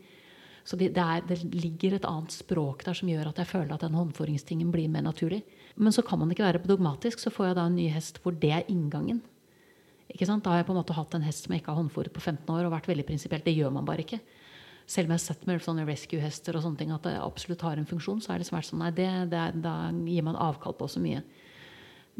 Så 0.67 0.75
det, 0.75 0.89
det, 0.97 1.03
er, 1.03 1.23
det 1.23 1.37
ligger 1.55 1.95
et 1.95 2.07
annet 2.07 2.33
språk 2.35 2.83
der 2.83 2.97
som 2.97 3.07
gjør 3.07 3.29
at 3.29 3.37
jeg 3.39 3.47
føler 3.47 3.71
at 3.71 3.85
den 3.85 3.95
håndføringstingen 3.95 4.73
blir 4.73 4.89
mer 4.91 5.05
naturlig. 5.05 5.45
Men 5.79 5.95
så 5.95 6.03
kan 6.03 6.19
man 6.19 6.33
ikke 6.33 6.43
være 6.43 6.63
dogmatisk. 6.67 7.21
Så 7.23 7.31
får 7.31 7.49
jeg 7.51 7.57
da 7.59 7.67
en 7.69 7.77
ny 7.79 7.85
hest 7.93 8.19
hvor 8.23 8.35
det 8.35 8.51
er 8.51 8.67
inngangen. 8.71 9.21
Ikke 10.11 10.27
sant? 10.27 10.43
Da 10.43 10.51
har 10.51 10.61
jeg 10.61 10.67
på 10.67 10.75
en 10.75 10.81
måte 10.81 10.97
hatt 10.97 11.15
en 11.15 11.23
hest 11.23 11.45
som 11.45 11.55
jeg 11.55 11.63
ikke 11.63 11.71
har 11.71 11.79
håndfòret 11.79 12.11
på 12.15 12.23
15 12.23 12.51
år 12.51 12.67
og 12.67 12.75
vært 12.75 12.89
veldig 12.91 13.05
prinsipielt. 13.07 13.47
Det 13.47 13.55
gjør 13.55 13.71
man 13.77 13.87
bare 13.87 14.03
ikke. 14.03 14.19
Selv 14.87 15.07
om 15.07 15.15
jeg 15.15 15.19
har 15.19 15.23
sett 15.23 15.47
med 15.47 15.63
sånne 15.63 15.87
rescue-hester 15.87 16.55
og 16.55 16.63
sånne 16.63 16.79
ting 16.79 16.91
at 16.95 17.07
det 17.07 17.15
absolutt 17.19 17.63
har 17.67 17.79
en 17.79 17.87
funksjon, 17.87 18.21
så 18.23 18.33
er 18.33 18.43
det 18.43 18.47
vært 18.51 18.67
sånn 18.67 18.83
Nei, 18.83 18.91
det, 18.95 19.07
det 19.31 19.45
da 19.63 19.75
gir 19.91 20.27
man 20.27 20.39
avkall 20.39 20.75
på 20.79 20.87
så 20.91 21.03
mye. 21.03 21.23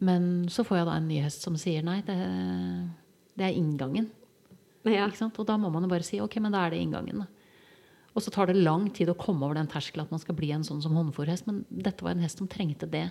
Men 0.03 0.47
så 0.51 0.63
får 0.67 0.81
jeg 0.81 0.89
da 0.89 0.97
en 0.99 1.07
ny 1.09 1.19
hest 1.23 1.43
som 1.43 1.55
sier 1.59 1.83
nei, 1.83 2.01
det, 2.05 2.17
det 3.37 3.45
er 3.47 3.57
inngangen. 3.57 4.09
Ja. 4.87 5.07
Og 5.27 5.43
da 5.47 5.57
må 5.59 5.69
man 5.73 5.83
jo 5.83 5.89
bare 5.91 6.05
si 6.07 6.19
ok, 6.23 6.37
men 6.41 6.53
da 6.55 6.65
er 6.65 6.71
det 6.75 6.79
inngangen. 6.81 7.23
Da. 7.25 7.27
Og 8.15 8.23
så 8.23 8.31
tar 8.33 8.47
det 8.49 8.55
lang 8.57 8.87
tid 8.95 9.09
å 9.11 9.17
komme 9.19 9.45
over 9.45 9.57
den 9.59 9.67
terskelen 9.69 10.07
at 10.07 10.13
man 10.15 10.21
skal 10.23 10.35
bli 10.37 10.49
en 10.55 10.63
sånn 10.65 10.79
som 10.81 10.95
håndfòrhest. 10.97 11.45
Men 11.49 11.63
dette 11.69 12.05
var 12.05 12.15
en 12.15 12.23
hest 12.23 12.39
som 12.41 12.47
trengte 12.49 12.87
det 12.89 13.07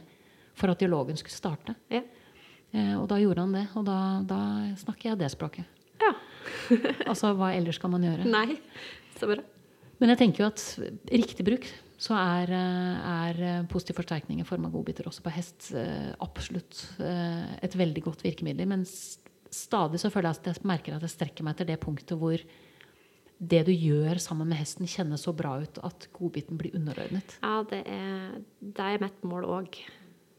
for 0.56 0.72
at 0.72 0.80
dialogen 0.82 1.18
skulle 1.20 1.36
starte. 1.36 1.76
Ja. 1.92 2.00
Eh, 2.72 2.94
og 2.98 3.06
da 3.12 3.18
gjorde 3.22 3.44
han 3.44 3.52
det. 3.54 3.66
Og 3.78 3.84
da, 3.86 3.98
da 4.26 4.40
snakker 4.80 5.12
jeg 5.12 5.20
det 5.22 5.30
språket. 5.36 5.68
ja. 6.02 6.14
Altså 7.10 7.32
hva 7.36 7.52
ellers 7.54 7.76
skal 7.78 7.90
man 7.92 8.02
gjøre? 8.06 8.24
Nei, 8.30 8.56
så 9.20 9.28
bra. 9.30 9.42
Men 10.00 10.10
jeg 10.12 10.18
tenker 10.20 10.42
jo 10.44 10.48
at 10.50 10.62
riktig 11.12 11.44
bruk 11.46 11.64
så 12.02 12.12
er, 12.18 12.50
eh, 12.52 13.06
er 13.30 13.68
positiv 13.70 13.96
forsterkning 14.00 14.40
i 14.42 14.46
form 14.48 14.66
av 14.68 14.74
godbiter 14.74 15.06
også 15.08 15.22
på 15.24 15.32
hest 15.32 15.70
eh, 15.78 16.10
absolutt 16.24 16.82
eh, 17.00 17.54
et 17.64 17.76
veldig 17.78 18.02
godt 18.04 18.24
virkemiddel. 18.26 18.66
Men 18.68 18.82
s- 18.84 19.18
stadig 19.56 20.00
så 20.02 20.10
føler 20.12 20.30
jeg 20.30 20.40
at 20.40 20.48
jeg 20.52 20.68
merker 20.68 20.96
at 20.96 21.04
jeg 21.06 21.14
strekker 21.14 21.46
meg 21.46 21.56
etter 21.56 21.70
det 21.70 21.80
punktet 21.82 22.18
hvor 22.20 22.42
det 23.36 23.62
du 23.68 23.72
gjør 23.72 24.20
sammen 24.22 24.48
med 24.48 24.60
hesten, 24.60 24.88
kjennes 24.88 25.26
så 25.26 25.34
bra 25.36 25.58
ut 25.60 25.80
at 25.84 26.06
godbiten 26.16 26.56
blir 26.60 26.76
underordnet. 26.76 27.36
Ja, 27.42 27.60
det 27.68 27.82
er, 27.84 28.38
det 28.60 28.86
er 28.86 29.02
mitt 29.02 29.26
mål 29.28 29.44
òg. 29.58 29.80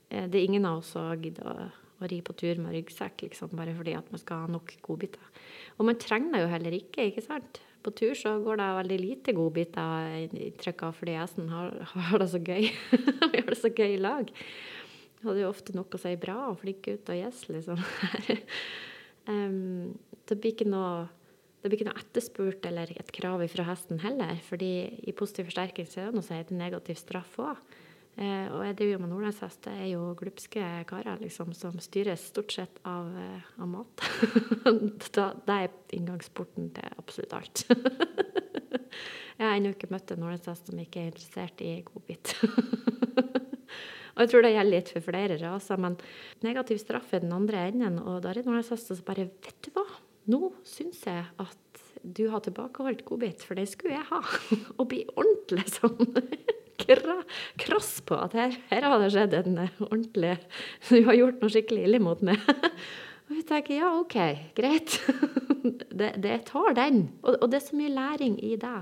Det 0.10 0.40
er 0.40 0.48
ingen 0.48 0.66
av 0.66 0.82
oss 0.82 0.96
som 0.96 1.12
gidder 1.22 1.46
å, 1.52 1.68
å 2.02 2.10
ri 2.10 2.22
på 2.26 2.34
tur 2.40 2.58
med 2.64 2.74
ryggsekk 2.74 3.28
liksom, 3.28 3.54
bare 3.60 3.76
fordi 3.78 3.94
at 4.00 4.10
man 4.14 4.24
skal 4.24 4.46
ha 4.46 4.52
nok 4.56 4.74
godbiter. 4.86 5.30
Og 5.78 5.90
man 5.92 6.00
trenger 6.02 6.34
det 6.34 6.44
jo 6.46 6.52
heller 6.56 6.80
ikke, 6.80 7.10
ikke 7.12 7.26
sant? 7.28 7.62
På 7.86 7.94
tur 7.94 8.18
så 8.18 8.34
går 8.42 8.58
det 8.60 8.72
veldig 8.80 9.00
lite 9.04 9.38
godbiter 9.38 10.18
inntrykk 10.26 10.88
av 10.90 10.98
fordi 10.98 11.20
hesten 11.20 11.54
har, 11.54 11.78
har 11.94 12.24
det 12.24 12.32
så 12.34 12.42
gøy. 12.42 12.72
Vi 13.32 13.38
har 13.38 13.54
det 13.54 13.62
så 13.62 13.70
gøy 13.72 13.94
i 13.94 14.02
lag. 14.02 14.34
Og 15.24 15.32
det 15.32 15.40
er 15.40 15.46
jo 15.46 15.54
ofte 15.54 15.74
nok 15.78 15.94
å 15.94 16.02
si 16.02 16.18
bra 16.20 16.38
og 16.50 16.60
flink 16.62 16.84
gutt 16.88 17.10
og 17.14 17.20
yes, 17.20 17.46
liksom. 17.52 17.78
Em, 19.28 19.94
det 20.28 20.40
blir 20.42 20.68
noe 20.72 21.08
det 21.58 21.72
blir 21.72 21.82
ikke 21.82 21.90
noe 21.90 22.00
etterspurt 22.00 22.66
eller 22.70 22.92
et 22.96 23.10
krav 23.12 23.42
fra 23.52 23.66
hesten 23.68 24.00
heller. 24.00 24.38
fordi 24.46 25.04
i 25.10 25.12
positiv 25.12 25.50
forsterking 25.50 25.88
så 25.90 26.00
er 26.00 26.06
det 26.08 26.16
noe 26.16 26.24
som 26.24 26.38
heter 26.38 26.56
negativ 26.56 26.96
straff 26.96 27.34
òg. 27.42 27.60
Uh, 28.18 28.48
og 28.50 28.62
jeg 28.66 28.76
driver 28.78 28.94
jo 28.94 29.00
med 29.04 29.10
nordlandshest. 29.12 29.60
Det 29.68 29.74
er 29.78 29.90
jo 29.92 30.06
glupske 30.18 30.70
karer 30.90 31.20
liksom, 31.22 31.52
som 31.54 31.76
styres 31.78 32.24
stort 32.32 32.56
sett 32.56 32.80
av, 32.88 33.12
uh, 33.14 33.52
av 33.62 33.70
mat. 33.70 34.06
da, 35.18 35.28
det 35.46 35.58
er 35.58 35.76
inngangsporten 36.00 36.72
til 36.74 36.98
absolutt 36.98 37.36
alt. 37.38 37.66
jeg 39.38 39.44
har 39.44 39.54
ennå 39.54 39.76
ikke 39.76 39.92
møtt 39.94 40.16
en 40.16 40.24
nordlandshest 40.24 40.72
som 40.72 40.82
ikke 40.82 41.04
er 41.04 41.12
interessert 41.12 41.62
i 41.62 41.76
godbit. 41.86 42.34
Og 44.18 44.24
jeg 44.24 44.32
tror 44.34 44.44
det 44.44 44.54
gjelder 44.56 44.74
litt 44.74 44.90
for 44.96 45.06
flere 45.06 45.38
raser, 45.38 45.78
men 45.82 45.96
negativ 46.42 46.82
straff 46.82 47.14
er 47.14 47.22
den 47.22 47.36
andre 47.36 47.68
enden. 47.70 48.00
Og 48.02 48.24
da 48.24 48.32
er 48.32 48.40
det 48.40 48.48
nordlandshester 48.48 48.98
som 48.98 49.06
bare 49.06 49.30
Vet 49.30 49.68
du 49.68 49.70
hva, 49.78 49.86
nå 50.34 50.50
syns 50.66 51.04
jeg 51.06 51.22
at 51.38 51.84
du 52.02 52.28
har 52.32 52.42
tilbakeholdt 52.42 53.04
godbit, 53.06 53.44
for 53.46 53.60
det 53.60 53.68
skulle 53.70 53.98
jeg 53.98 54.08
ha. 54.10 54.22
Og 54.80 54.88
bli 54.90 55.04
ordentlig 55.14 55.68
sånn 55.76 56.02
krass 57.64 57.98
på 58.06 58.18
at 58.18 58.36
her, 58.38 58.58
her 58.72 58.86
har 58.90 59.02
det 59.02 59.12
skjedd 59.14 59.36
en 59.38 59.62
ordentlig 59.86 60.38
Du 60.90 61.02
har 61.06 61.18
gjort 61.18 61.42
noe 61.44 61.54
skikkelig 61.54 61.88
ille 61.90 62.02
mot 62.02 62.22
meg. 62.26 62.42
Og 63.28 63.36
vi 63.36 63.44
tenker 63.46 63.82
ja, 63.82 63.92
OK, 64.00 64.18
greit. 64.58 65.02
Det, 65.92 66.14
det 66.24 66.38
tar 66.48 66.78
den. 66.78 67.10
Og, 67.26 67.36
og 67.42 67.50
det 67.52 67.60
er 67.60 67.66
så 67.66 67.78
mye 67.78 67.92
læring 67.92 68.38
i 68.46 68.56
det. 68.60 68.78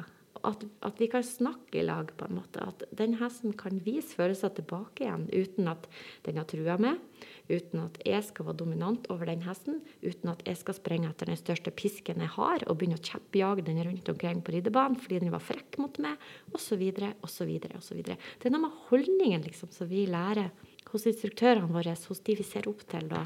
At, 0.47 0.63
at, 0.85 0.99
vi 1.01 1.07
kan 1.11 1.23
snakke 1.25 1.79
i 1.79 1.85
lag, 1.85 2.11
på 2.17 2.27
en 2.27 2.37
måte. 2.39 2.63
At 2.63 2.83
den 2.95 3.17
hesten 3.19 3.55
kan 3.57 3.79
vise 3.85 4.15
følelser 4.17 4.53
tilbake 4.55 5.05
igjen 5.05 5.25
uten 5.33 5.69
at 5.71 5.87
den 6.27 6.39
har 6.39 6.47
trua 6.49 6.77
med, 6.81 7.01
uten 7.49 7.83
at 7.83 7.97
jeg 8.05 8.23
skal 8.27 8.49
være 8.49 8.59
dominant 8.61 9.09
over 9.13 9.29
den 9.29 9.43
hesten, 9.45 9.81
uten 10.03 10.31
at 10.31 10.43
jeg 10.47 10.59
skal 10.61 10.77
sprenge 10.77 11.09
etter 11.09 11.31
den 11.31 11.39
største 11.39 11.73
pisken 11.75 12.23
jeg 12.23 12.33
har, 12.37 12.65
og 12.65 12.77
begynne 12.79 12.99
å 12.99 13.05
kjeppjage 13.05 13.65
den 13.67 13.81
rundt 13.87 14.13
omkring 14.13 14.43
på 14.45 14.55
ridebanen 14.55 14.99
fordi 15.01 15.23
den 15.25 15.33
var 15.33 15.43
frekk 15.43 15.79
mot 15.81 15.99
meg, 16.03 16.21
osv., 16.55 16.85
osv., 17.25 17.51
osv. 17.81 18.05
Det 18.05 18.17
er 18.17 18.55
noe 18.55 18.67
med 18.67 18.79
holdningen 18.89 19.45
liksom, 19.45 19.73
som 19.75 19.91
vi 19.91 20.05
lærer 20.09 20.53
hos 20.91 21.09
instruktørene 21.09 21.71
våre, 21.73 21.97
hos 22.07 22.23
de 22.25 22.37
vi 22.37 22.47
ser 22.47 22.69
opp 22.71 22.85
til, 22.89 23.09
da, 23.11 23.25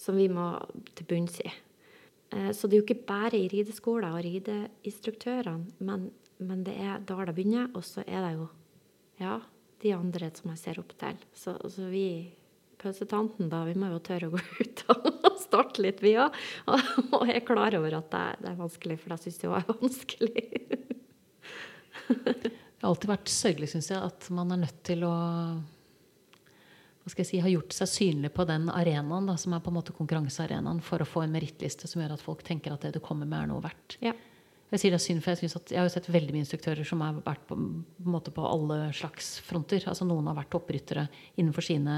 som 0.00 0.18
vi 0.18 0.28
må 0.32 0.52
til 0.96 1.08
bunns 1.08 1.40
i. 1.44 1.52
Eh, 2.30 2.50
så 2.52 2.66
det 2.66 2.76
er 2.76 2.82
jo 2.82 2.86
ikke 2.88 3.06
bare 3.08 3.38
i 3.38 3.48
rideskoler 3.50 4.14
og 4.14 4.24
rideinstruktørene, 4.26 5.78
men, 5.86 6.10
men, 6.38 6.64
det 6.66 6.76
er 6.78 7.00
da 7.06 7.24
det 7.26 7.36
begynner. 7.36 7.70
Og 7.74 7.86
så 7.86 8.04
er 8.06 8.26
det 8.26 8.34
jo 8.36 8.50
ja, 9.20 9.38
de 9.82 9.94
andre 9.96 10.30
som 10.36 10.52
jeg 10.54 10.62
ser 10.62 10.82
opp 10.82 10.94
til. 11.00 11.24
Så, 11.36 11.56
så 11.72 11.88
vi 11.90 12.06
pølsetanten, 12.80 13.50
da, 13.52 13.64
vi 13.68 13.76
må 13.76 13.90
jo 13.92 14.00
tørre 14.04 14.30
å 14.30 14.34
gå 14.34 14.40
ut 14.62 14.84
og 14.94 15.40
starte 15.42 15.84
litt, 15.84 16.00
vi 16.04 16.16
òg. 16.20 16.36
Og, 16.70 17.26
jeg 17.28 17.40
er 17.40 17.46
klar 17.46 17.76
over 17.78 17.98
at 17.98 18.08
det, 18.14 18.24
det 18.44 18.52
er 18.52 18.62
vanskelig, 18.62 19.00
for 19.02 19.16
jeg 19.16 19.26
syns 19.26 19.42
det 19.42 19.50
òg 19.50 19.58
er 19.58 19.82
vanskelig. 19.82 20.46
det 22.24 22.54
har 22.54 22.88
alltid 22.88 23.12
vært 23.12 23.34
sørgelig, 23.34 23.68
syns 23.74 23.90
jeg, 23.92 24.00
at 24.00 24.30
man 24.34 24.54
er 24.54 24.64
nødt 24.64 24.80
til 24.86 25.04
å 25.08 25.14
skal 27.10 27.24
jeg 27.24 27.30
si, 27.30 27.42
har 27.42 27.52
gjort 27.52 27.74
seg 27.76 27.90
synlig 27.90 28.32
på 28.36 28.46
den 28.48 28.68
arenaen, 28.72 29.28
da, 29.28 29.36
som 29.40 29.54
er 29.56 29.62
på 29.64 29.72
en 29.72 29.78
måte 29.78 29.94
konkurransearenaen, 29.96 30.80
for 30.84 31.02
å 31.02 31.08
få 31.08 31.24
en 31.24 31.34
merittliste 31.34 31.90
som 31.90 32.02
gjør 32.02 32.16
at 32.16 32.24
folk 32.24 32.44
tenker 32.46 32.74
at 32.74 32.86
det 32.86 32.94
du 32.96 33.00
kommer 33.04 33.28
med, 33.28 33.42
er 33.42 33.50
noe 33.50 33.64
verdt. 33.64 33.98
Ja. 34.04 34.14
Jeg 34.70 34.82
sier 34.82 34.94
det 34.94 35.00
er 35.00 35.02
synd, 35.02 35.22
for 35.24 35.34
jeg, 35.34 35.50
at 35.58 35.72
jeg 35.72 35.80
har 35.80 35.88
jo 35.88 35.92
sett 35.96 36.08
veldig 36.14 36.34
mye 36.34 36.44
instruktører 36.44 36.86
som 36.86 37.00
har 37.02 37.16
vært 37.26 37.42
på, 37.48 37.56
på, 37.58 38.20
på, 38.36 38.44
alle 38.46 38.76
slags 38.94 39.32
fronter. 39.42 39.82
Altså 39.90 40.06
Noen 40.06 40.28
har 40.30 40.36
vært 40.38 40.52
toppryttere 40.54 41.08
innenfor 41.34 41.66
sine 41.66 41.96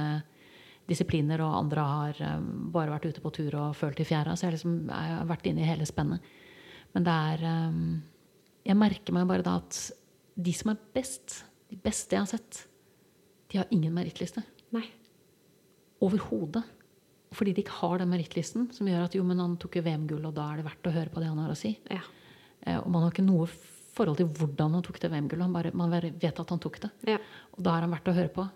disipliner, 0.89 1.43
og 1.45 1.59
andre 1.59 1.85
har 1.91 2.23
um, 2.39 2.47
bare 2.73 2.95
vært 2.95 3.11
ute 3.11 3.25
på 3.25 3.33
tur 3.37 3.59
og 3.61 3.77
følt 3.77 4.01
i 4.01 4.07
fjæra. 4.09 4.33
Så 4.37 4.49
jeg, 4.49 4.57
liksom, 4.57 4.79
jeg 4.89 5.19
har 5.19 5.29
vært 5.29 5.51
inne 5.51 5.63
i 5.63 5.69
hele 5.69 5.89
spennet. 5.89 6.33
Men 6.97 7.07
det 7.07 7.19
er 7.35 7.45
um, 7.69 7.85
Jeg 8.65 8.79
merker 8.79 9.17
meg 9.17 9.29
bare 9.29 9.45
da 9.45 9.59
at 9.61 9.79
de 10.41 10.57
som 10.57 10.73
er 10.73 10.81
best, 10.97 11.43
de 11.69 11.77
beste 11.77 12.17
jeg 12.17 12.25
har 12.25 12.31
sett, 12.31 12.65
de 13.53 13.61
har 13.61 13.69
ingen 13.75 13.93
merittliste. 13.93 14.41
Nei. 14.73 14.87
Overhodet. 16.03 16.65
Fordi 17.33 17.55
de 17.57 17.63
ikke 17.65 17.79
har 17.81 18.01
den 18.03 18.11
merittlisten 18.13 18.67
som 18.77 18.89
gjør 18.89 19.07
at 19.07 19.15
jo, 19.17 19.25
men 19.25 19.41
han 19.41 19.55
tok 19.61 19.79
jo 19.79 19.85
VM-gull, 19.87 20.25
og 20.29 20.35
da 20.37 20.51
er 20.51 20.61
det 20.61 20.67
verdt 20.67 20.89
å 20.89 20.95
høre 20.97 21.13
på 21.13 21.23
det 21.23 21.31
han 21.31 21.41
har 21.41 21.53
å 21.53 21.57
si. 21.57 21.71
Ja. 21.89 22.03
Eh, 22.61 22.77
og 22.77 22.91
man 22.93 23.07
har 23.07 23.15
ikke 23.15 23.25
noe 23.25 23.47
forhold 23.93 24.19
til 24.21 24.29
hvordan 24.29 24.77
han 24.77 24.85
tok 24.85 24.99
det 25.01 25.11
VM-gullet. 25.13 25.73
Man 25.77 25.93
vet 25.93 26.43
at 26.43 26.53
han 26.53 26.61
tok 26.61 26.81
det. 26.85 26.93
Ja. 27.09 27.19
Og 27.57 27.65
da 27.65 27.77
er 27.77 27.87
han 27.87 27.95
verdt 27.95 28.11
å 28.13 28.17
høre 28.17 28.33
på. 28.35 28.47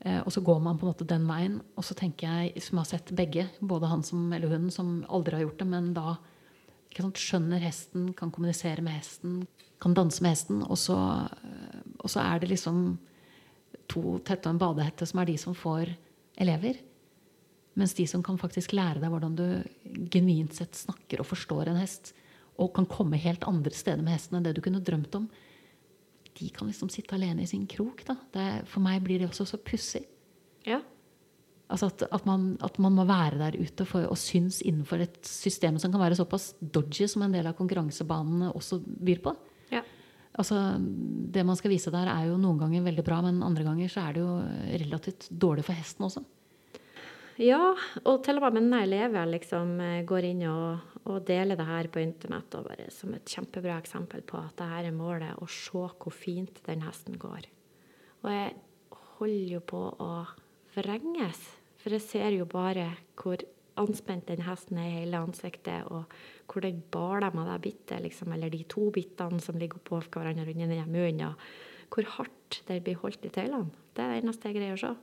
Eh, 0.00 0.20
og 0.22 0.30
så 0.32 0.42
går 0.46 0.60
man 0.64 0.78
på 0.78 0.86
en 0.86 0.92
måte 0.92 1.08
den 1.08 1.26
veien. 1.28 1.60
Og 1.78 1.86
så 1.86 1.96
tenker 1.98 2.30
jeg, 2.30 2.64
som 2.64 2.80
har 2.80 2.88
sett 2.88 3.12
begge, 3.16 3.48
både 3.60 3.90
han 3.90 4.04
som, 4.06 4.28
eller 4.32 4.52
hun 4.52 4.70
som 4.74 5.00
aldri 5.10 5.38
har 5.38 5.48
gjort 5.48 5.62
det, 5.62 5.70
men 5.70 5.90
da 5.96 6.16
sant, 6.96 7.20
skjønner 7.20 7.62
hesten, 7.62 8.10
kan 8.18 8.32
kommunisere 8.34 8.82
med 8.82 8.98
hesten, 8.98 9.42
kan 9.80 9.94
danse 9.96 10.22
med 10.24 10.34
hesten, 10.34 10.64
og 10.66 10.76
så, 10.76 10.96
og 12.02 12.10
så 12.10 12.20
er 12.24 12.42
det 12.42 12.50
liksom 12.50 12.80
to 13.88 14.18
tette 14.26 14.48
og 14.48 14.56
en 14.56 14.60
badehette 14.60 15.06
som 15.08 15.22
er 15.22 15.30
de 15.30 15.36
som 15.40 15.54
får 15.56 15.94
elever. 16.40 16.80
Mens 17.78 17.94
de 17.94 18.06
som 18.10 18.22
kan 18.26 18.38
faktisk 18.40 18.74
lære 18.74 19.02
deg 19.02 19.12
hvordan 19.12 19.36
du 19.38 19.44
genuint 20.10 20.56
sett 20.56 20.74
snakker 20.78 21.22
og 21.22 21.28
forstår 21.30 21.70
en 21.70 21.78
hest, 21.80 22.12
og 22.60 22.74
kan 22.76 22.88
komme 22.90 23.20
helt 23.20 23.46
andre 23.48 23.72
steder 23.72 24.02
med 24.04 24.16
hesten 24.16 24.36
enn 24.36 24.46
det 24.46 24.56
du 24.56 24.62
kunne 24.64 24.82
drømt 24.84 25.14
om, 25.16 25.28
de 26.40 26.48
kan 26.54 26.68
liksom 26.68 26.90
sitte 26.92 27.14
alene 27.16 27.44
i 27.44 27.48
sin 27.48 27.66
krok. 27.68 28.02
Det, 28.06 28.46
for 28.70 28.84
meg 28.84 29.02
blir 29.04 29.20
det 29.20 29.28
også 29.30 29.46
så 29.48 29.60
pussig. 29.60 30.02
Ja. 30.66 30.80
Altså 31.70 31.90
at, 31.90 32.02
at, 32.10 32.26
man, 32.26 32.56
at, 32.64 32.78
man, 32.82 32.96
må 32.96 33.04
være 33.06 33.38
der 33.38 33.58
ute 33.60 33.86
for, 33.86 34.08
og 34.10 34.18
synes 34.18 34.60
innenfor 34.66 35.04
et 35.04 35.20
system 35.26 35.78
som 35.78 35.92
kan 35.92 36.02
være 36.02 36.18
såpass 36.18 36.52
dodgy 36.60 37.06
som 37.10 37.22
en 37.26 37.34
del 37.34 37.46
av 37.46 37.56
konkurransebanene 37.58 38.50
også 38.58 38.80
byr 38.82 39.22
på. 39.24 39.34
Ja. 39.70 39.84
Altså, 40.40 40.58
det 40.80 41.44
man 41.46 41.58
skal 41.58 41.72
vise 41.74 41.92
der, 41.94 42.10
er 42.10 42.28
jo 42.30 42.40
noen 42.40 42.58
ganger 42.60 42.84
veldig 42.86 43.04
bra, 43.06 43.20
men 43.26 43.42
andre 43.46 43.66
ganger 43.66 43.92
så 43.92 44.04
er 44.06 44.16
det 44.16 44.24
jo 44.24 44.34
relativt 44.82 45.28
dårlig 45.30 45.66
for 45.66 45.78
hesten 45.78 46.08
også. 46.08 46.24
Ja, 47.40 47.72
og 48.04 48.18
til 48.26 48.36
og 48.36 48.50
med 48.52 48.66
mine 48.66 48.82
elever 48.84 49.28
liksom 49.30 49.78
eh, 49.80 50.02
går 50.04 50.26
inn 50.28 50.42
og, 50.50 50.96
og, 51.06 51.22
deler 51.24 51.56
det 51.56 51.64
her 51.64 51.86
på 51.88 52.02
internett 52.02 52.52
og 52.58 52.66
bare 52.68 52.90
som 52.92 53.14
et 53.16 53.32
kjempebra 53.32 53.78
eksempel 53.80 54.20
på 54.28 54.36
at 54.36 54.58
det 54.58 54.66
her 54.68 54.88
er 54.90 54.96
målet, 54.96 55.38
å 55.40 55.48
se 55.48 55.86
hvor 55.88 56.12
fint 56.12 56.60
den 56.66 56.84
hesten 56.84 57.16
går. 57.20 57.48
Og 58.20 58.28
jeg 58.34 58.52
holder 59.16 59.54
jo 59.54 59.62
på 59.72 59.80
å 60.04 60.10
vrenges, 60.74 61.40
for 61.80 61.96
jeg 61.96 62.04
ser 62.04 62.36
jo 62.36 62.44
bare 62.50 62.90
hvor 63.16 63.40
anspent 63.80 64.28
den 64.28 64.44
hesten 64.44 64.76
er 64.82 64.90
i 64.90 64.98
hele 64.98 65.22
ansiktet, 65.24 65.88
og 65.88 66.12
hvor 66.50 66.66
den 66.66 66.82
baler 66.92 67.32
med 67.32 67.48
det 67.48 67.56
bittet, 67.70 68.04
liksom, 68.04 68.34
eller 68.36 68.52
de 68.52 68.66
to 68.68 68.90
bittene 68.92 69.40
som 69.40 69.56
ligger 69.56 69.80
oppå 69.80 70.02
hverandre 70.12 70.44
under 70.44 70.76
den 70.76 70.92
munnen, 70.92 71.32
og 71.32 71.96
hvor 71.96 72.12
hardt 72.18 72.60
det 72.68 72.82
blir 72.84 73.00
holdt 73.00 73.24
i 73.24 73.32
tøylene. 73.32 73.72
Det 73.96 74.04
er 74.04 74.12
det 74.12 74.20
eneste 74.20 74.52
jeg 74.52 74.60
greier 74.60 74.76
å 74.76 74.84
se. 74.84 74.94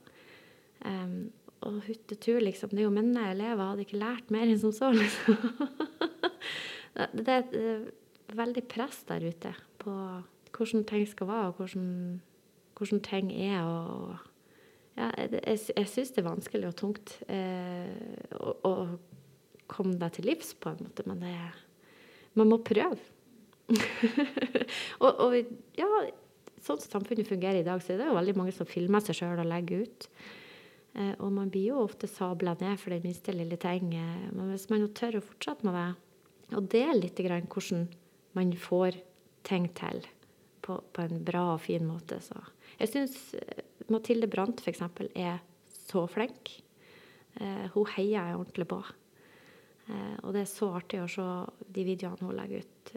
Um, 0.86 1.18
og 1.66 1.82
huttetur, 1.88 2.40
liksom. 2.44 2.70
Det 2.72 2.82
er 2.82 2.86
jo 2.86 2.94
mine 2.94 3.24
elever 3.32 3.72
hadde 3.72 3.86
ikke 3.86 4.00
lært 4.00 4.32
mer 4.34 4.46
enn 4.46 4.60
som 4.60 4.74
så, 4.74 4.92
liksom. 4.94 5.38
det 7.18 7.28
er 7.34 7.44
et 7.44 8.36
veldig 8.38 8.64
press 8.70 9.02
der 9.08 9.24
ute 9.26 9.54
på 9.82 9.94
hvordan 10.54 10.84
ting 10.88 11.04
skal 11.08 11.28
være, 11.28 11.50
og 11.50 11.60
hvordan, 11.60 11.88
hvordan 12.78 13.00
ting 13.04 13.32
er. 13.32 13.62
og 13.62 14.16
ja, 14.98 15.10
jeg, 15.18 15.58
jeg 15.76 15.88
syns 15.88 16.10
det 16.14 16.22
er 16.24 16.26
vanskelig 16.26 16.70
og 16.72 16.76
tungt 16.78 17.14
eh, 17.30 18.24
å, 18.34 18.54
å, 18.66 18.72
komme 19.68 19.98
deg 20.00 20.14
til 20.16 20.24
livs, 20.30 20.54
på 20.56 20.72
en 20.72 20.86
måte, 20.86 21.04
men 21.04 21.20
det, 21.20 21.34
man 22.40 22.48
må 22.48 22.56
prøve. 22.64 22.96
og, 25.04 25.10
og, 25.12 25.34
ja, 25.76 25.88
sånn 26.64 26.80
som 26.80 26.94
samfunnet 26.94 27.28
fungerer 27.28 27.60
i 27.60 27.66
dag, 27.66 27.82
så 27.84 27.92
er 27.92 28.00
det 28.00 28.06
jo 28.08 28.16
veldig 28.16 28.34
mange 28.40 28.54
som 28.56 28.68
filmer 28.68 29.04
seg 29.04 29.20
sjøl 29.20 29.42
og 29.42 29.50
legger 29.50 29.84
ut. 29.84 30.08
Eh, 30.96 31.14
og 31.18 31.32
man 31.34 31.50
blir 31.52 31.72
jo 31.72 31.82
ofte 31.84 32.08
sabla 32.10 32.54
ned 32.60 32.78
for 32.80 32.94
den 32.94 33.04
minste 33.04 33.34
lille 33.34 33.58
ting. 33.60 33.92
Eh, 33.94 34.28
men 34.32 34.52
hvis 34.52 34.68
man 34.72 34.84
jo 34.84 34.92
tør 34.96 35.20
å 35.20 35.24
fortsette 35.24 35.66
med 35.68 35.76
det, 35.76 35.88
og 36.56 36.70
dele 36.72 37.02
litt 37.02 37.20
grann 37.20 37.48
hvordan 37.50 37.88
man 38.38 38.54
får 38.56 38.96
ting 39.48 39.68
til 39.76 40.00
på, 40.64 40.78
på 40.92 41.04
en 41.04 41.20
bra 41.24 41.44
og 41.54 41.64
fin 41.64 41.84
måte, 41.86 42.20
så 42.24 42.40
Jeg 42.78 42.92
syns 42.92 43.18
eh, 43.34 43.64
Mathilde 43.90 44.28
Brandt 44.30 44.62
f.eks. 44.62 44.82
er 45.14 45.42
så 45.88 46.06
flink. 46.10 46.58
Hun 47.38 47.86
heier 47.94 48.18
jeg 48.18 48.36
ordentlig 48.36 48.66
på. 48.68 48.76
Og 50.26 50.32
det 50.34 50.40
er 50.42 50.50
så 50.50 50.72
artig 50.74 50.98
å 51.00 51.06
se 51.08 51.26
de 51.70 51.84
videoene 51.86 52.26
hun 52.26 52.34
legger 52.36 52.66
ut, 52.66 52.90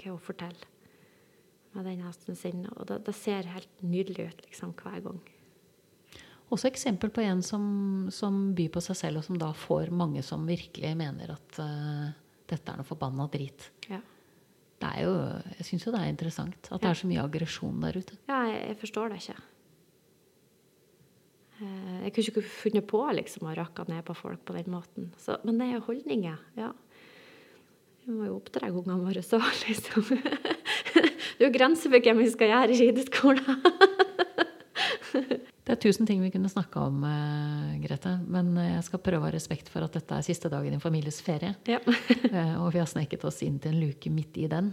hva 0.00 0.08
hun 0.08 0.22
forteller 0.24 0.64
med 1.74 1.86
den 1.86 2.02
hesten 2.02 2.38
sin. 2.38 2.64
Og 2.74 2.88
det, 2.88 3.02
det 3.06 3.14
ser 3.14 3.50
helt 3.52 3.84
nydelig 3.84 4.30
ut 4.32 4.42
liksom, 4.48 4.72
hver 4.80 5.04
gang. 5.04 5.20
Også 6.54 6.68
eksempel 6.70 7.10
på 7.10 7.22
en 7.24 7.40
som, 7.42 7.62
som, 8.14 8.52
byr 8.54 8.70
på 8.76 8.82
seg 8.84 8.98
selv, 8.98 9.20
og 9.20 9.26
som 9.26 9.38
da 9.40 9.50
får 9.58 9.90
mange 9.94 10.22
som 10.22 10.44
virkelig 10.46 10.92
mener 10.98 11.32
at 11.34 11.58
uh, 11.58 12.12
dette 12.50 12.70
er 12.70 12.78
noe 12.78 12.86
forbanna 12.86 13.26
drit. 13.32 13.70
Ja. 13.90 13.98
Det 14.84 14.90
er 14.90 15.06
jo, 15.06 15.16
jeg 15.58 15.66
syns 15.70 15.86
jo 15.86 15.94
det 15.94 16.02
er 16.02 16.12
interessant 16.12 16.68
at 16.68 16.76
ja. 16.76 16.80
det 16.84 16.92
er 16.92 17.00
så 17.00 17.10
mye 17.10 17.24
aggresjon 17.24 17.82
der 17.82 17.98
ute. 17.98 18.20
Ja, 18.30 18.44
jeg, 18.52 18.62
jeg 18.70 18.78
forstår 18.84 19.10
det 19.10 19.20
ikke. 19.24 19.36
Uh, 21.58 21.98
jeg 22.04 22.14
kunne 22.14 22.30
ikke 22.30 22.46
funnet 22.60 22.88
på 22.90 23.02
liksom, 23.18 23.48
å 23.50 23.56
rakke 23.58 23.88
ned 23.90 24.06
på 24.06 24.16
folk 24.18 24.46
på 24.46 24.56
den 24.58 24.70
måten. 24.74 25.10
Så, 25.18 25.40
men 25.42 25.58
det 25.58 25.68
er 25.68 25.78
jo 25.80 25.86
holdninger. 25.90 26.38
ja. 26.60 26.70
Vi 28.04 28.12
må 28.12 28.26
jo 28.28 28.34
oppdra 28.36 28.68
ungene 28.68 29.00
våre 29.00 29.22
så, 29.24 29.40
liksom. 29.64 30.04
Det 30.12 31.40
er 31.40 31.48
jo 31.48 31.54
grenser 31.54 31.90
for 31.90 32.04
hvem 32.04 32.20
vi 32.20 32.28
skal 32.30 32.52
gjøre 32.52 32.76
i 32.76 32.80
rideskolen. 32.84 33.64
Tusen 35.84 36.08
ting 36.08 36.22
vi 36.24 36.30
kunne 36.32 36.48
snakka 36.48 36.86
om, 36.88 37.02
uh, 37.04 37.74
Grete. 37.82 38.14
Men 38.24 38.54
jeg 38.56 38.86
skal 38.86 39.02
prøve 39.04 39.20
å 39.20 39.28
ha 39.28 39.34
respekt 39.34 39.68
for 39.68 39.84
at 39.84 39.92
dette 39.92 40.16
er 40.16 40.24
siste 40.24 40.48
dagen 40.48 40.70
i 40.70 40.74
din 40.74 40.82
families 40.82 41.20
ferie. 41.24 41.52
Ja. 41.68 41.82
uh, 41.84 42.56
og 42.64 42.72
vi 42.72 42.80
har 42.80 42.88
sneket 42.88 43.26
oss 43.28 43.42
inn 43.44 43.60
til 43.60 43.74
en 43.74 43.82
luke 43.84 44.12
midt 44.12 44.40
i 44.40 44.48
den. 44.50 44.72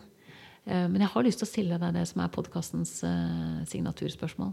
Men 0.62 1.02
jeg 1.02 1.10
har 1.10 1.24
lyst 1.26 1.40
til 1.42 1.48
å 1.48 1.50
stille 1.50 1.78
deg 1.82 1.96
det 1.96 2.04
som 2.06 2.20
er 2.22 2.30
podkastens 2.30 2.92
signaturspørsmål 3.66 4.52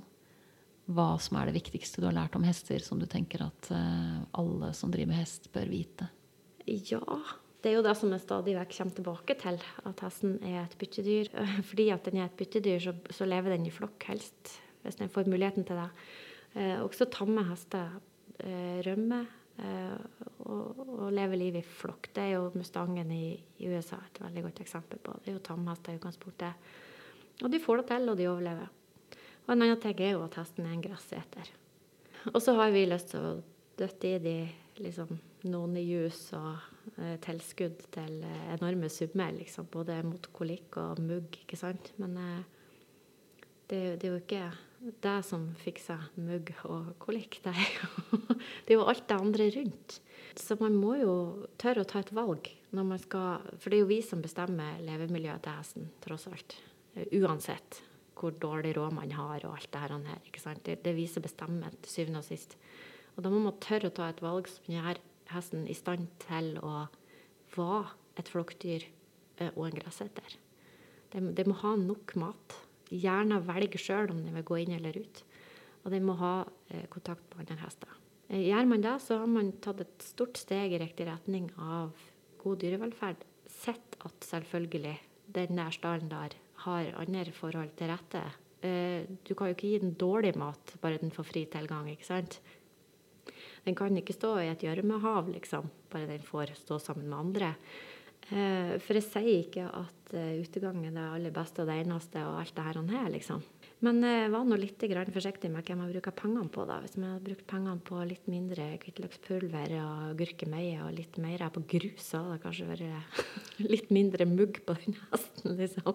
hva 0.96 1.08
som 1.20 1.36
er 1.36 1.50
det 1.50 1.58
viktigste 1.58 2.00
du 2.00 2.06
har 2.08 2.14
lært 2.16 2.38
om 2.38 2.46
hester, 2.48 2.80
som 2.80 2.96
du 2.96 3.04
tenker 3.04 3.42
at 3.44 3.68
alle 4.32 4.70
som 4.72 4.88
driver 4.88 5.10
med 5.10 5.20
hest, 5.20 5.50
bør 5.52 5.68
vite? 5.68 6.08
Ja, 6.64 7.02
det 7.62 7.72
er 7.72 7.78
jo 7.78 7.84
det 7.84 7.94
som 7.98 8.12
jeg 8.14 8.22
stadig 8.22 8.54
vekk 8.54 8.74
kommer 8.76 8.94
tilbake 8.94 9.34
til, 9.40 9.60
at 9.90 10.02
hesten 10.04 10.36
er 10.46 10.60
et 10.62 10.76
byttedyr. 10.78 11.30
Fordi 11.70 11.88
at 11.94 12.06
den 12.06 12.20
er 12.20 12.28
et 12.28 12.36
byttedyr, 12.38 12.80
så, 12.84 12.94
så 13.14 13.26
lever 13.26 13.56
den 13.56 13.66
i 13.66 13.74
flokk 13.74 14.06
helst, 14.08 14.54
hvis 14.84 14.98
den 15.00 15.10
får 15.12 15.30
muligheten 15.30 15.66
til 15.66 15.80
det. 15.80 15.88
Eh, 16.58 16.78
også 16.82 17.06
tamme 17.12 17.44
hester 17.46 17.92
eh, 18.42 18.80
rømmer 18.86 19.28
eh, 19.62 20.24
og, 20.42 20.80
og, 20.82 21.04
lever 21.14 21.38
livet 21.38 21.62
i 21.62 21.76
flokk. 21.78 22.10
Det 22.14 22.24
er 22.24 22.32
jo 22.34 22.48
Mustangen 22.56 23.12
i, 23.14 23.36
i, 23.58 23.68
USA 23.70 24.00
et 24.02 24.18
veldig 24.24 24.48
godt 24.48 24.62
eksempel 24.64 24.98
på. 25.02 25.14
Det 25.22 25.30
er 25.30 25.38
jo 25.38 25.44
tamhester 25.46 25.94
i 25.94 26.00
utgangspunktet. 26.00 26.68
Og 27.44 27.52
de 27.52 27.62
får 27.62 27.82
det 27.82 27.86
til, 27.92 28.10
og 28.10 28.18
de 28.18 28.26
overlever. 28.26 28.74
Og 29.46 29.54
en 29.54 29.62
annen 29.62 29.78
ting 29.80 30.02
er 30.02 30.16
jo 30.16 30.24
at 30.26 30.34
hesten 30.40 30.66
er 30.66 30.74
en 30.74 30.82
gresseter. 30.82 31.52
Og 32.32 32.40
så 32.42 32.56
har 32.58 32.72
vi 32.74 32.88
lyst 32.88 33.12
til 33.12 33.22
å 33.22 33.36
døtte 33.78 34.10
i 34.10 34.18
de 34.20 34.36
liksom, 34.82 35.12
noen 35.48 35.76
jus 35.80 36.18
og 36.36 36.56
eh, 36.98 37.14
tilskudd 37.22 37.84
til 37.94 38.18
eh, 38.26 38.48
enorme 38.56 38.90
summer, 38.92 39.30
liksom, 39.36 39.68
både 39.72 40.00
mot 40.06 40.26
kolikk 40.34 40.80
og 40.82 41.02
mugg, 41.04 41.38
ikke 41.44 41.58
sant. 41.60 41.92
Men 42.02 42.18
eh, 42.18 42.40
det, 43.70 43.80
det, 44.00 44.08
er 44.08 44.12
jo 44.16 44.22
ikke 44.24 44.44
det 44.78 45.16
som 45.26 45.48
fikser 45.58 46.08
mugg 46.20 46.52
og 46.68 46.92
kolikk. 47.02 47.40
Det 47.44 47.52
er, 47.52 47.72
jo, 47.78 48.20
er 48.70 48.84
alt 48.92 49.08
det 49.10 49.18
andre 49.18 49.48
rundt. 49.56 49.98
Så 50.38 50.56
man 50.60 50.76
må 50.78 50.94
jo 51.00 51.14
tørre 51.58 51.82
å 51.82 51.88
ta 51.88 52.02
et 52.02 52.14
valg 52.14 52.50
når 52.76 52.84
man 52.84 53.00
skal 53.00 53.46
For 53.58 53.72
det 53.72 53.78
er 53.78 53.82
jo 53.82 53.90
vi 53.90 54.00
som 54.04 54.22
bestemmer 54.22 54.78
levemiljøet 54.84 55.42
til 55.44 55.56
hesten, 55.56 55.88
tross 56.04 56.28
alt. 56.30 56.58
Uansett 57.16 57.82
hvor 58.18 58.34
dårlig 58.34 58.74
råd 58.76 58.94
man 58.96 59.12
har 59.14 59.44
og 59.46 59.54
alt 59.54 59.70
det 59.72 59.82
her. 59.82 60.22
ikke 60.26 60.42
sant? 60.42 60.64
Det, 60.66 60.80
det 60.82 60.94
viser 60.96 61.22
bestemmer 61.22 61.74
til 61.82 61.92
syvende 61.92 62.22
og 62.22 62.26
sist. 62.26 62.56
Og 63.16 63.24
da 63.24 63.30
må 63.30 63.40
man 63.42 63.58
tørre 63.62 63.90
å 63.90 63.94
ta 63.94 64.08
et 64.10 64.22
valg 64.22 64.50
som 64.50 64.66
gjør 64.70 64.98
hesten 65.32 65.66
i 65.70 65.76
stand 65.76 66.08
til 66.24 66.56
å 66.62 66.88
være 67.54 67.94
et 68.18 68.30
flokkdyr 68.30 68.86
eh, 69.38 69.50
og 69.54 69.68
en 69.68 69.78
gresseter. 69.78 70.38
Det, 71.12 71.22
det 71.38 71.46
må 71.48 71.56
ha 71.62 71.76
nok 71.78 72.14
mat. 72.18 72.58
Gjerne 72.88 73.40
velge 73.46 73.80
sjøl 73.80 74.12
om 74.12 74.22
de 74.24 74.34
vil 74.34 74.46
gå 74.46 74.60
inn 74.62 74.74
eller 74.78 74.98
ut. 74.98 75.22
Og 75.84 75.92
de 75.94 76.00
må 76.04 76.16
ha 76.20 76.34
eh, 76.72 76.86
kontakt 76.92 77.24
med 77.30 77.44
andre 77.44 77.58
hester. 77.62 77.94
Eh, 78.28 78.48
gjør 78.48 78.68
man 78.70 78.84
det, 78.84 78.96
så 79.04 79.20
har 79.22 79.30
man 79.30 79.52
tatt 79.64 79.82
et 79.84 80.06
stort 80.06 80.40
steg 80.40 80.74
i 80.74 80.80
riktig 80.82 81.08
retning 81.08 81.50
av 81.58 81.96
god 82.42 82.60
dyrevelferd. 82.64 83.24
Sett 83.48 83.98
at 84.04 84.28
selvfølgelig 84.28 84.96
den 85.38 85.60
der 85.60 85.74
stallen 85.74 86.10
der 86.12 86.36
har 86.64 86.92
andre 86.98 87.32
forhold 87.32 87.74
til 87.78 87.92
rette. 87.92 88.22
Du 88.58 89.36
kan 89.38 89.46
jo 89.46 89.54
ikke 89.54 89.68
gi 89.70 89.78
den 89.78 89.92
dårlig 89.94 90.32
mat 90.40 90.72
bare 90.82 90.98
den 90.98 91.12
får 91.14 91.26
fri 91.28 91.44
tilgang. 91.46 91.86
ikke 91.92 92.08
sant? 92.08 92.40
Den 93.64 93.76
kan 93.78 93.96
ikke 94.00 94.16
stå 94.16 94.32
i 94.42 94.48
et 94.50 94.62
gjørmehav, 94.64 95.28
liksom, 95.34 95.68
bare 95.92 96.08
den 96.10 96.24
får 96.24 96.54
stå 96.58 96.78
sammen 96.82 97.08
med 97.10 97.18
andre. 97.18 97.52
Eh, 98.28 98.74
for 98.84 98.98
jeg 98.98 99.06
sier 99.06 99.44
ikke 99.46 99.68
at 99.68 99.94
utegang 100.12 100.42
utegangen 100.44 100.96
er 100.96 101.04
det 101.04 101.14
aller 101.18 101.32
beste 101.36 101.62
og 101.62 101.68
det 101.68 101.78
eneste 101.82 102.20
og 102.24 102.38
alt 102.40 102.54
det 102.56 102.64
her, 102.64 102.78
han 102.80 102.90
har, 102.92 103.08
liksom. 103.12 103.42
Men 103.84 104.00
jeg 104.02 104.30
var 104.32 104.46
nå 104.48 104.56
litt 104.58 104.82
forsiktig 105.14 105.50
med 105.52 105.62
hvem 105.68 105.84
jeg 105.84 105.92
bruker 105.94 106.14
pengene 106.16 106.50
på. 106.50 106.64
da. 106.66 106.80
Hvis 106.82 106.96
jeg 106.96 107.04
hadde 107.04 107.26
brukt 107.28 107.46
pengene 107.46 107.84
på 107.86 108.00
litt 108.10 108.26
mindre 108.26 108.66
hvitløkspulver 108.82 109.74
og 109.78 110.16
gurkemeie 110.18 110.80
og 110.82 110.96
litt 110.96 111.18
mer 111.22 111.44
på 111.54 111.62
grus, 111.62 112.08
så 112.10 112.22
hadde 112.24 112.38
det 112.38 112.42
kanskje 112.42 112.70
vært 112.72 113.22
litt 113.72 113.92
mindre 113.94 114.26
mugg 114.26 114.62
på 114.66 114.76
den 114.82 114.98
hesten, 115.12 115.54
liksom. 115.60 115.94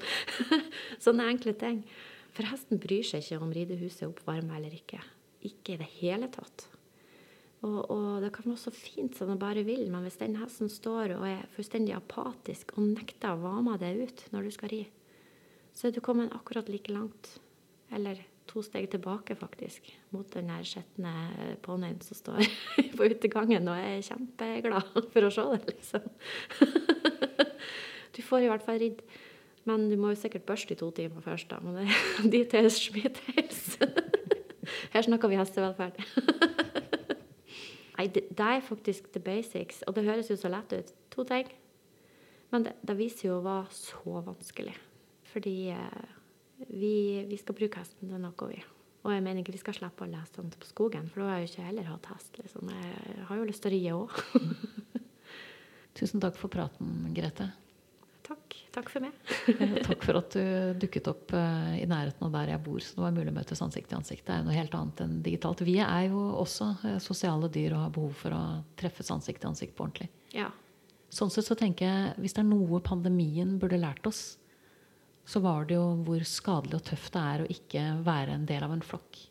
Sånne 1.04 1.28
enkle 1.34 1.58
ting. 1.60 1.84
For 2.34 2.48
hesten 2.50 2.80
bryr 2.82 3.04
seg 3.06 3.26
ikke 3.26 3.43
om 3.43 3.52
ridehuset 3.54 4.08
er 4.08 4.13
oppvarma 4.13 4.58
eller 4.58 4.74
ikke. 4.74 5.02
Ikke 5.43 5.76
i 5.76 5.82
det 5.84 5.89
hele 6.00 6.32
tatt. 6.34 6.69
Og, 7.63 7.80
og, 7.88 8.08
det 8.23 8.34
kan 8.36 8.49
være 8.49 8.60
så 8.60 8.73
fint 8.76 9.15
som 9.15 9.30
det 9.32 9.39
bare 9.39 9.63
vil, 9.63 9.86
men 9.91 10.04
hvis 10.04 10.19
den 10.19 10.36
hesten 10.41 10.71
står 10.71 11.15
og 11.15 11.23
er 11.30 11.47
fullstendig 11.56 11.95
apatisk 11.95 12.76
og 12.76 12.89
nekter 12.89 13.32
å 13.32 13.39
være 13.39 13.63
med 13.69 13.84
deg 13.84 14.04
ut 14.04 14.26
når 14.34 14.47
du 14.47 14.56
skal 14.56 14.73
ri, 14.73 14.84
så 15.73 15.88
er 15.88 15.95
du 15.95 16.04
kommet 16.04 16.34
akkurat 16.36 16.69
like 16.69 16.91
langt. 16.91 17.38
Eller 17.93 18.19
to 18.49 18.62
steg 18.65 18.89
tilbake, 18.91 19.38
faktisk, 19.39 19.88
mot 20.12 20.28
den 20.36 20.52
der 20.52 20.65
skitne 20.67 21.13
ponnien 21.63 22.02
som 22.04 22.19
står 22.19 22.43
på 22.97 23.08
utegangen 23.13 23.71
og 23.71 23.80
er 23.80 24.04
kjempeglad 24.04 24.91
for 25.13 25.30
å 25.30 25.32
se 25.34 25.47
det, 25.54 25.78
liksom. 25.78 26.10
Du 28.13 28.21
får 28.21 28.43
i 28.45 28.49
hvert 28.52 28.62
fall 28.62 28.78
ridd. 28.78 28.99
Men 29.65 29.88
du 29.89 29.95
må 29.97 30.12
jo 30.12 30.19
sikkert 30.19 30.45
børste 30.45 30.76
i 30.76 30.78
to 30.78 30.91
timer 30.93 31.23
først, 31.23 31.49
da. 31.49 31.58
Men 31.63 31.80
det, 31.80 31.88
er 31.88 32.30
details, 32.36 32.78
smithels. 32.78 33.78
Her 34.93 35.08
snakker 35.08 35.32
vi 35.32 35.39
hestevelferd. 35.39 35.97
Nei, 37.97 38.08
det, 38.10 38.25
det, 38.34 38.45
er 38.45 38.65
faktisk 38.65 39.12
the 39.13 39.21
basics. 39.21 39.84
Og 39.88 39.95
det 39.95 40.06
høres 40.08 40.32
jo 40.32 40.38
så 40.39 40.51
lett 40.51 40.73
ut. 40.73 40.93
To 41.13 41.25
ting. 41.29 41.49
Men 42.53 42.67
det, 42.67 42.75
det 42.86 42.97
viser 42.97 43.29
jo 43.29 43.39
å 43.39 43.45
være 43.45 43.73
så 43.75 44.21
vanskelig. 44.25 44.75
Fordi 45.34 45.58
eh, 45.73 46.15
vi, 46.69 46.95
vi, 47.29 47.39
skal 47.41 47.58
bruke 47.58 47.82
hesten 47.82 48.12
til 48.12 48.21
noe, 48.21 48.49
vi. 48.49 48.62
Og 49.03 49.12
jeg 49.12 49.23
mener 49.25 49.41
ikke 49.41 49.56
vi 49.56 49.62
skal 49.62 49.75
slippe 49.75 50.06
å 50.06 50.10
lese 50.10 50.38
den 50.39 50.53
på 50.53 50.69
skogen, 50.69 51.10
for 51.12 51.21
da 51.21 51.32
har 51.34 51.41
jeg 51.41 51.49
jo 51.49 51.53
ikke 51.53 51.67
heller 51.67 51.89
hatt 51.91 52.12
hest. 52.13 52.38
Liksom. 52.39 52.69
Jeg 52.71 53.25
har 53.27 53.41
jo 53.41 53.49
lyst 53.49 53.65
til 53.65 53.73
å 53.73 53.75
ri 53.75 53.82
òg. 53.91 55.03
Tusen 55.99 56.23
takk 56.23 56.39
for 56.39 56.53
praten, 56.53 57.12
Grete. 57.13 57.51
Takk. 58.74 58.74
Takk 58.74 58.89
for 58.89 59.06
meg. 59.06 59.13
Takk 59.88 60.06
for 60.06 60.18
at 60.18 60.34
du 60.34 60.80
dukket 60.82 61.08
opp 61.12 61.34
eh, 61.38 61.76
i 61.84 61.88
nærheten 61.89 62.26
av 62.26 62.34
der 62.34 62.54
jeg 62.56 62.63
bor, 62.66 62.82
så 62.82 62.98
det 62.98 63.04
var 63.04 63.16
mulig 63.16 63.34
å 63.34 63.36
møtes 63.36 63.62
ansikt 63.62 63.92
til 63.92 64.00
ansikt. 64.00 64.26
Det 64.26 64.34
er 64.34 64.46
noe 64.48 64.56
helt 64.58 64.74
annet 64.78 65.04
enn 65.06 65.20
digitalt. 65.26 65.62
Vi 65.68 65.78
er 65.84 66.08
jo 66.08 66.24
også 66.42 66.70
eh, 66.82 67.00
sosiale 67.04 67.50
dyr 67.54 67.76
og 67.76 67.84
har 67.84 67.94
behov 67.94 68.16
for 68.24 68.36
å 68.38 68.44
treffes 68.80 69.12
ansikt 69.13 69.44
til 69.44 69.52
ansikt 69.52 69.76
på 69.78 69.86
ordentlig. 69.86 70.10
Ja. 70.34 70.50
Sånn 71.13 71.30
sett 71.34 71.46
så 71.46 71.58
tenker 71.58 71.86
jeg, 71.86 72.16
hvis 72.24 72.34
det 72.34 72.42
er 72.42 72.50
noe 72.50 72.82
pandemien 72.82 73.60
burde 73.62 73.78
lært 73.78 74.10
oss, 74.10 74.24
så 75.30 75.39
var 75.44 75.70
det 75.70 75.78
jo 75.78 75.86
hvor 76.04 76.26
skadelig 76.28 76.82
og 76.82 76.88
tøft 76.89 77.13
det 77.13 77.22
er 77.22 77.44
å 77.44 77.52
ikke 77.54 77.84
være 78.04 78.39
en 78.39 78.48
del 78.50 78.66
av 78.66 78.74
en 78.76 78.84
flokk. 78.84 79.22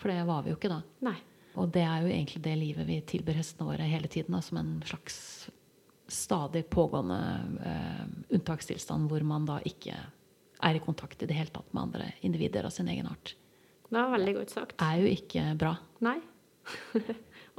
For 0.00 0.10
det 0.10 0.22
var 0.30 0.44
vi 0.44 0.54
jo 0.54 0.58
ikke 0.58 0.70
da. 0.70 0.78
Nei. 1.04 1.18
Og 1.60 1.68
det 1.74 1.82
er 1.84 2.04
jo 2.04 2.12
egentlig 2.12 2.40
det 2.46 2.54
livet 2.56 2.88
vi 2.88 3.02
tilbyr 3.12 3.42
hestene 3.42 3.68
våre 3.68 3.88
hele 3.90 4.08
tiden, 4.08 4.32
da, 4.36 4.40
som 4.44 4.62
en 4.62 4.78
slags 4.86 5.18
stadig 6.12 6.66
pågående 6.70 7.20
eh, 7.64 8.02
unntakstilstand 8.36 9.10
hvor 9.10 9.24
man 9.26 9.46
da 9.48 9.58
ikke 9.68 9.96
er 10.62 10.78
i 10.78 10.82
kontakt 10.82 11.22
i 11.22 11.28
det 11.28 11.36
hele 11.36 11.50
tatt 11.52 11.72
med 11.74 11.88
andre 11.88 12.12
individer 12.22 12.68
av 12.68 12.74
sin 12.74 12.90
egen 12.92 13.08
art. 13.10 13.34
Det 13.88 13.96
var 13.98 14.12
veldig 14.14 14.34
godt 14.38 14.54
sagt. 14.54 14.76
Det 14.78 14.88
er 14.88 15.00
jo 15.02 15.10
ikke 15.10 15.46
bra. 15.60 15.72
Nei. 16.04 16.18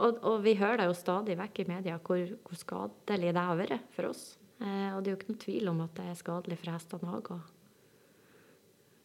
og, 0.01 0.21
og, 0.23 0.37
vi 0.45 0.55
hører 0.57 0.79
det 0.79 0.87
jo 0.87 0.95
stadig 0.95 1.35
vekk 1.37 1.59
i 1.59 1.67
media 1.67 1.97
hvor, 1.99 2.23
hvor 2.45 2.57
skadelig 2.57 3.33
det 3.35 3.43
har 3.49 3.59
vært 3.59 3.91
for 3.93 4.09
oss. 4.13 4.23
Eh, 4.63 4.89
og 4.95 5.03
det 5.03 5.11
er 5.11 5.13
jo 5.13 5.19
ikke 5.19 5.33
noe 5.33 5.43
tvil 5.43 5.73
om 5.73 5.83
at 5.83 5.99
det 5.99 6.07
er 6.09 6.17
skadelig 6.21 6.59
for 6.61 6.73
hestene 6.73 7.17
òg 7.19 7.29
å 7.35 7.39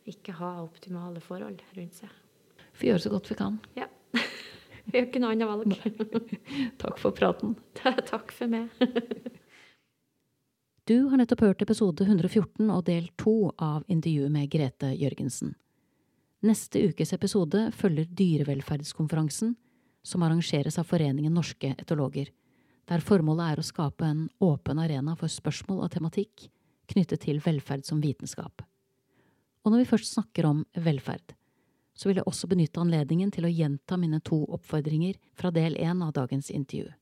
ikke 0.08 0.38
ha 0.38 0.54
optimale 0.62 1.20
forhold 1.20 1.60
rundt 1.76 2.00
seg. 2.00 2.12
Vi 2.78 2.88
gjør 2.88 3.02
så 3.02 3.12
godt 3.12 3.28
vi 3.32 3.36
kan. 3.38 3.58
Ja. 3.76 3.88
Vi 4.92 4.96
har 4.96 5.06
ikke 5.06 5.20
noe 5.20 5.34
annet 5.34 5.48
valg. 5.48 5.74
Takk 6.80 7.00
for 7.00 7.12
praten. 7.12 7.56
Takk 7.82 8.32
for 8.32 8.50
meg. 8.50 8.72
Du 10.88 11.10
har 11.10 11.20
nettopp 11.20 11.42
hørt 11.44 11.60
episode 11.60 12.00
114 12.00 12.70
og 12.72 12.78
del 12.86 13.10
to 13.20 13.50
av 13.60 13.82
intervjuet 13.92 14.32
med 14.32 14.48
Grete 14.48 14.88
Jørgensen. 14.96 15.50
Neste 16.48 16.80
ukes 16.88 17.12
episode 17.12 17.66
følger 17.76 18.08
dyrevelferdskonferansen, 18.16 19.50
som 20.00 20.24
arrangeres 20.24 20.80
av 20.80 20.88
Foreningen 20.88 21.36
norske 21.36 21.74
etologer, 21.74 22.30
der 22.88 23.04
formålet 23.04 23.52
er 23.52 23.60
å 23.60 23.66
skape 23.68 24.08
en 24.08 24.24
åpen 24.40 24.80
arena 24.80 25.12
for 25.12 25.28
spørsmål 25.28 25.84
og 25.84 25.92
tematikk 25.92 26.48
knyttet 26.88 27.26
til 27.26 27.44
velferd 27.44 27.84
som 27.84 28.00
vitenskap. 28.00 28.64
Og 29.68 29.74
når 29.74 29.84
vi 29.84 29.90
først 29.92 30.14
snakker 30.14 30.48
om 30.48 30.64
velferd, 30.72 31.36
så 31.98 32.08
vil 32.08 32.20
jeg 32.20 32.28
også 32.30 32.46
benytte 32.46 32.78
anledningen 32.78 33.32
til 33.34 33.48
å 33.48 33.50
gjenta 33.50 33.98
mine 33.98 34.20
to 34.22 34.44
oppfordringer 34.54 35.18
fra 35.34 35.50
del 35.50 35.74
én 35.76 36.04
av 36.04 36.14
dagens 36.14 36.50
intervju. 36.54 36.92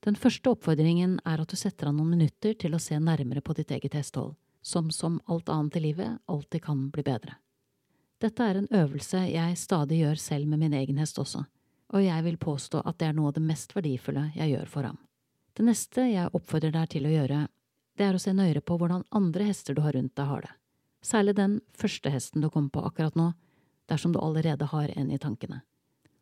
Den 0.00 0.16
første 0.16 0.54
oppfordringen 0.54 1.18
er 1.28 1.42
at 1.42 1.52
du 1.52 1.58
setter 1.60 1.90
av 1.90 1.98
noen 1.98 2.14
minutter 2.14 2.54
til 2.56 2.72
å 2.72 2.80
se 2.80 2.96
nærmere 2.96 3.42
på 3.44 3.52
ditt 3.58 3.72
eget 3.76 3.98
hestehold, 3.98 4.38
som 4.62 4.88
som 4.90 5.20
alt 5.28 5.52
annet 5.52 5.76
i 5.76 5.82
livet 5.90 6.16
alltid 6.24 6.64
kan 6.64 6.86
bli 6.94 7.04
bedre. 7.04 7.36
Dette 8.20 8.44
er 8.44 8.56
en 8.56 8.70
øvelse 8.72 9.20
jeg 9.28 9.58
stadig 9.60 10.00
gjør 10.00 10.16
selv 10.20 10.48
med 10.48 10.62
min 10.64 10.76
egen 10.80 11.00
hest 11.00 11.20
også, 11.20 11.44
og 11.92 12.04
jeg 12.04 12.24
vil 12.24 12.40
påstå 12.40 12.80
at 12.84 12.98
det 13.00 13.10
er 13.10 13.14
noe 13.16 13.28
av 13.28 13.36
det 13.36 13.44
mest 13.44 13.76
verdifulle 13.76 14.30
jeg 14.36 14.54
gjør 14.54 14.72
for 14.72 14.88
ham. 14.88 14.98
Det 15.52 15.66
neste 15.66 16.06
jeg 16.08 16.32
oppfordrer 16.32 16.72
deg 16.72 16.88
til 16.94 17.08
å 17.08 17.12
gjøre, 17.12 17.44
det 17.98 18.06
er 18.06 18.16
å 18.16 18.22
se 18.22 18.32
nøyere 18.32 18.64
på 18.64 18.78
hvordan 18.80 19.04
andre 19.12 19.50
hester 19.50 19.76
du 19.76 19.82
har 19.84 19.92
rundt 19.92 20.14
deg, 20.16 20.24
har 20.24 20.46
det. 20.46 20.52
Særlig 21.04 21.36
den 21.36 21.60
første 21.76 22.12
hesten 22.12 22.40
du 22.40 22.48
kom 22.52 22.68
på 22.72 22.84
akkurat 22.84 23.16
nå, 23.16 23.32
dersom 23.90 24.14
du 24.14 24.20
allerede 24.22 24.70
har 24.70 24.92
en 24.96 25.10
i 25.10 25.18
tankene. 25.18 25.60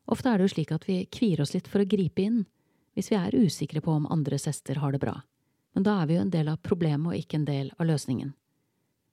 Ofte 0.09 0.31
er 0.31 0.39
det 0.39 0.49
jo 0.49 0.55
slik 0.57 0.73
at 0.73 0.87
vi 0.89 1.03
kvier 1.13 1.43
oss 1.45 1.53
litt 1.55 1.69
for 1.69 1.85
å 1.85 1.89
gripe 1.89 2.25
inn, 2.25 2.45
hvis 2.97 3.13
vi 3.13 3.19
er 3.21 3.37
usikre 3.37 3.83
på 3.85 3.93
om 3.93 4.09
andres 4.11 4.49
hester 4.49 4.81
har 4.81 4.95
det 4.97 5.03
bra. 5.03 5.21
Men 5.77 5.85
da 5.85 6.01
er 6.01 6.09
vi 6.09 6.17
jo 6.17 6.25
en 6.25 6.33
del 6.33 6.49
av 6.49 6.63
problemet 6.65 7.13
og 7.13 7.19
ikke 7.21 7.39
en 7.39 7.49
del 7.49 7.73
av 7.77 7.87
løsningen. 7.91 8.33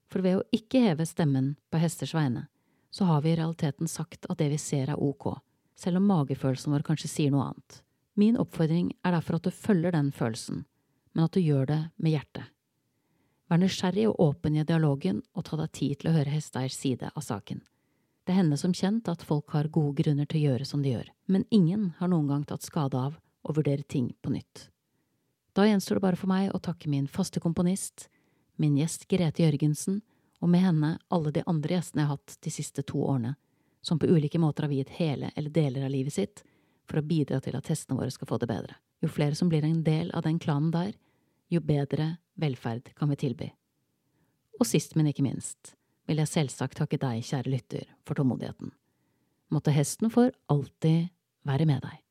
For 0.10 0.24
ved 0.24 0.40
å 0.40 0.46
ikke 0.56 0.86
heve 0.86 1.06
stemmen 1.06 1.56
på 1.70 1.82
hesters 1.82 2.16
vegne, 2.16 2.48
så 2.96 3.10
har 3.10 3.22
vi 3.26 3.34
i 3.34 3.36
realiteten 3.36 3.92
sagt 3.92 4.26
at 4.30 4.40
det 4.40 4.48
vi 4.54 4.60
ser 4.62 4.94
er 4.94 5.02
ok, 5.04 5.34
selv 5.76 6.00
om 6.00 6.08
magefølelsen 6.08 6.72
vår 6.72 6.86
kanskje 6.88 7.12
sier 7.12 7.34
noe 7.34 7.50
annet. 7.50 7.82
Min 8.16 8.40
oppfordring 8.40 8.94
er 9.04 9.12
derfor 9.18 9.38
at 9.38 9.50
du 9.50 9.52
følger 9.52 9.92
den 9.92 10.14
følelsen, 10.16 10.64
men 11.12 11.28
at 11.28 11.36
du 11.36 11.44
gjør 11.44 11.68
det 11.68 11.82
med 12.00 12.16
hjertet. 12.16 12.48
Vær 13.52 13.60
nysgjerrig 13.62 14.08
og 14.10 14.22
åpen 14.24 14.56
i 14.56 14.64
dialogen, 14.66 15.22
og 15.36 15.46
ta 15.46 15.60
deg 15.60 15.74
tid 15.76 16.00
til 16.00 16.10
å 16.10 16.16
høre 16.16 16.34
hesteeiers 16.34 16.78
side 16.80 17.12
av 17.12 17.22
saken. 17.22 17.60
Det 18.26 18.34
hender 18.34 18.58
som 18.58 18.74
kjent 18.74 19.08
at 19.12 19.22
folk 19.22 19.54
har 19.54 19.70
gode 19.70 20.02
grunner 20.02 20.26
til 20.26 20.42
å 20.42 20.50
gjøre 20.50 20.66
som 20.66 20.82
de 20.82 20.96
gjør, 20.96 21.12
men 21.30 21.46
ingen 21.54 21.92
har 22.00 22.10
noen 22.10 22.26
gang 22.32 22.46
tatt 22.50 22.66
skade 22.66 22.98
av 22.98 23.20
å 23.46 23.54
vurdere 23.54 23.86
ting 23.86 24.16
på 24.22 24.34
nytt. 24.34 24.70
Da 25.54 25.68
gjenstår 25.68 26.00
det 26.00 26.06
bare 26.08 26.18
for 26.20 26.32
meg 26.32 26.50
å 26.50 26.60
takke 26.60 26.90
min 26.90 27.06
faste 27.08 27.40
komponist, 27.40 28.08
min 28.58 28.80
gjest 28.80 29.06
Grete 29.12 29.44
Jørgensen 29.46 30.02
og 30.42 30.50
med 30.50 30.66
henne 30.66 30.90
alle 31.14 31.32
de 31.36 31.44
andre 31.46 31.78
gjestene 31.78 32.02
jeg 32.02 32.10
har 32.10 32.18
hatt 32.18 32.38
de 32.42 32.54
siste 32.54 32.84
to 32.90 33.04
årene, 33.06 33.36
som 33.86 34.02
på 34.02 34.10
ulike 34.10 34.42
måter 34.42 34.66
har 34.66 34.74
viet 34.74 34.96
hele 34.98 35.30
eller 35.36 35.54
deler 35.54 35.86
av 35.86 35.94
livet 35.94 36.18
sitt 36.18 36.42
for 36.90 37.00
å 37.00 37.06
bidra 37.06 37.38
til 37.46 37.58
at 37.58 37.70
hestene 37.70 38.00
våre 38.00 38.14
skal 38.14 38.30
få 38.30 38.42
det 38.42 38.50
bedre. 38.50 38.74
Jo 39.06 39.12
flere 39.12 39.38
som 39.38 39.52
blir 39.54 39.64
en 39.66 39.84
del 39.86 40.10
av 40.18 40.26
den 40.26 40.42
klanen 40.42 40.74
der, 40.74 40.96
jo 41.54 41.62
bedre 41.62 42.16
velferd 42.42 42.90
kan 42.98 43.14
vi 43.14 43.22
tilby. 43.22 43.54
Og 44.58 44.66
sist, 44.66 44.96
men 44.98 45.12
ikke 45.12 45.26
minst, 45.26 45.75
vil 46.06 46.22
jeg 46.22 46.32
selvsagt 46.32 46.78
takke 46.80 47.00
deg, 47.02 47.24
kjære 47.26 47.52
lytter, 47.52 47.86
for 48.06 48.18
tålmodigheten. 48.18 48.74
Måtte 49.54 49.74
hesten 49.74 50.12
for 50.14 50.34
alltid 50.52 51.10
være 51.46 51.68
med 51.70 51.86
deg. 51.86 52.05